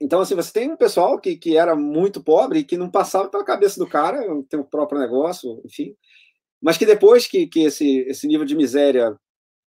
[0.03, 3.29] então, assim, você tem um pessoal que, que era muito pobre e que não passava
[3.29, 5.95] pela cabeça do cara, tem o próprio negócio, enfim.
[6.61, 9.17] Mas que depois que, que esse, esse nível de miséria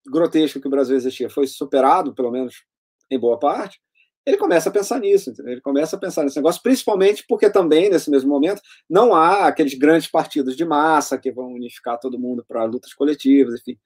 [0.07, 2.65] grotesco que o Brasil existia foi superado, pelo menos
[3.11, 3.79] em boa parte,
[4.25, 5.53] ele começa a pensar nisso, entendeu?
[5.53, 9.75] ele começa a pensar nesse negócio, principalmente porque também, nesse mesmo momento, não há aqueles
[9.75, 13.79] grandes partidos de massa que vão unificar todo mundo para lutas coletivas, enfim.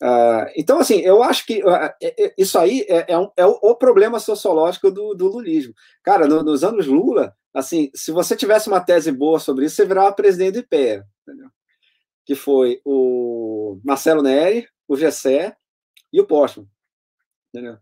[0.00, 4.20] Uh, então, assim, eu acho que uh, isso aí é, é, um, é, o problema
[4.20, 5.74] sociológico do, do lulismo.
[6.04, 9.84] Cara, no, nos anos Lula, assim, se você tivesse uma tese boa sobre isso, você
[9.84, 11.48] virava presidente do IPEA, entendeu?
[12.28, 15.56] que foi o Marcelo Neri, o Gessé
[16.12, 16.68] e o Postman,
[17.48, 17.78] entendeu?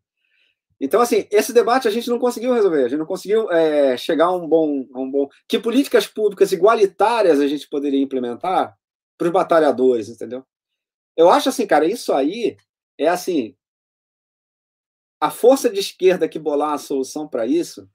[0.81, 4.27] Então, assim, esse debate a gente não conseguiu resolver, a gente não conseguiu é, chegar
[4.27, 5.29] a um, bom, a um bom.
[5.49, 8.77] Que políticas públicas igualitárias a gente poderia implementar
[9.17, 10.45] para os batalhadores, entendeu?
[11.17, 12.57] Eu acho assim, cara, isso aí
[12.99, 13.57] é assim.
[15.19, 17.89] A força de esquerda que bolar a solução para isso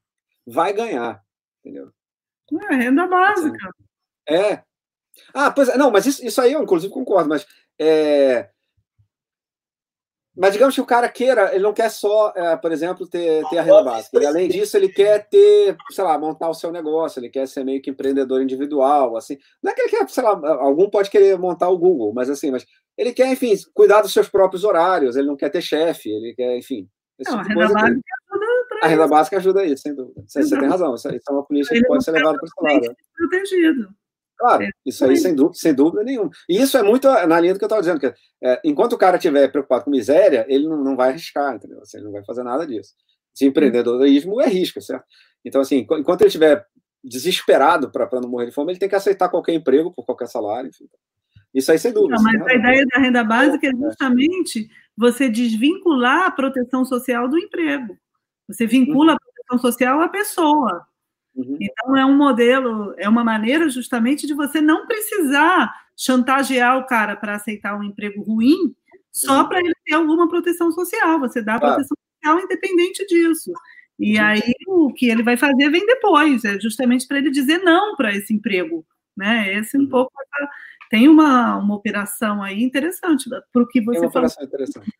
[0.45, 1.23] vai ganhar,
[1.59, 1.91] entendeu?
[2.71, 3.69] É, renda básica.
[4.27, 4.63] É.
[5.33, 7.45] Ah, pois é, não, mas isso, isso aí eu inclusive concordo, mas
[7.79, 8.49] é,
[10.35, 13.57] mas digamos que o cara queira, ele não quer só, é, por exemplo, ter, ter
[13.57, 14.17] a renda básica.
[14.21, 17.65] E, além disso, ele quer ter, sei lá, montar o seu negócio, ele quer ser
[17.65, 19.37] meio que empreendedor individual, assim.
[19.61, 22.49] Não é que ele quer, sei lá, algum pode querer montar o Google, mas assim,
[22.49, 22.65] mas
[22.97, 26.57] ele quer, enfim, cuidar dos seus próprios horários, ele não quer ter chefe, ele quer,
[26.57, 26.87] enfim.
[27.27, 28.45] Não, tipo a renda básica ajuda
[28.81, 30.23] A renda básica ajuda isso, sem dúvida.
[30.25, 32.83] Você, você tem razão, isso, isso é uma política que pode ser levada para esse
[32.83, 32.95] lado.
[33.15, 34.00] Protegido.
[34.41, 36.31] Claro, isso aí sem dúvida, sem dúvida nenhuma.
[36.49, 38.11] E isso é muito na linha do que eu estava dizendo, que
[38.43, 41.80] é, enquanto o cara estiver preocupado com miséria, ele não, não vai arriscar, entendeu?
[41.81, 42.95] Assim, ele não vai fazer nada disso.
[43.35, 45.05] Se empreendedorismo é risco, certo?
[45.45, 46.65] Então, assim, enquanto ele estiver
[47.03, 50.69] desesperado para não morrer de fome, ele tem que aceitar qualquer emprego por qualquer salário,
[50.69, 50.85] enfim.
[51.53, 52.15] Isso aí, sem dúvida.
[52.15, 57.38] Não, mas a ideia da renda básica é justamente você desvincular a proteção social do
[57.38, 57.95] emprego.
[58.47, 60.88] Você vincula a proteção social à pessoa.
[61.35, 61.57] Uhum.
[61.59, 67.15] Então, é um modelo, é uma maneira justamente de você não precisar chantagear o cara
[67.15, 68.75] para aceitar um emprego ruim
[69.11, 69.49] só uhum.
[69.49, 71.19] para ele ter alguma proteção social.
[71.19, 71.75] Você dá claro.
[71.75, 73.51] proteção social independente disso.
[73.99, 74.25] E uhum.
[74.25, 78.15] aí, o que ele vai fazer vem depois, é justamente para ele dizer não para
[78.15, 78.85] esse emprego.
[79.15, 79.53] Né?
[79.53, 79.89] Esse um uhum.
[79.89, 80.11] pouco
[80.89, 84.29] tem uma, uma operação aí interessante para o que você falou.
[84.41, 84.91] Interessante.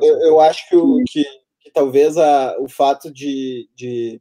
[0.00, 1.22] Eu, eu acho que, o, que,
[1.60, 4.20] que talvez a, o fato de, de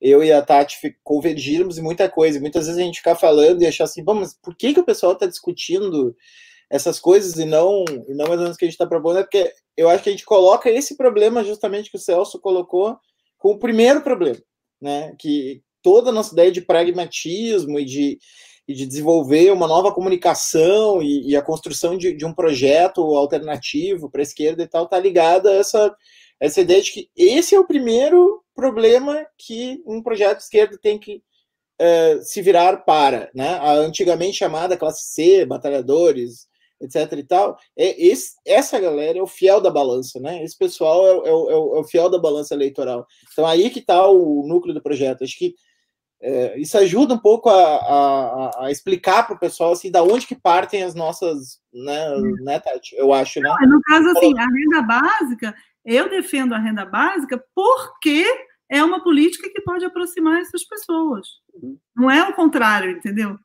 [0.00, 2.40] eu e a Tati convergirmos em muita coisa.
[2.40, 5.12] Muitas vezes a gente ficar falando e achar assim, vamos, por que, que o pessoal
[5.12, 6.14] está discutindo
[6.70, 9.18] essas coisas e não, e não mais ou menos o que a gente está propondo?
[9.18, 12.96] É porque eu acho que a gente coloca esse problema justamente que o Celso colocou
[13.38, 14.40] com o primeiro problema,
[14.80, 15.14] né?
[15.18, 18.18] Que toda a nossa ideia de pragmatismo e de,
[18.66, 24.10] e de desenvolver uma nova comunicação e, e a construção de, de, um projeto alternativo
[24.10, 25.94] para a esquerda e tal está ligada a essa,
[26.40, 30.98] essa ideia de que esse é o primeiro problema que um projeto de esquerda tem
[30.98, 31.22] que
[31.80, 33.50] uh, se virar para, né?
[33.60, 36.48] A antigamente chamada classe C, batalhadores,
[36.80, 40.42] etc e tal, é esse, essa galera é o fiel da balança, né?
[40.42, 43.06] Esse pessoal é, é, é, o, é o, fiel da balança eleitoral.
[43.32, 45.22] Então aí que está o núcleo do projeto.
[45.22, 45.54] Acho que
[46.20, 50.26] é, isso ajuda um pouco a, a, a explicar para o pessoal assim, da onde
[50.26, 52.08] que partem as nossas, né,
[52.42, 52.96] né Tati?
[52.96, 53.48] Eu acho, né?
[53.60, 55.54] Não, no caso assim, a renda básica,
[55.84, 58.26] eu defendo a renda básica porque
[58.70, 61.26] é uma política que pode aproximar essas pessoas.
[61.96, 63.38] Não é o contrário, entendeu?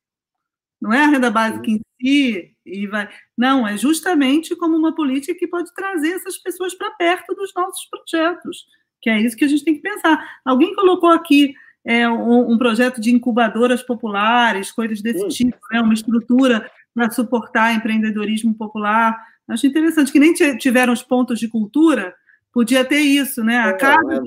[0.82, 3.10] Não é a renda básica em si e vai.
[3.38, 7.88] Não, é justamente como uma política que pode trazer essas pessoas para perto dos nossos
[7.90, 8.66] projetos,
[9.02, 10.22] que é isso que a gente tem que pensar.
[10.45, 11.54] Alguém colocou aqui
[11.86, 15.30] é, um, um projeto de incubadoras populares, coisas desse hum.
[15.30, 15.82] tipo, né?
[15.82, 19.18] uma estrutura para suportar empreendedorismo popular.
[19.50, 22.14] Acho interessante que nem tiveram os pontos de cultura,
[22.54, 23.58] podia ter isso, né?
[23.58, 24.20] A é, casa é,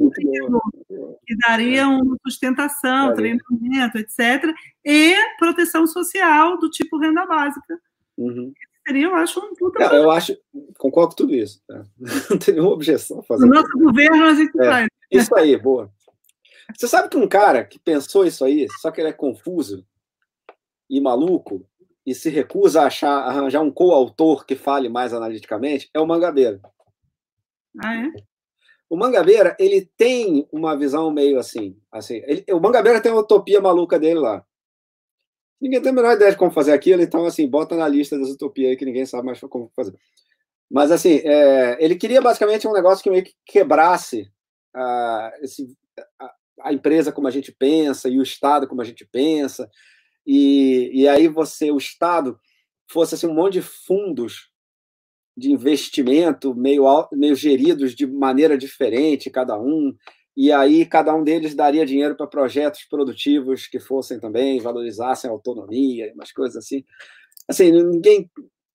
[1.24, 4.52] que daria uma sustentação, treinamento, etc.
[4.84, 7.78] E proteção social do tipo renda básica.
[8.18, 8.52] Uhum.
[8.86, 9.78] Seria, eu acho, um puta.
[9.78, 10.36] Não, eu acho,
[10.78, 11.60] concordo com tudo isso.
[11.66, 11.84] Tá?
[12.30, 13.46] Não tem nenhuma objeção a fazer.
[13.46, 14.88] No nosso governo a gente é, faz.
[15.10, 15.90] Isso aí, boa.
[16.76, 19.86] Você sabe que um cara que pensou isso aí, só que ele é confuso
[20.90, 21.64] e maluco,
[22.04, 26.60] e se recusa a achar, arranjar um coautor que fale mais analiticamente, é o Mangabeira.
[27.82, 28.10] Ah, é?
[28.88, 31.76] O Mangabeira, ele tem uma visão meio assim.
[31.90, 34.44] assim ele, o Mangabeira tem uma utopia maluca dele lá.
[35.60, 38.28] Ninguém tem a menor ideia de como fazer aquilo, então, assim, bota na lista das
[38.28, 39.94] utopias aí que ninguém sabe mais como fazer.
[40.70, 44.30] Mas, assim, é, ele queria basicamente um negócio que meio que quebrasse
[44.76, 45.66] uh, esse,
[46.20, 49.70] a, a, empresa como a gente pensa e o Estado como a gente pensa.
[50.26, 52.38] E, e aí você, o Estado,
[52.86, 54.50] fosse assim, um monte de fundos
[55.36, 59.94] de investimento meio, meio geridos de maneira diferente, cada um,
[60.36, 65.32] e aí cada um deles daria dinheiro para projetos produtivos que fossem também, valorizassem a
[65.32, 66.84] autonomia, umas coisas assim.
[67.48, 68.30] Assim, ninguém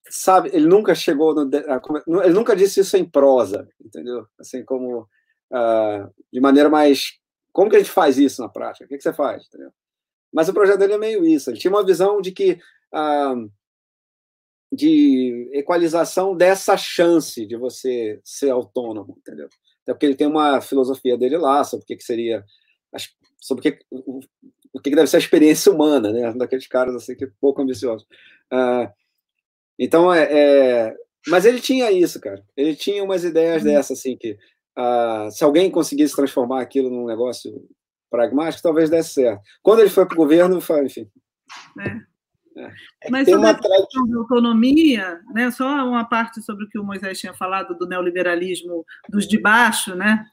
[0.10, 4.26] sabe, ele nunca chegou, no, ele nunca disse isso em prosa, entendeu?
[4.40, 7.20] Assim, como uh, de maneira mais.
[7.52, 8.86] Como que a gente faz isso na prática?
[8.86, 9.46] O que, que você faz?
[9.48, 9.72] Entendeu?
[10.34, 11.50] Mas o projeto dele é meio isso.
[11.50, 12.60] Ele tinha uma visão de que.
[12.94, 13.52] Uh,
[14.72, 19.50] de equalização dessa chance de você ser autônomo, entendeu?
[19.84, 22.46] Até porque ele tem uma filosofia dele lá sobre o que, que seria,
[23.40, 23.80] sobre o que,
[24.74, 26.34] o que deve ser a experiência humana, né?
[26.34, 28.08] Daqueles caras assim que é pouco ambiciosos.
[28.52, 28.90] Uh,
[29.78, 30.96] então é, é,
[31.28, 32.44] mas ele tinha isso, cara.
[32.56, 33.70] Ele tinha umas ideias uhum.
[33.70, 34.38] dessas assim que
[34.78, 37.68] uh, se alguém conseguisse transformar aquilo num negócio
[38.10, 39.42] pragmático, talvez desse certo.
[39.62, 41.10] Quando ele foi para o governo, foi, enfim.
[41.80, 42.11] É.
[42.58, 42.72] É.
[43.10, 46.84] Mas sobre uma a questão da autonomia, né, só uma parte sobre o que o
[46.84, 50.26] Moisés tinha falado do neoliberalismo dos de baixo, né,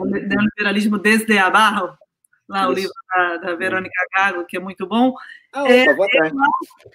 [0.00, 1.92] o neoliberalismo desde abaixo,
[2.48, 2.70] lá Isso.
[2.70, 5.14] o livro da, da, Verônica Gago, que é muito bom.
[5.52, 6.30] Ah, é, opa, é,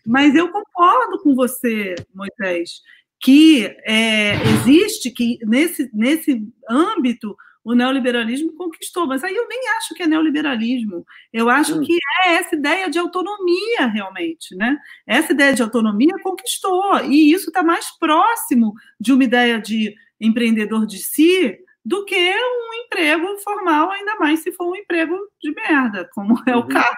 [0.05, 2.81] mas eu concordo com você, Moisés,
[3.19, 9.07] que é, existe que nesse, nesse âmbito o neoliberalismo conquistou.
[9.07, 11.05] Mas aí eu nem acho que é neoliberalismo.
[11.31, 11.81] Eu acho hum.
[11.81, 14.55] que é essa ideia de autonomia, realmente.
[14.55, 14.77] Né?
[15.05, 16.99] Essa ideia de autonomia conquistou.
[17.05, 22.85] E isso está mais próximo de uma ideia de empreendedor de si do que um
[22.85, 26.67] emprego formal, ainda mais se for um emprego de merda, como é o uhum.
[26.67, 26.95] caso.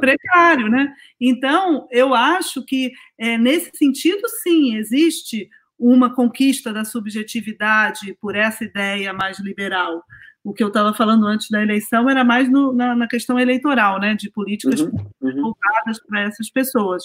[0.00, 0.90] Precário, né?
[1.20, 8.64] Então, eu acho que é, nesse sentido, sim, existe uma conquista da subjetividade por essa
[8.64, 10.02] ideia mais liberal.
[10.42, 13.98] O que eu estava falando antes da eleição era mais no, na, na, questão eleitoral,
[13.98, 15.42] né, de políticas uhum, uhum.
[15.42, 17.02] voltadas para essas pessoas.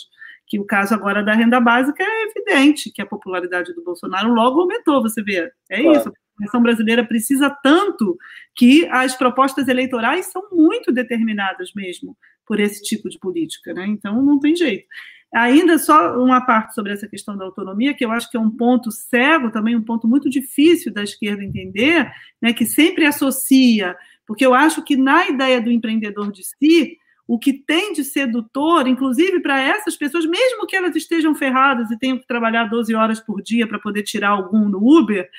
[0.47, 4.61] Que o caso agora da renda básica é evidente que a popularidade do Bolsonaro logo
[4.61, 5.51] aumentou, você vê.
[5.69, 5.97] É claro.
[5.97, 6.09] isso.
[6.09, 8.17] A população brasileira precisa tanto
[8.55, 12.15] que as propostas eleitorais são muito determinadas mesmo
[12.45, 13.85] por esse tipo de política, né?
[13.87, 14.85] Então não tem jeito.
[15.33, 18.49] Ainda só uma parte sobre essa questão da autonomia, que eu acho que é um
[18.49, 23.95] ponto cego, também um ponto muito difícil da esquerda entender, né, que sempre associa,
[24.27, 28.87] porque eu acho que na ideia do empreendedor de si, o que tem de sedutor,
[28.87, 33.21] inclusive para essas pessoas, mesmo que elas estejam ferradas e tenham que trabalhar 12 horas
[33.21, 35.29] por dia para poder tirar algum no Uber,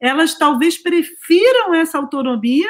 [0.00, 2.68] elas talvez prefiram essa autonomia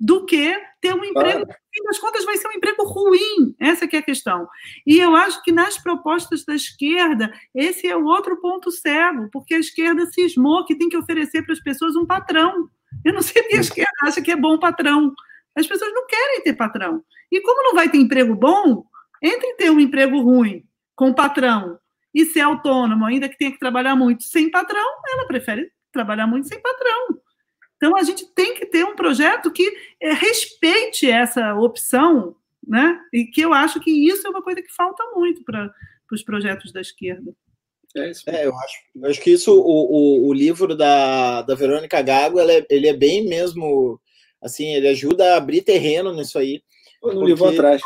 [0.00, 3.54] do que ter um emprego, no fim das contas, vai ser um emprego ruim.
[3.58, 4.46] Essa é a questão.
[4.86, 9.54] E eu acho que nas propostas da esquerda, esse é o outro ponto cego, porque
[9.54, 12.68] a esquerda cismou que tem que oferecer para as pessoas um patrão.
[13.04, 15.12] Eu não sei porque a esquerda acha que é bom patrão.
[15.56, 17.02] As pessoas não querem ter patrão.
[17.30, 18.84] E como não vai ter emprego bom,
[19.20, 20.62] entre ter um emprego ruim
[20.94, 21.78] com patrão
[22.14, 26.46] e ser autônomo, ainda que tenha que trabalhar muito sem patrão, ela prefere trabalhar muito
[26.46, 27.18] sem patrão.
[27.78, 29.72] Então, a gente tem que ter um projeto que
[30.02, 32.34] é, respeite essa opção,
[32.66, 33.00] né?
[33.12, 35.72] E que eu acho que isso é uma coisa que falta muito para
[36.12, 37.32] os projetos da esquerda.
[37.96, 41.54] É, isso é, eu acho, eu acho que isso, o, o, o, livro da, da
[41.54, 43.98] Verônica Gago, ele é, ele é bem mesmo,
[44.42, 46.60] assim, ele ajuda a abrir terreno nisso aí.
[47.02, 47.80] No livro atrás.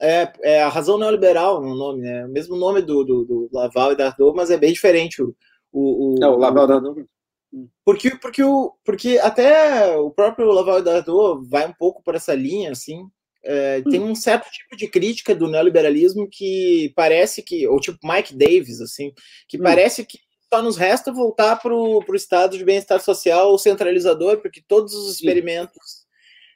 [0.00, 2.24] É, é a razão neoliberal no nome, né?
[2.24, 5.22] O mesmo nome do, do, do Laval e Dardot, mas é bem diferente.
[5.22, 5.34] O,
[5.70, 7.06] o, o, é, o Laval e Dardot
[7.84, 12.72] porque, porque, o, porque até o próprio Laval Dardot vai um pouco por essa linha,
[12.72, 13.06] assim,
[13.44, 18.36] é, tem um certo tipo de crítica do neoliberalismo que parece que, ou tipo Mike
[18.36, 19.12] Davis, assim,
[19.48, 19.62] que hum.
[19.62, 20.18] parece que
[20.52, 26.06] só nos resta voltar para o estado de bem-estar social centralizador, porque todos os experimentos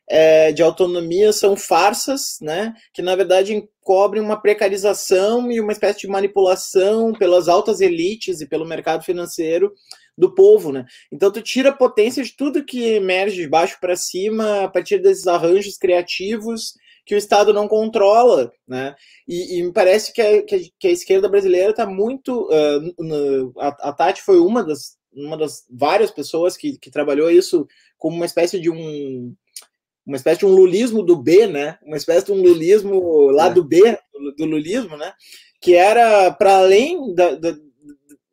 [0.09, 6.01] é, de autonomia são farsas, né, que na verdade encobrem uma precarização e uma espécie
[6.01, 9.73] de manipulação pelas altas elites e pelo mercado financeiro
[10.21, 10.85] do povo, né?
[11.11, 14.99] Então tu tira a potência de tudo que emerge de baixo para cima a partir
[14.99, 16.75] desses arranjos criativos
[17.05, 18.95] que o Estado não controla, né?
[19.27, 22.49] E, e me parece que a, que a, esquerda brasileira está muito.
[22.49, 27.31] Uh, no, a, a Tati foi uma das, uma das várias pessoas que, que trabalhou
[27.31, 27.67] isso
[27.99, 29.35] como uma espécie de um
[30.07, 31.79] uma espécie de um lulismo do B, né?
[31.83, 33.55] Uma espécie de um lulismo lá é.
[33.55, 35.13] do B, do, do lulismo, né?
[35.61, 37.57] Que era para além da, da,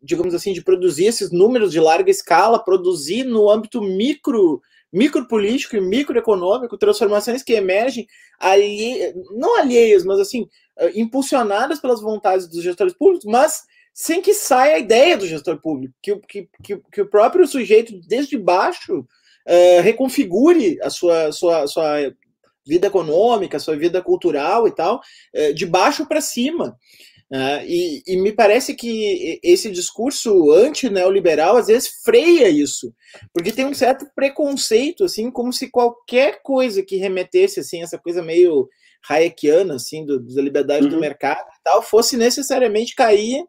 [0.01, 4.61] digamos assim, de produzir esses números de larga escala, produzir no âmbito micro
[4.91, 8.07] micropolítico e microeconômico, transformações que emergem
[8.39, 9.13] alhe...
[9.31, 10.47] não alheias, mas assim,
[10.77, 13.63] eh, impulsionadas pelas vontades dos gestores públicos, mas
[13.93, 17.99] sem que saia a ideia do gestor público, que, que, que, que o próprio sujeito,
[18.07, 22.13] desde baixo, uh, reconfigure a sua, sua, sua
[22.63, 25.01] vida econômica, sua vida cultural e tal,
[25.33, 26.77] uh, de baixo para cima.
[27.29, 32.93] Uh, e, e, me parece que esse discurso anti-neoliberal às vezes freia isso,
[33.33, 38.23] porque tem um certo preconceito, assim, como se qualquer coisa que remetesse, assim, essa coisa
[38.23, 38.69] meio
[39.09, 40.91] hayekiana, assim, do, da liberdade uhum.
[40.91, 43.43] do mercado e tal, fosse necessariamente cair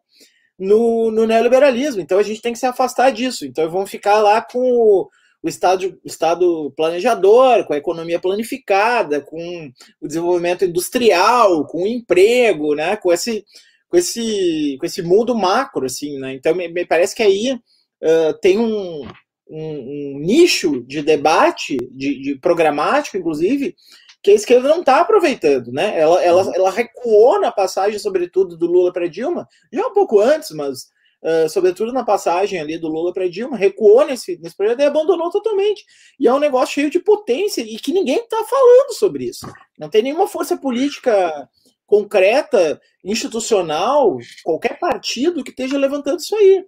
[0.57, 2.01] no, no, neoliberalismo.
[2.01, 3.45] Então a gente tem que se afastar disso.
[3.45, 5.09] Então vamos ficar lá com o,
[5.41, 12.75] o estado, estado planejador, com a economia planificada, com o desenvolvimento industrial, com o emprego,
[12.75, 13.45] né, com esse
[13.89, 16.33] com esse, com esse mundo macro, assim, né?
[16.33, 19.07] Então, me, me parece que aí uh, tem um, um,
[19.49, 23.75] um, nicho de debate, de, de, programático, inclusive,
[24.21, 25.99] que a esquerda não está aproveitando, né?
[25.99, 26.55] Ela, ela, uhum.
[26.55, 30.83] ela recuou na passagem, sobretudo, do Lula para Dilma, já um pouco antes, mas
[31.23, 35.31] uh, sobretudo na passagem ali do Lula para Dilma, recuou nesse, nesse projeto e abandonou
[35.31, 35.83] totalmente.
[36.19, 39.47] E é um negócio cheio de potência e que ninguém está falando sobre isso.
[39.79, 41.49] Não tem nenhuma força política
[41.89, 46.63] concreta, institucional, qualquer partido que esteja levantando isso aí.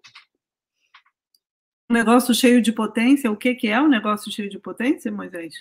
[1.90, 5.54] Um negócio cheio de potência, o que, que é um negócio cheio de potência, Moisés?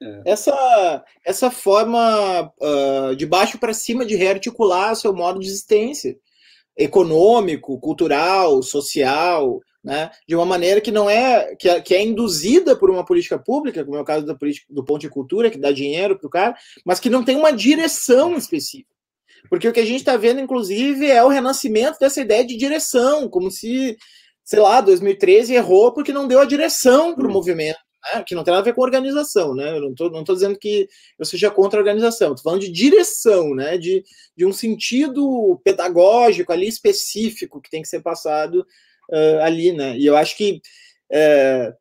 [0.00, 0.22] É.
[0.24, 6.16] Essa, essa forma uh, de baixo para cima de rearticular seu modo de existência
[6.76, 12.76] econômico, cultural, social, né, de uma maneira que não é que é, que é induzida
[12.76, 15.58] por uma política pública, como é o caso da política, do ponto de cultura, que
[15.58, 16.54] dá dinheiro para o cara,
[16.84, 18.92] mas que não tem uma direção específica.
[19.48, 23.28] Porque o que a gente está vendo, inclusive, é o renascimento dessa ideia de direção,
[23.28, 23.96] como se,
[24.44, 27.32] sei lá, 2013 errou porque não deu a direção para o hum.
[27.32, 27.78] movimento.
[28.14, 29.76] Né, que não tem nada a ver com organização, né?
[29.76, 32.72] Eu não estou não tô dizendo que eu seja contra a organização, estou falando de
[32.72, 33.78] direção, né?
[33.78, 34.02] De,
[34.36, 38.66] de um sentido pedagógico ali específico que tem que ser passado
[39.10, 39.96] uh, ali, né?
[39.96, 40.60] E eu acho que
[41.12, 41.74] uh,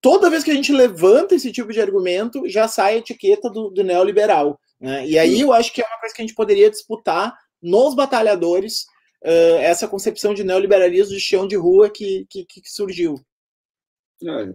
[0.00, 3.70] toda vez que a gente levanta esse tipo de argumento, já sai a etiqueta do,
[3.70, 4.60] do neoliberal.
[4.80, 5.06] Né?
[5.06, 7.32] E aí eu acho que é uma coisa que a gente poderia disputar
[7.62, 8.82] nos batalhadores
[9.22, 13.14] uh, essa concepção de neoliberalismo de chão de rua que, que, que surgiu.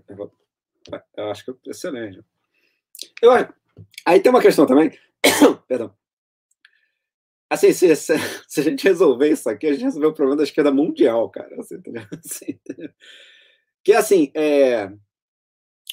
[0.10, 0.32] Eu,
[1.18, 2.20] eu acho que é excelente.
[3.22, 3.32] Eu,
[4.06, 4.92] aí tem uma questão também,
[5.68, 5.94] perdão,
[7.50, 10.72] Assim, se, se, a gente resolver isso aqui, a gente resolveu o problema da esquerda
[10.72, 11.56] mundial, cara.
[11.60, 11.82] Assim,
[12.26, 12.60] assim,
[13.84, 14.92] que assim, é,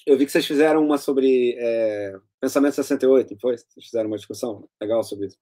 [0.07, 3.57] eu vi que vocês fizeram uma sobre é, Pensamento 68, não foi?
[3.57, 5.39] Vocês fizeram uma discussão legal sobre isso.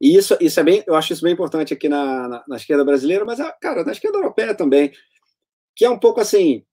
[0.00, 2.84] E isso, isso é bem, eu acho isso bem importante aqui na, na, na esquerda
[2.84, 4.92] brasileira, mas, cara, na esquerda europeia também,
[5.74, 6.64] que é um pouco assim,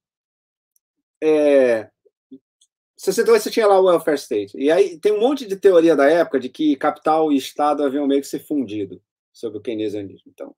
[1.20, 1.90] é,
[2.96, 4.56] 62 você tinha lá o welfare state.
[4.56, 8.06] E aí tem um monte de teoria da época de que capital e Estado haviam
[8.06, 9.00] meio que se fundido
[9.32, 10.32] sobre o keynesianismo.
[10.32, 10.54] Então,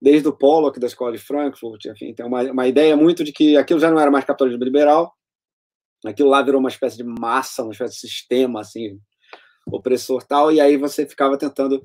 [0.00, 3.56] desde o Pollock da escola de Frankfurt, enfim, tem uma, uma ideia muito de que
[3.56, 5.14] aquilo já não era mais capitalismo liberal,
[6.04, 8.98] aquilo lá virou uma espécie de massa, uma espécie de sistema, assim,
[9.66, 11.82] opressor tal, e aí você ficava tentando,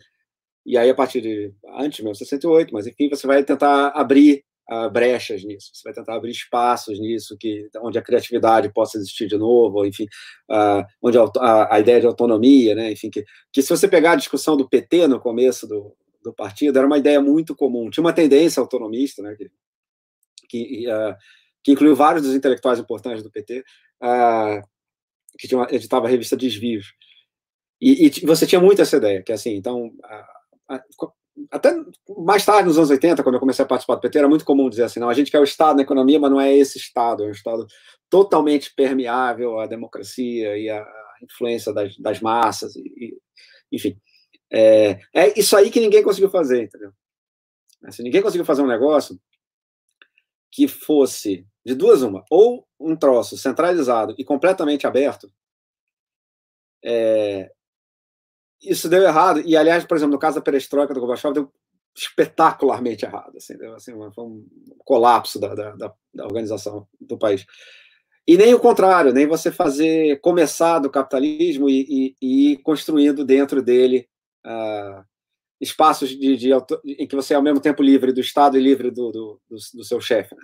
[0.65, 4.89] e aí a partir de antes de 1968, mas enfim, você vai tentar abrir uh,
[4.89, 9.37] brechas nisso, você vai tentar abrir espaços nisso, que, onde a criatividade possa existir de
[9.37, 10.05] novo, enfim,
[10.49, 14.13] uh, onde a, a, a, ideia de autonomia, né, enfim, que, que se você pegar
[14.13, 18.03] a discussão do PT no começo do, do partido, era uma ideia muito comum, tinha
[18.03, 19.49] uma tendência autonomista, né, que,
[20.47, 21.15] que, uh,
[21.63, 23.63] que incluiu vários dos intelectuais importantes do PT,
[25.37, 26.93] que tinha uma, editava a revista Desvios,
[27.81, 29.89] e, e, você tinha muito essa ideia, que assim, então,
[31.51, 31.73] até
[32.17, 34.69] mais tarde, nos anos 80, quando eu comecei a participar do PT, era muito comum
[34.69, 37.23] dizer assim: não, a gente quer o Estado na economia, mas não é esse Estado,
[37.23, 37.65] é um Estado
[38.09, 40.85] totalmente permeável à democracia e à
[41.21, 43.17] influência das, das massas, e, e
[43.71, 43.99] enfim.
[44.51, 46.91] É, é isso aí que ninguém conseguiu fazer, entendeu?
[47.83, 49.19] Assim, ninguém conseguiu fazer um negócio
[50.51, 55.31] que fosse de duas uma, ou um troço centralizado e completamente aberto,
[56.83, 57.51] é,
[58.61, 59.41] isso deu errado.
[59.45, 61.51] E, aliás, por exemplo, no caso da perestroika do Gorbachev, deu
[61.95, 63.37] espetacularmente errado.
[63.37, 64.45] Assim, deu, assim, foi um
[64.85, 67.45] colapso da, da, da, organização do país.
[68.27, 73.61] E nem o contrário, nem você fazer, começar do capitalismo e, e, e construindo dentro
[73.61, 74.07] dele
[74.45, 75.03] uh,
[75.59, 76.51] espaços de, de,
[76.85, 79.55] em que você é ao mesmo tempo livre do Estado e livre do, do, do,
[79.73, 80.35] do seu chefe.
[80.35, 80.41] Né?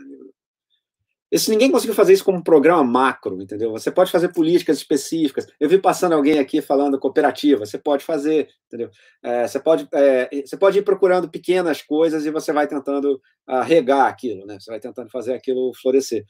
[1.32, 3.72] Isso, ninguém conseguiu fazer isso como um programa macro, entendeu?
[3.72, 5.48] Você pode fazer políticas específicas.
[5.60, 7.66] Eu vi passando alguém aqui falando cooperativa.
[7.66, 8.92] Você pode fazer, entendeu?
[9.24, 13.20] É, você, pode, é, você pode ir procurando pequenas coisas e você vai tentando
[13.50, 14.60] uh, regar aquilo, né?
[14.60, 16.26] Você vai tentando fazer aquilo florescer.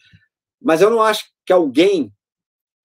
[0.62, 2.12] Mas eu não acho que alguém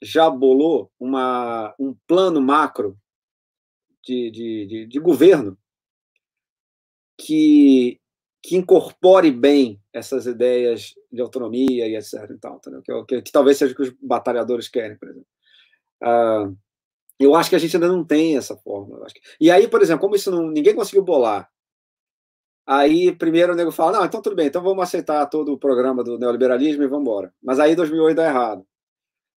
[0.03, 2.99] já bolou uma, um plano macro
[4.05, 5.57] de, de, de, de governo
[7.19, 8.01] que,
[8.43, 12.31] que incorpore bem essas ideias de autonomia e etc.
[12.31, 15.27] Então, que, que, que, talvez seja o que os batalhadores querem, por exemplo.
[16.03, 16.57] Uh,
[17.19, 19.05] eu acho que a gente ainda não tem essa forma.
[19.07, 19.21] Que...
[19.39, 21.51] E aí, por exemplo, como isso não, ninguém conseguiu bolar,
[22.67, 26.03] aí primeiro o nego fala, não, então tudo bem, então vamos aceitar todo o programa
[26.03, 27.35] do neoliberalismo e vamos embora.
[27.43, 28.67] Mas aí 2008 dá errado.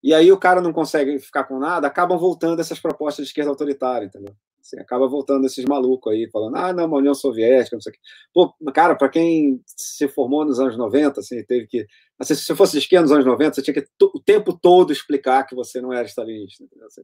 [0.02, 3.50] E aí o cara não consegue ficar com nada, acabam voltando essas propostas de esquerda
[3.50, 4.36] autoritária, entendeu?
[4.64, 7.94] Assim, acaba voltando esses malucos aí, falando, ah, não, uma União Soviética, não sei o
[7.94, 8.00] quê.
[8.34, 11.86] Pô, cara, para quem se formou nos anos 90, assim, teve que.
[12.18, 14.94] Assim, se você fosse de esquerda nos anos 90, você tinha que o tempo todo
[14.94, 16.64] explicar que você não era stalinista.
[16.86, 17.02] Assim,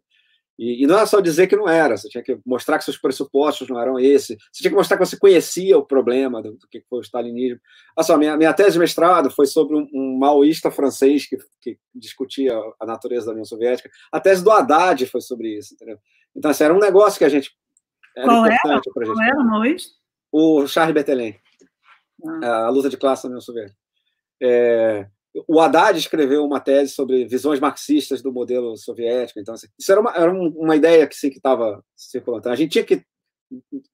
[0.59, 2.97] e, e, não era só dizer que não era, você tinha que mostrar que seus
[2.97, 6.67] pressupostos não eram esses, você tinha que mostrar que você conhecia o problema do, do
[6.67, 7.61] que foi o stalinismo.
[7.95, 11.79] Olha só, minha, minha tese de mestrado foi sobre um, um maoísta francês que, que
[11.95, 13.89] discutia a natureza da União Soviética.
[14.11, 15.97] A tese do Haddad foi sobre isso, entendeu?
[16.35, 17.55] Então, assim, era um negócio que a gente.
[18.17, 18.57] Era Qual era?
[18.61, 18.89] Pra gente.
[18.91, 19.93] Qual era o Maoísta?
[20.29, 21.35] O Charles Berthelin.
[22.43, 22.65] Ah.
[22.65, 23.77] A luta de classe na União Soviética.
[24.41, 25.07] É,
[25.47, 29.39] o Haddad escreveu uma tese sobre visões marxistas do modelo soviético.
[29.39, 32.41] Então, assim, isso era uma, era uma ideia que estava circulando.
[32.41, 33.03] Então, a gente tinha que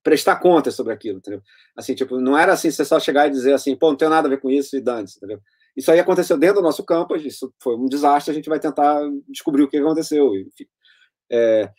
[0.02, 1.42] prestar contas sobre aquilo, entendeu?
[1.76, 4.28] Assim, tipo, não era assim você só chegar e dizer assim, pô, não tem nada
[4.28, 5.40] a ver com isso e dane-se, entendeu?
[5.76, 9.00] Isso aí aconteceu dentro do nosso campus, isso foi um desastre, a gente vai tentar
[9.28, 10.66] descobrir o que aconteceu, enfim.
[11.30, 11.70] É,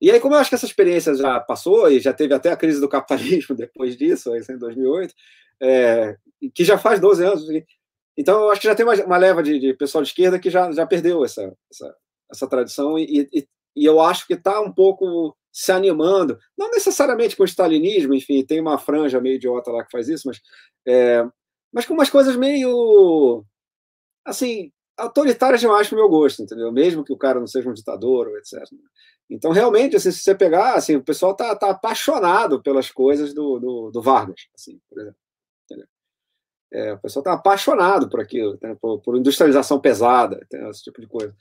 [0.00, 2.56] e aí, como eu acho que essa experiência já passou, e já teve até a
[2.56, 5.14] crise do capitalismo depois disso, em 2008,
[5.62, 6.16] é,
[6.54, 7.46] que já faz 12 anos,
[8.20, 10.50] então eu acho que já tem uma, uma leva de, de, pessoal de esquerda que
[10.50, 11.96] já, já perdeu essa, essa,
[12.30, 17.34] essa tradição, e, e, e eu acho que está um pouco se animando, não necessariamente
[17.34, 20.38] com o stalinismo, enfim, tem uma franja meio idiota lá que faz isso, mas,
[20.86, 21.24] é,
[21.72, 23.42] mas com umas coisas meio,
[24.24, 26.70] assim, autoritárias demais para o meu gosto, entendeu?
[26.70, 28.62] Mesmo que o cara não seja um ditador, ou etc.
[29.30, 33.58] Então, realmente, assim, se você pegar, assim, o pessoal tá, tá apaixonado pelas coisas do,
[33.58, 35.18] do, do Vargas, assim, por exemplo.
[36.72, 41.08] É, o pessoal tá apaixonado por aquilo, né, por, por, industrialização pesada, esse tipo de
[41.08, 41.34] coisa.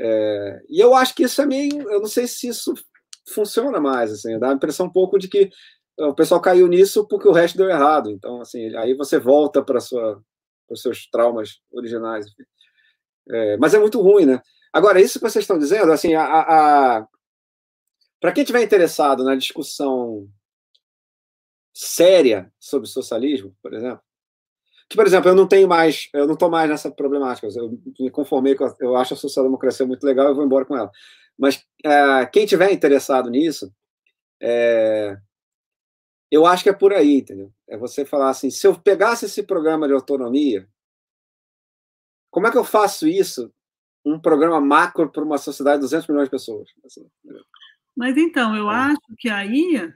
[0.00, 2.72] É, e eu acho que isso é meio, eu não sei se isso
[3.28, 5.50] funciona mais, assim, dá a impressão um pouco de que
[5.98, 8.10] o pessoal caiu nisso porque o resto deu errado.
[8.10, 12.26] Então, assim, aí você volta para os seus traumas originais.
[13.30, 14.40] É, mas é muito ruim, né?
[14.72, 17.06] Agora, isso que vocês estão dizendo, assim, a, a,
[18.20, 20.28] para quem estiver interessado na discussão
[21.74, 24.02] séria sobre socialismo, por exemplo,
[24.92, 27.48] que, por exemplo, eu não tenho mais, eu não estou mais nessa problemática.
[27.56, 30.76] Eu me conformei com, a, eu acho a social-democracia muito legal, eu vou embora com
[30.76, 30.90] ela.
[31.36, 33.72] Mas é, quem tiver interessado nisso,
[34.40, 35.16] é,
[36.30, 37.50] eu acho que é por aí, entendeu?
[37.66, 40.68] É você falar assim, se eu pegasse esse programa de autonomia,
[42.30, 43.52] como é que eu faço isso,
[44.04, 46.68] um programa macro para uma sociedade de 200 milhões de pessoas?
[47.96, 48.74] Mas então, eu é.
[48.74, 49.92] acho que aí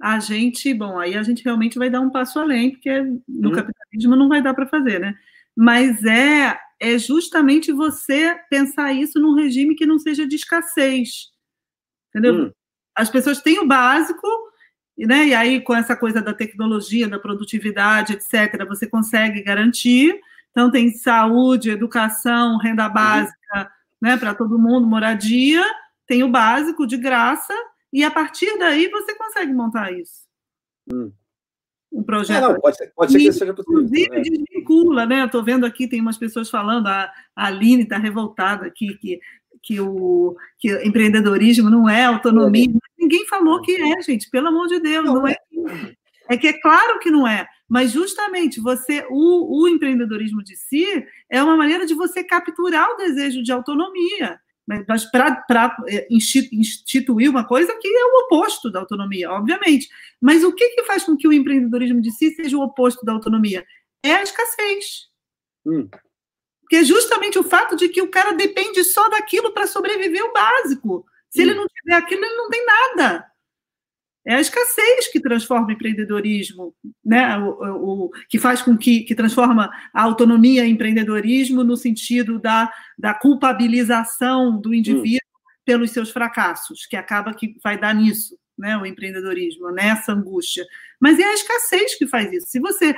[0.00, 3.52] a gente, bom, aí a gente realmente vai dar um passo além, porque no hum.
[3.52, 5.14] capitalismo não vai dar para fazer, né?
[5.56, 11.28] Mas é, é justamente você pensar isso num regime que não seja de escassez.
[12.08, 12.46] Entendeu?
[12.46, 12.50] Hum.
[12.94, 14.26] As pessoas têm o básico,
[14.98, 15.28] né?
[15.28, 20.18] E aí, com essa coisa da tecnologia, da produtividade, etc., você consegue garantir.
[20.50, 22.92] Então, tem saúde, educação, renda uhum.
[22.92, 23.70] básica,
[24.00, 25.64] né, para todo mundo, moradia
[26.10, 27.54] tem o básico de graça,
[27.92, 30.26] e a partir daí você consegue montar isso.
[30.92, 31.12] Hum.
[31.92, 32.44] Um projeto.
[32.44, 33.82] É, não, pode ser, pode ser que seja possível.
[33.82, 34.20] Inclusive, né?
[34.20, 35.24] desvincula, né?
[35.24, 39.20] Estou vendo aqui, tem umas pessoas falando, a, a Aline está revoltada aqui, que,
[39.60, 42.68] que o que empreendedorismo não é autonomia.
[42.68, 43.02] É.
[43.02, 45.36] Ninguém falou que é, gente, pelo amor de Deus, não, não é.
[46.28, 50.86] É que é claro que não é, mas justamente você, o, o empreendedorismo de si
[51.28, 57.44] é uma maneira de você capturar o desejo de autonomia mas para é, instituir uma
[57.44, 59.88] coisa que é o oposto da autonomia, obviamente.
[60.20, 63.12] Mas o que, que faz com que o empreendedorismo de si seja o oposto da
[63.12, 63.66] autonomia?
[64.02, 65.08] É a escassez.
[65.66, 65.88] Hum.
[66.68, 70.32] Que é justamente o fato de que o cara depende só daquilo para sobreviver o
[70.32, 71.04] básico.
[71.28, 71.42] Se hum.
[71.42, 73.29] ele não tiver aquilo, ele não tem nada.
[74.26, 76.74] É a escassez que transforma o empreendedorismo,
[77.04, 77.38] né?
[77.38, 82.70] o, o, que faz com que, que transforma a autonomia em empreendedorismo no sentido da,
[82.98, 85.50] da culpabilização do indivíduo hum.
[85.64, 88.76] pelos seus fracassos, que acaba que vai dar nisso, né?
[88.76, 90.66] o empreendedorismo, nessa angústia.
[91.00, 92.46] Mas é a escassez que faz isso.
[92.48, 92.94] Se você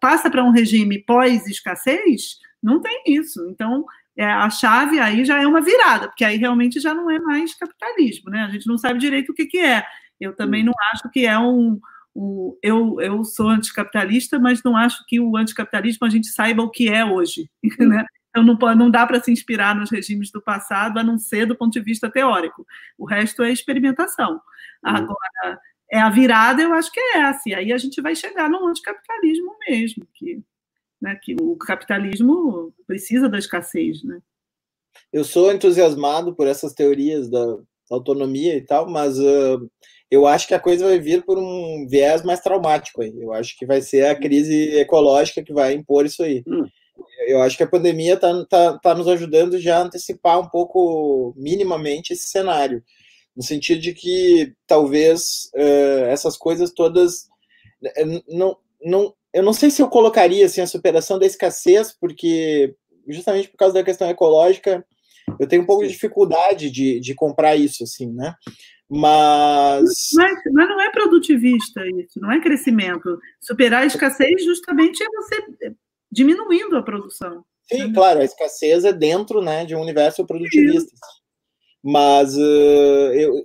[0.00, 3.48] passa para um regime pós-escassez, não tem isso.
[3.48, 3.84] Então,
[4.16, 7.54] é, a chave aí já é uma virada, porque aí realmente já não é mais
[7.54, 8.40] capitalismo, né?
[8.40, 9.84] A gente não sabe direito o que, que é.
[10.20, 11.80] Eu também não acho que é um.
[12.14, 16.70] um eu, eu sou anticapitalista, mas não acho que o anticapitalismo a gente saiba o
[16.70, 17.50] que é hoje.
[17.78, 18.04] Né?
[18.30, 21.56] Então, não, não dá para se inspirar nos regimes do passado, a não ser do
[21.56, 22.66] ponto de vista teórico.
[22.96, 24.40] O resto é experimentação.
[24.82, 25.58] Agora,
[25.90, 27.42] é a virada, eu acho que é essa.
[27.46, 30.42] E aí a gente vai chegar no anticapitalismo mesmo, que,
[31.00, 34.04] né, que o capitalismo precisa da escassez.
[34.04, 34.20] Né?
[35.12, 37.58] Eu sou entusiasmado por essas teorias da
[37.90, 39.70] autonomia e tal, mas uh,
[40.10, 43.12] eu acho que a coisa vai vir por um viés mais traumático aí.
[43.18, 46.42] Eu acho que vai ser a crise ecológica que vai impor isso aí.
[46.46, 46.66] Hum.
[47.26, 51.34] Eu acho que a pandemia está tá, tá nos ajudando já a antecipar um pouco,
[51.36, 52.82] minimamente, esse cenário.
[53.36, 57.28] No sentido de que talvez uh, essas coisas todas.
[57.84, 62.74] Eh, não, não, eu não sei se eu colocaria assim, a superação da escassez, porque
[63.06, 64.84] justamente por causa da questão ecológica,
[65.38, 68.34] eu tenho um pouco de dificuldade de, de comprar isso, assim, né?
[68.90, 69.84] Mas...
[70.14, 70.42] mas...
[70.52, 73.18] Mas, não é produtivista isso, não é crescimento.
[73.40, 75.74] Superar a escassez justamente é você
[76.10, 77.44] diminuindo a produção.
[77.70, 80.90] Sim, claro, a escassez é dentro né, de um universo produtivista.
[81.82, 82.40] Mas uh,
[83.12, 83.44] eu,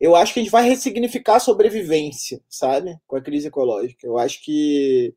[0.00, 2.96] eu acho que a gente vai ressignificar a sobrevivência, sabe?
[3.06, 4.06] Com a crise ecológica.
[4.06, 5.12] Eu acho que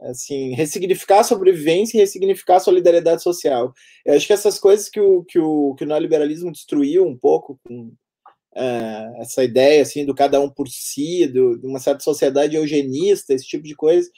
[0.00, 3.72] assim, ressignificar a sobrevivência e ressignificar a solidariedade social.
[4.04, 7.58] Eu acho que essas coisas que o, que o, que o neoliberalismo destruiu um pouco
[7.64, 7.92] com
[8.56, 13.34] uh, essa ideia assim do cada um por si, do, de uma certa sociedade eugenista,
[13.34, 14.08] esse tipo de coisa.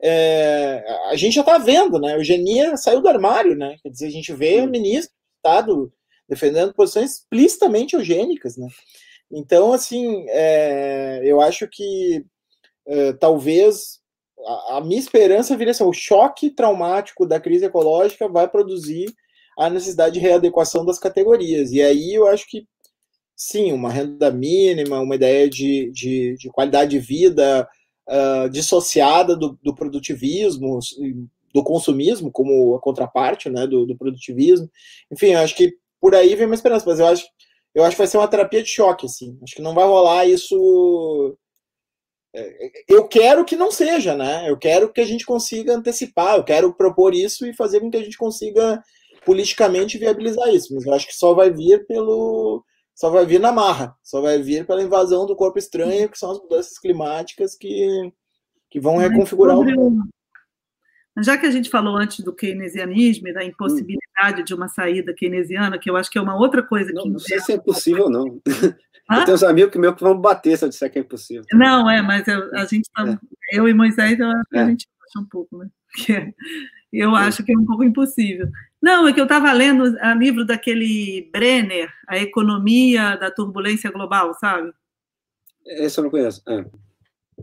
[0.00, 2.12] É, a gente já está vendo, né?
[2.12, 3.76] A eugenia saiu do armário, né?
[3.82, 5.92] Quer dizer, a gente vê o ministro do Estado
[6.28, 8.68] defendendo posições explicitamente eugênicas, né?
[9.30, 12.24] Então, assim, é, eu acho que
[12.86, 14.00] é, talvez
[14.46, 19.06] a, a, minha esperança viria assim, o choque traumático da crise ecológica vai produzir
[19.58, 21.72] a necessidade de readequação das categorias.
[21.72, 22.66] E aí eu acho que
[23.36, 27.68] sim, uma renda mínima, uma ideia de, de, de qualidade de vida
[28.08, 30.78] uh, dissociada do, do, produtivismo,
[31.52, 34.70] do consumismo, como a contraparte né, do, do, produtivismo.
[35.12, 37.26] Enfim, acho que por aí vem uma esperança, mas eu acho,
[37.74, 39.38] eu acho que vai ser uma terapia de choque, assim.
[39.42, 41.36] Acho que não vai rolar isso.
[42.34, 44.48] É, eu quero que não seja, né?
[44.48, 47.98] Eu quero que a gente consiga antecipar, eu quero propor isso e fazer com que
[47.98, 48.82] a gente consiga
[49.26, 52.64] politicamente viabilizar isso, mas eu acho que só vai vir pelo
[52.96, 56.30] só vai vir na marra, só vai vir pela invasão do corpo estranho, que são
[56.30, 58.10] as mudanças climáticas que,
[58.70, 60.02] que vão reconfigurar o mundo.
[61.18, 64.44] Já que a gente falou antes do keynesianismo e da impossibilidade hum.
[64.44, 67.10] de uma saída keynesiana, que eu acho que é uma outra coisa não, que.
[67.10, 68.40] Não sei se é possível, não.
[69.08, 69.20] Hã?
[69.20, 71.44] Eu tenho uns amigos meus que vão bater se eu disser que é impossível.
[71.52, 73.18] Não, é, mas eu, a gente tá, é.
[73.52, 74.62] eu e Moisés, eu que é.
[74.62, 75.68] a gente acha um pouco, né?
[76.12, 76.32] É,
[76.92, 78.48] eu acho que é um pouco impossível.
[78.82, 84.32] Não, é que eu estava lendo o livro daquele Brenner, A Economia da Turbulência Global,
[84.34, 84.72] sabe?
[85.66, 86.42] Esse eu não conheço.
[86.48, 86.64] É.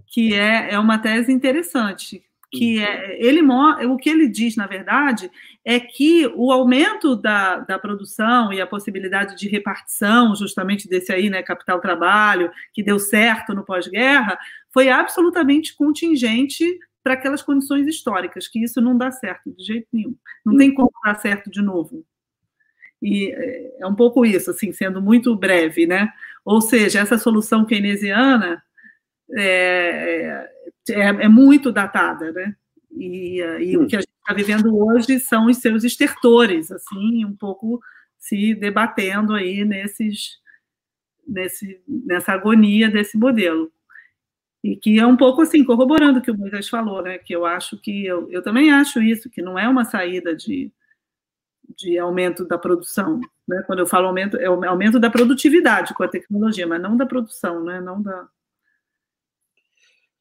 [0.07, 2.23] Que é, é uma tese interessante.
[2.51, 5.29] Que é, ele o que ele diz, na verdade,
[5.65, 11.29] é que o aumento da, da produção e a possibilidade de repartição, justamente desse aí,
[11.29, 14.37] né, capital-trabalho, que deu certo no pós-guerra,
[14.71, 16.65] foi absolutamente contingente
[17.03, 20.15] para aquelas condições históricas, que isso não dá certo de jeito nenhum.
[20.45, 22.05] Não tem como dar certo de novo.
[23.01, 26.09] E é, é um pouco isso, assim, sendo muito breve, né?
[26.45, 28.63] Ou seja, essa solução keynesiana
[29.35, 30.49] é,
[30.89, 32.55] é, é muito datada, né?
[32.95, 33.83] E, e hum.
[33.83, 37.81] o que a gente está vivendo hoje são os seus estertores, assim, um pouco
[38.17, 40.37] se debatendo aí nesses,
[41.27, 43.69] nesse, nessa agonia desse modelo.
[44.63, 47.17] E que é um pouco assim, corroborando o que o Moisés falou, né?
[47.17, 50.71] Que eu acho que eu, eu também acho isso, que não é uma saída de,
[51.75, 53.19] de aumento da produção.
[53.45, 53.61] Né?
[53.67, 57.05] Quando eu falo aumento, é o aumento da produtividade com a tecnologia, mas não da
[57.05, 57.81] produção, né?
[57.81, 58.27] Não da.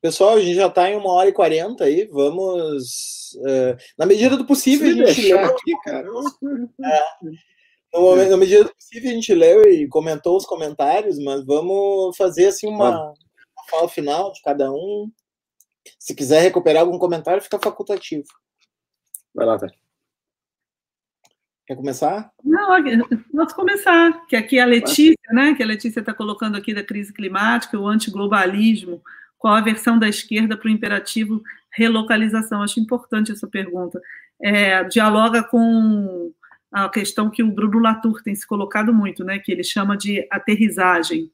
[0.01, 3.35] Pessoal, a gente já está em uma hora e quarenta aí, vamos.
[3.37, 5.39] Uh, na medida do possível, Se a gente lê.
[5.39, 6.09] Aqui, cara.
[6.85, 12.17] É, No, na medida do possível, a gente leu e comentou os comentários, mas vamos
[12.17, 13.15] fazer assim uma, uma
[13.73, 15.11] fala final de cada um.
[15.99, 18.27] Se quiser recuperar algum comentário, fica facultativo.
[19.35, 19.81] Vai lá, Tati.
[21.67, 22.31] Quer começar?
[22.45, 22.69] Não,
[23.35, 24.27] posso começar.
[24.27, 25.55] Que aqui a Letícia, né?
[25.55, 29.03] Que a Letícia está colocando aqui da crise climática, o antiglobalismo,
[29.39, 32.63] qual a versão da esquerda para o imperativo relocalização?
[32.63, 34.01] Acho importante essa pergunta.
[34.41, 36.33] É, dialoga com
[36.73, 39.39] a questão que o Bruno Latour tem se colocado muito, né?
[39.39, 41.31] Que ele chama de aterrissagem,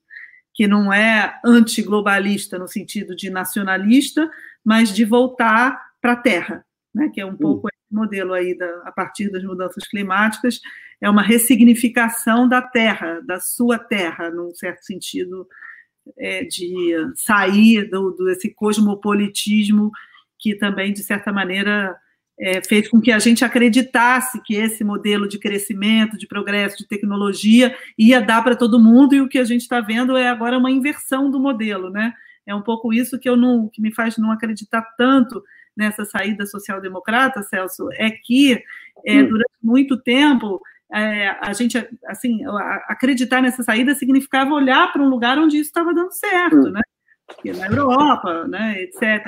[0.55, 4.31] que não é antiglobalista no sentido de nacionalista,
[4.65, 6.65] mas de voltar para a terra,
[6.95, 7.11] né?
[7.13, 7.37] Que é um hum.
[7.37, 10.61] pouco modelo aí da, a partir das mudanças climáticas,
[11.01, 15.47] é uma ressignificação da terra, da sua terra, num certo sentido,
[16.19, 19.91] é, de sair do, desse cosmopolitismo
[20.39, 21.97] que também, de certa maneira,
[22.41, 26.87] é, fez com que a gente acreditasse que esse modelo de crescimento, de progresso, de
[26.87, 30.59] tecnologia ia dar para todo mundo, e o que a gente está vendo é agora
[30.59, 32.13] uma inversão do modelo, né?
[32.47, 35.43] É um pouco isso que eu não, que me faz não acreditar tanto
[35.77, 38.63] nessa saída social-democrata, Celso, é que
[39.05, 39.29] é, hum.
[39.29, 40.61] durante muito tempo
[40.93, 42.41] é, a gente, assim,
[42.89, 46.71] acreditar nessa saída significava olhar para um lugar onde isso estava dando certo, hum.
[46.71, 46.81] né?
[47.45, 49.25] Na Europa, né, etc.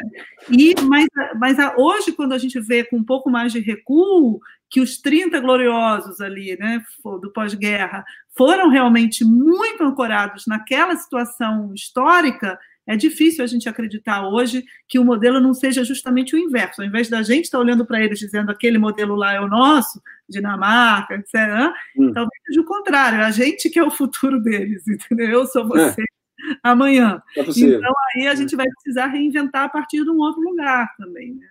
[0.50, 1.06] E, mas
[1.38, 5.40] mas hoje, quando a gente vê com um pouco mais de recuo, que os 30
[5.40, 6.82] gloriosos ali, né,
[7.20, 8.04] do pós-guerra,
[8.36, 15.04] foram realmente muito ancorados naquela situação histórica, é difícil a gente acreditar hoje que o
[15.04, 16.80] modelo não seja justamente o inverso.
[16.80, 20.00] Ao invés da gente estar olhando para eles dizendo aquele modelo lá é o nosso,
[20.28, 22.12] Dinamarca, etc., hum.
[22.12, 25.28] talvez seja o contrário, a gente que é o futuro deles, entendeu?
[25.28, 26.02] Eu sou você.
[26.02, 26.19] É.
[26.62, 27.22] Amanhã.
[27.36, 31.34] É então, aí a gente vai precisar reinventar a partir de um outro lugar também.
[31.34, 31.48] Né?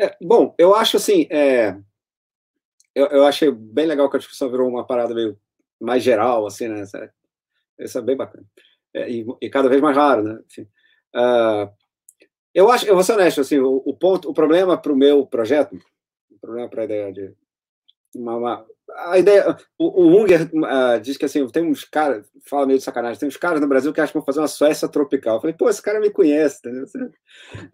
[0.00, 1.26] É, bom, eu acho assim.
[1.30, 1.76] É,
[2.94, 5.38] eu, eu achei bem legal que a discussão virou uma parada meio
[5.80, 6.82] mais geral, assim, né?
[7.78, 8.44] Isso é bem bacana.
[8.94, 10.40] É, e, e, cada vez mais raro, né?
[10.46, 10.62] Enfim,
[11.14, 11.70] uh,
[12.54, 15.26] eu acho, eu vou ser honesto, assim, o, o ponto, o problema para o meu
[15.26, 15.78] projeto,
[16.30, 17.34] o problema para a ideia de
[18.14, 18.66] uma, uma,
[18.96, 22.84] a ideia, o, o Unger uh, diz que assim, tem uns caras, fala meio de
[22.84, 25.36] sacanagem, tem uns caras no Brasil que acham que vão fazer uma Suécia tropical.
[25.36, 26.84] Eu falei, pô, esse cara me conhece, entendeu?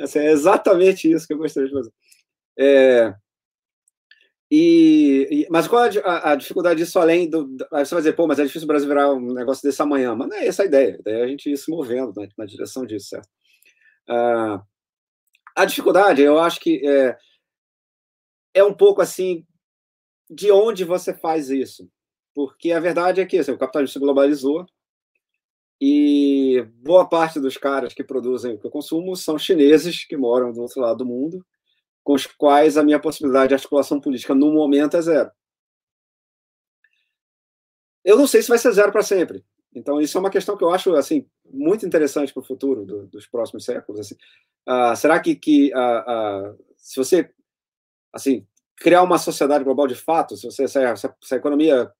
[0.01, 1.93] Assim, é exatamente isso que eu gostaria de fazer.
[2.59, 3.15] É,
[4.51, 7.57] e, e, mas qual a, a, dificuldade disso além do.
[7.73, 10.15] Aí você vai dizer, pô, mas é difícil o Brasil virar um negócio desse amanhã.
[10.15, 10.97] Mas não é essa a ideia.
[11.01, 13.29] Ideia é a gente ir se movendo na, na direção disso, certo?
[14.09, 14.63] Ah,
[15.57, 17.17] a dificuldade, eu acho que é,
[18.55, 19.45] é um pouco assim
[20.31, 21.89] de onde você faz isso.
[22.35, 24.67] Porque a verdade é que assim, o capitalismo se globalizou
[25.81, 30.53] e boa parte dos caras que produzem o que eu consumo são chineses que moram
[30.53, 31.45] do outro lado do mundo
[32.03, 35.31] com os quais a minha possibilidade de articulação política no momento é zero.
[38.05, 39.43] Eu não sei se vai ser zero para sempre.
[39.75, 43.07] Então, isso é uma questão que eu acho assim muito interessante para o futuro do,
[43.07, 44.01] dos próximos séculos.
[44.01, 44.15] Assim.
[44.69, 47.31] Uh, será que, que uh, uh, se você
[48.13, 48.47] assim
[48.85, 51.91] criar uma sociedade global de fato, se, você, se, a, se a economia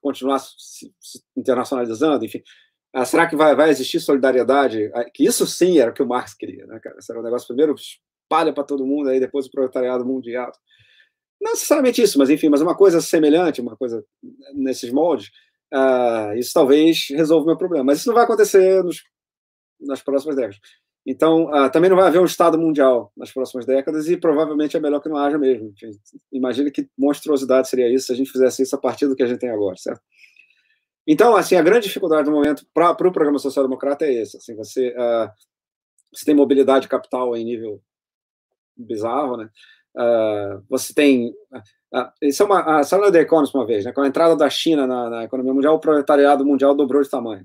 [0.00, 2.42] continuar se, se internacionalizando, enfim,
[3.04, 4.90] será que vai, vai existir solidariedade?
[5.12, 6.96] Que isso sim era o que o Marx queria, né, cara?
[6.98, 10.50] Esse era um negócio primeiro espalha para todo mundo aí depois o proletariado mundial.
[11.38, 14.02] Não necessariamente isso, mas enfim, mas uma coisa semelhante, uma coisa
[14.54, 15.28] nesses moldes,
[15.74, 17.84] uh, isso talvez resolva o meu problema.
[17.84, 19.02] Mas isso não vai acontecer nos,
[19.78, 20.58] nas próximas décadas.
[21.06, 24.80] Então, uh, também não vai haver um Estado mundial nas próximas décadas e provavelmente é
[24.80, 25.72] melhor que não haja mesmo.
[26.30, 29.26] Imagina que monstruosidade seria isso se a gente fizesse isso a partir do que a
[29.26, 30.02] gente tem agora, certo?
[31.06, 34.36] Então, assim, a grande dificuldade do momento para o pro programa social-democrata é esse.
[34.36, 35.30] Assim, você, uh,
[36.12, 37.80] você tem mobilidade capital em nível
[38.76, 39.48] bizarro, né?
[39.96, 41.34] Uh, você tem.
[42.22, 42.78] Isso é uma.
[42.78, 43.92] A sala The Economist uma vez, né?
[43.92, 47.44] Com a entrada da China na, na economia mundial, o proletariado mundial dobrou de tamanho.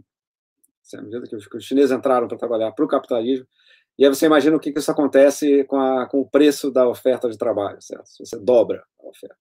[0.94, 3.48] À medida que os, chineses entraram para trabalhar para o capitalismo,
[3.98, 6.88] e aí você imagina o que, que isso acontece com, a, com o preço da
[6.88, 8.06] oferta de trabalho, certo?
[8.20, 9.38] Você dobra a oferta.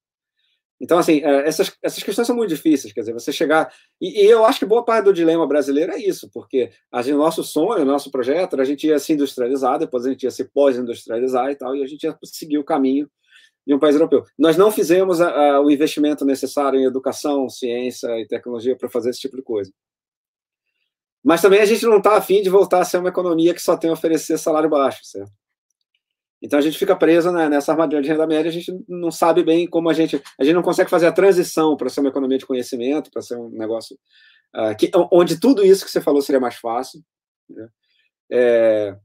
[0.80, 3.72] Então, assim, é, essas, essas questões são muito difíceis, quer dizer, você chegar.
[4.00, 7.42] E, e eu acho que boa parte do dilema brasileiro é isso, porque gente, nosso
[7.42, 11.56] sonho, nosso projeto, a gente ia se industrializar, depois a gente ia se pós-industrializar e
[11.56, 13.08] tal, e a gente ia seguir o caminho
[13.66, 14.24] de um país europeu.
[14.38, 19.10] Nós não fizemos a, a, o investimento necessário em educação, ciência e tecnologia para fazer
[19.10, 19.72] esse tipo de coisa.
[21.24, 23.76] Mas também a gente não está afim de voltar a ser uma economia que só
[23.76, 25.32] tem a oferecer salário baixo, certo?
[26.42, 29.42] Então a gente fica preso né, nessa armadilha de renda média, a gente não sabe
[29.42, 30.22] bem como a gente.
[30.38, 33.38] A gente não consegue fazer a transição para ser uma economia de conhecimento, para ser
[33.38, 33.96] um negócio
[34.54, 37.02] uh, que, onde tudo isso que você falou seria mais fácil.
[37.48, 37.68] Né?
[38.30, 38.98] É,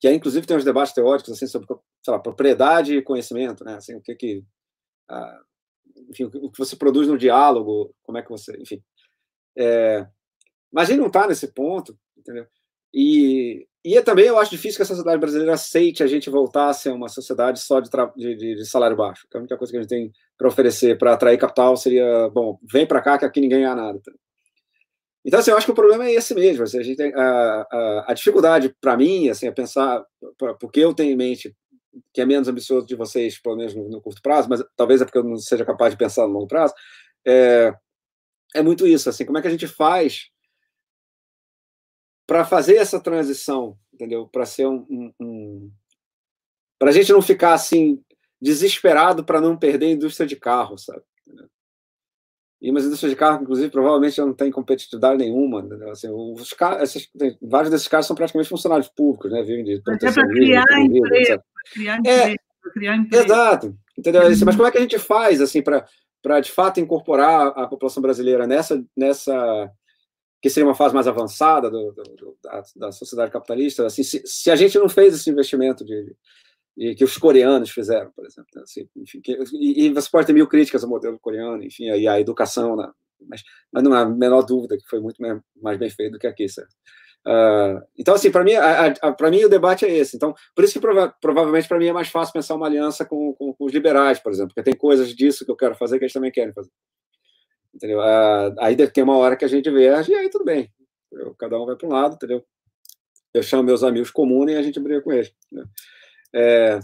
[0.00, 1.68] que aí, inclusive, tem uns debates teóricos assim, sobre
[2.08, 3.74] lá, propriedade e conhecimento, né?
[3.74, 4.44] Assim, o que, que
[5.10, 5.40] a,
[6.08, 8.82] enfim, o que você produz no diálogo, como é que você, enfim.
[9.58, 10.06] É,
[10.72, 12.46] mas ele não está nesse ponto, entendeu?
[12.92, 16.72] E, e também eu acho difícil que a sociedade brasileira aceite a gente voltar a
[16.72, 19.26] ser uma sociedade só de, de, de salário baixo.
[19.30, 22.58] Que a única coisa que a gente tem para oferecer para atrair capital seria, bom,
[22.62, 24.00] vem para cá que aqui ninguém ganha nada.
[25.24, 26.62] Então, assim, eu acho que o problema é esse mesmo.
[26.62, 30.04] Assim, a, gente tem, a, a, a dificuldade, para mim, assim, é pensar,
[30.60, 31.54] porque eu tenho em mente
[32.12, 35.04] que é menos ambicioso de vocês, pelo menos no, no, curto prazo, mas talvez é
[35.04, 36.74] porque eu não seja capaz de pensar no longo prazo,
[37.26, 37.74] é,
[38.54, 40.30] é muito isso, assim, como é que a gente faz
[42.26, 44.26] para fazer essa transição, entendeu?
[44.26, 45.72] Para ser um, um, um
[46.78, 48.02] para a gente não ficar assim
[48.40, 51.02] desesperado para não perder a indústria de carro, sabe?
[52.60, 55.62] E mas a indústria de carro, inclusive, provavelmente não tem competitividade nenhuma.
[55.62, 55.90] Né?
[55.90, 57.08] Assim, os esses,
[57.40, 59.42] vários desses caras são praticamente funcionários públicos, né?
[59.42, 61.42] Vivem de é para criar emprego,
[61.72, 62.34] criar é,
[62.72, 63.24] criar emprego.
[63.24, 63.78] Exato.
[63.96, 64.22] Entendeu?
[64.22, 64.28] Uhum.
[64.44, 68.46] Mas como é que a gente faz assim para de fato incorporar a população brasileira
[68.46, 69.70] nessa nessa
[70.46, 73.86] que seria uma fase mais avançada do, do, da, da, sociedade capitalista?
[73.86, 76.14] Assim, se, se, a gente não fez esse investimento de,
[76.76, 78.62] de que os coreanos fizeram, por exemplo, né?
[78.62, 82.06] assim, enfim, que, e, e, você pode ter mil críticas ao modelo coreano, enfim, e
[82.06, 82.90] a educação, né?
[83.28, 83.42] mas,
[83.72, 85.16] mas não há a menor dúvida que foi muito
[85.60, 86.74] mais bem feito do que aqui, certo?
[87.26, 88.52] Uh, então, assim, para mim,
[89.18, 90.14] para mim o debate é esse.
[90.14, 93.34] Então, por isso que prova provavelmente para mim é mais fácil pensar uma aliança com,
[93.34, 96.04] com, com, os liberais, por exemplo, porque tem coisas disso que eu quero fazer que
[96.04, 96.70] eles também querem fazer.
[97.76, 97.98] Entendeu?
[97.98, 100.72] Uh, aí ter uma hora que a gente diverge e aí tudo bem.
[101.12, 101.34] Entendeu?
[101.38, 102.42] Cada um vai para um lado, entendeu?
[103.34, 105.30] Eu chamo meus amigos comuns e a gente briga com eles.
[106.34, 106.80] É,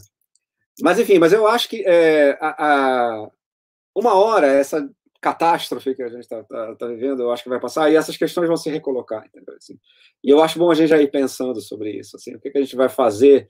[0.82, 3.30] mas, enfim, mas eu acho que é, a, a,
[3.94, 4.86] uma hora essa
[5.20, 8.16] catástrofe que a gente está tá, tá vivendo, eu acho que vai passar, e essas
[8.16, 9.54] questões vão se recolocar, entendeu?
[9.56, 9.78] Assim,
[10.22, 12.58] e eu acho bom a gente já ir pensando sobre isso, assim, o que, que
[12.58, 13.46] a gente vai fazer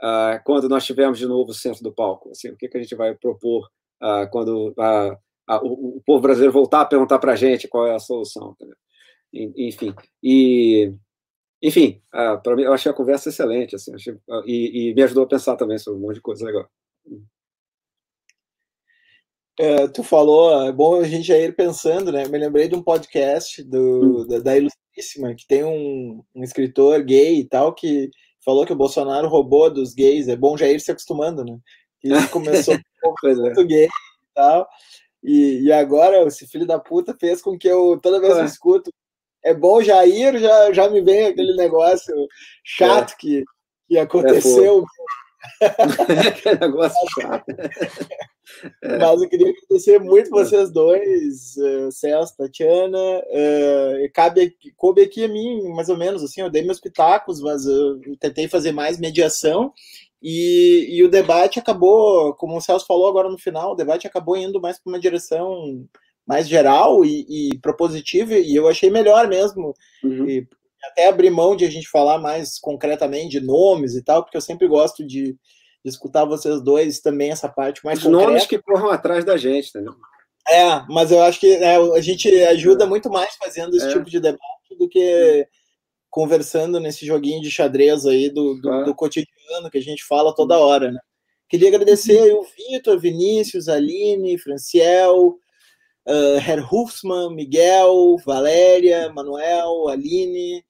[0.00, 2.80] uh, quando nós tivermos de novo o centro do palco, assim, o que, que a
[2.80, 3.68] gente vai propor
[4.00, 5.18] uh, quando uh,
[5.48, 8.56] o, o, povo brasileiro voltar a perguntar para a gente qual é a solução?
[9.32, 10.92] Enfim, e
[11.62, 14.14] enfim, para mim eu achei a conversa excelente, assim, achei,
[14.44, 16.68] e, e me ajudou a pensar também sobre um monte de coisa legal.
[19.58, 22.28] É, tu falou, é bom a gente já ir pensando, né?
[22.28, 24.26] Me lembrei de um podcast do, hum.
[24.26, 28.10] da, da Ilustríssima, que tem um, um, escritor gay e tal, que
[28.44, 30.28] falou que o Bolsonaro roubou dos gays.
[30.28, 31.58] É bom já ir se acostumando, né?
[32.04, 34.68] Ele começou um pouco muito gay e tal.
[35.26, 38.44] E, e agora esse filho da puta fez com que eu, toda vez que eu
[38.44, 38.92] escuto,
[39.42, 42.14] é bom já ir, já, já me vem aquele negócio
[42.64, 43.16] chato é.
[43.18, 43.44] que,
[43.88, 44.84] que aconteceu.
[45.60, 45.66] É,
[46.28, 47.44] aquele negócio chato.
[48.82, 48.98] É.
[48.98, 52.98] Mas eu queria agradecer muito vocês dois, uh, Celso, Tatiana.
[53.26, 57.66] Uh, cabe, coube aqui a mim, mais ou menos, assim, eu dei meus pitacos, mas
[57.66, 59.72] eu tentei fazer mais mediação.
[60.22, 64.36] E, e o debate acabou, como o Celso falou agora no final, o debate acabou
[64.36, 65.86] indo mais para uma direção
[66.26, 69.72] mais geral e, e propositiva, e eu achei melhor mesmo.
[70.02, 70.28] Uhum.
[70.28, 70.46] E,
[70.84, 74.40] até abrir mão de a gente falar mais concretamente de nomes e tal, porque eu
[74.40, 75.36] sempre gosto de, de
[75.84, 78.26] escutar vocês dois também essa parte mais Os concreta.
[78.26, 79.94] nomes que corram atrás da gente, entendeu?
[80.48, 82.86] É, mas eu acho que é, a gente ajuda é.
[82.86, 83.92] muito mais fazendo esse é.
[83.92, 85.46] tipo de debate do que
[86.16, 90.58] conversando nesse joguinho de xadrez aí do, do, do cotidiano que a gente fala toda
[90.58, 90.98] hora, né?
[91.46, 95.38] Queria agradecer aí o Vitor, Vinícius, Aline, Franciel,
[96.06, 100.64] uh, Herr Hufsmann, Miguel, Valéria, Manuel, Aline,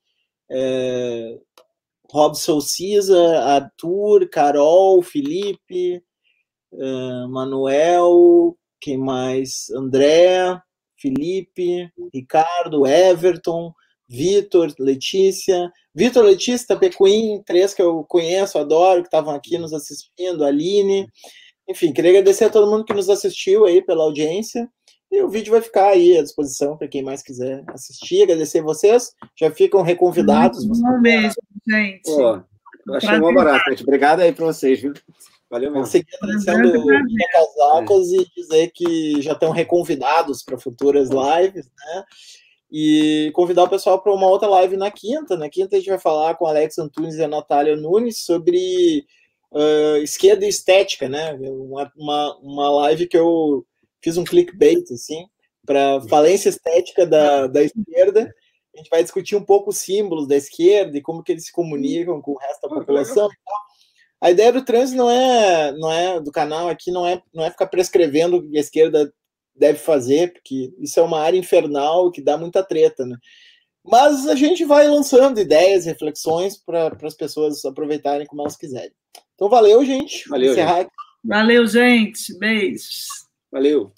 [0.50, 1.40] uh,
[2.10, 6.02] Robson Cisa, Arthur, Carol, Felipe,
[6.72, 9.70] uh, Manuel, quem mais?
[9.70, 10.60] André,
[10.96, 13.72] Felipe, Ricardo, Everton,
[14.08, 15.72] Vitor, Letícia.
[15.94, 21.08] Vitor, Letícia, Tapecuim, três que eu conheço, adoro, que estavam aqui nos assistindo, Aline.
[21.68, 24.68] Enfim, queria agradecer a todo mundo que nos assistiu aí pela audiência.
[25.10, 28.22] E o vídeo vai ficar aí à disposição para quem mais quiser assistir.
[28.22, 29.12] Agradecer vocês.
[29.38, 30.64] Já ficam reconvidados.
[30.64, 31.34] Um beijo,
[31.68, 32.02] gente.
[32.04, 32.42] Pô,
[32.94, 33.82] achei uma barata, gente.
[33.82, 34.92] Obrigado aí para vocês, viu?
[35.48, 35.86] Valeu mesmo.
[35.86, 36.72] Seguir agradecendo
[37.32, 38.16] casacas é.
[38.16, 42.04] e dizer que já estão reconvidados para futuras lives, né?
[42.70, 45.36] E convidar o pessoal para uma outra live na quinta.
[45.36, 49.06] Na quinta a gente vai falar com Alex Antunes e a Natália Nunes sobre
[49.52, 51.32] uh, esquerda e estética, né?
[51.34, 53.64] Uma, uma, uma live que eu
[54.02, 55.26] fiz um clickbait, assim,
[55.64, 58.32] para falência estética da, da esquerda.
[58.74, 61.52] A gente vai discutir um pouco os símbolos da esquerda e como que eles se
[61.52, 63.28] comunicam com o resto da população.
[64.20, 67.50] A ideia do trans não é, não é do canal aqui não é, não é
[67.50, 69.12] ficar prescrevendo o que a esquerda
[69.58, 73.16] deve fazer, porque isso é uma área infernal que dá muita treta, né?
[73.84, 78.92] Mas a gente vai lançando ideias, reflexões para as pessoas aproveitarem como elas quiserem.
[79.34, 80.28] Então valeu, gente.
[80.28, 80.88] Valeu, gente.
[81.24, 82.36] Valeu, gente.
[82.38, 83.06] Beijos.
[83.50, 83.92] Valeu.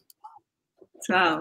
[1.02, 1.40] Tchau.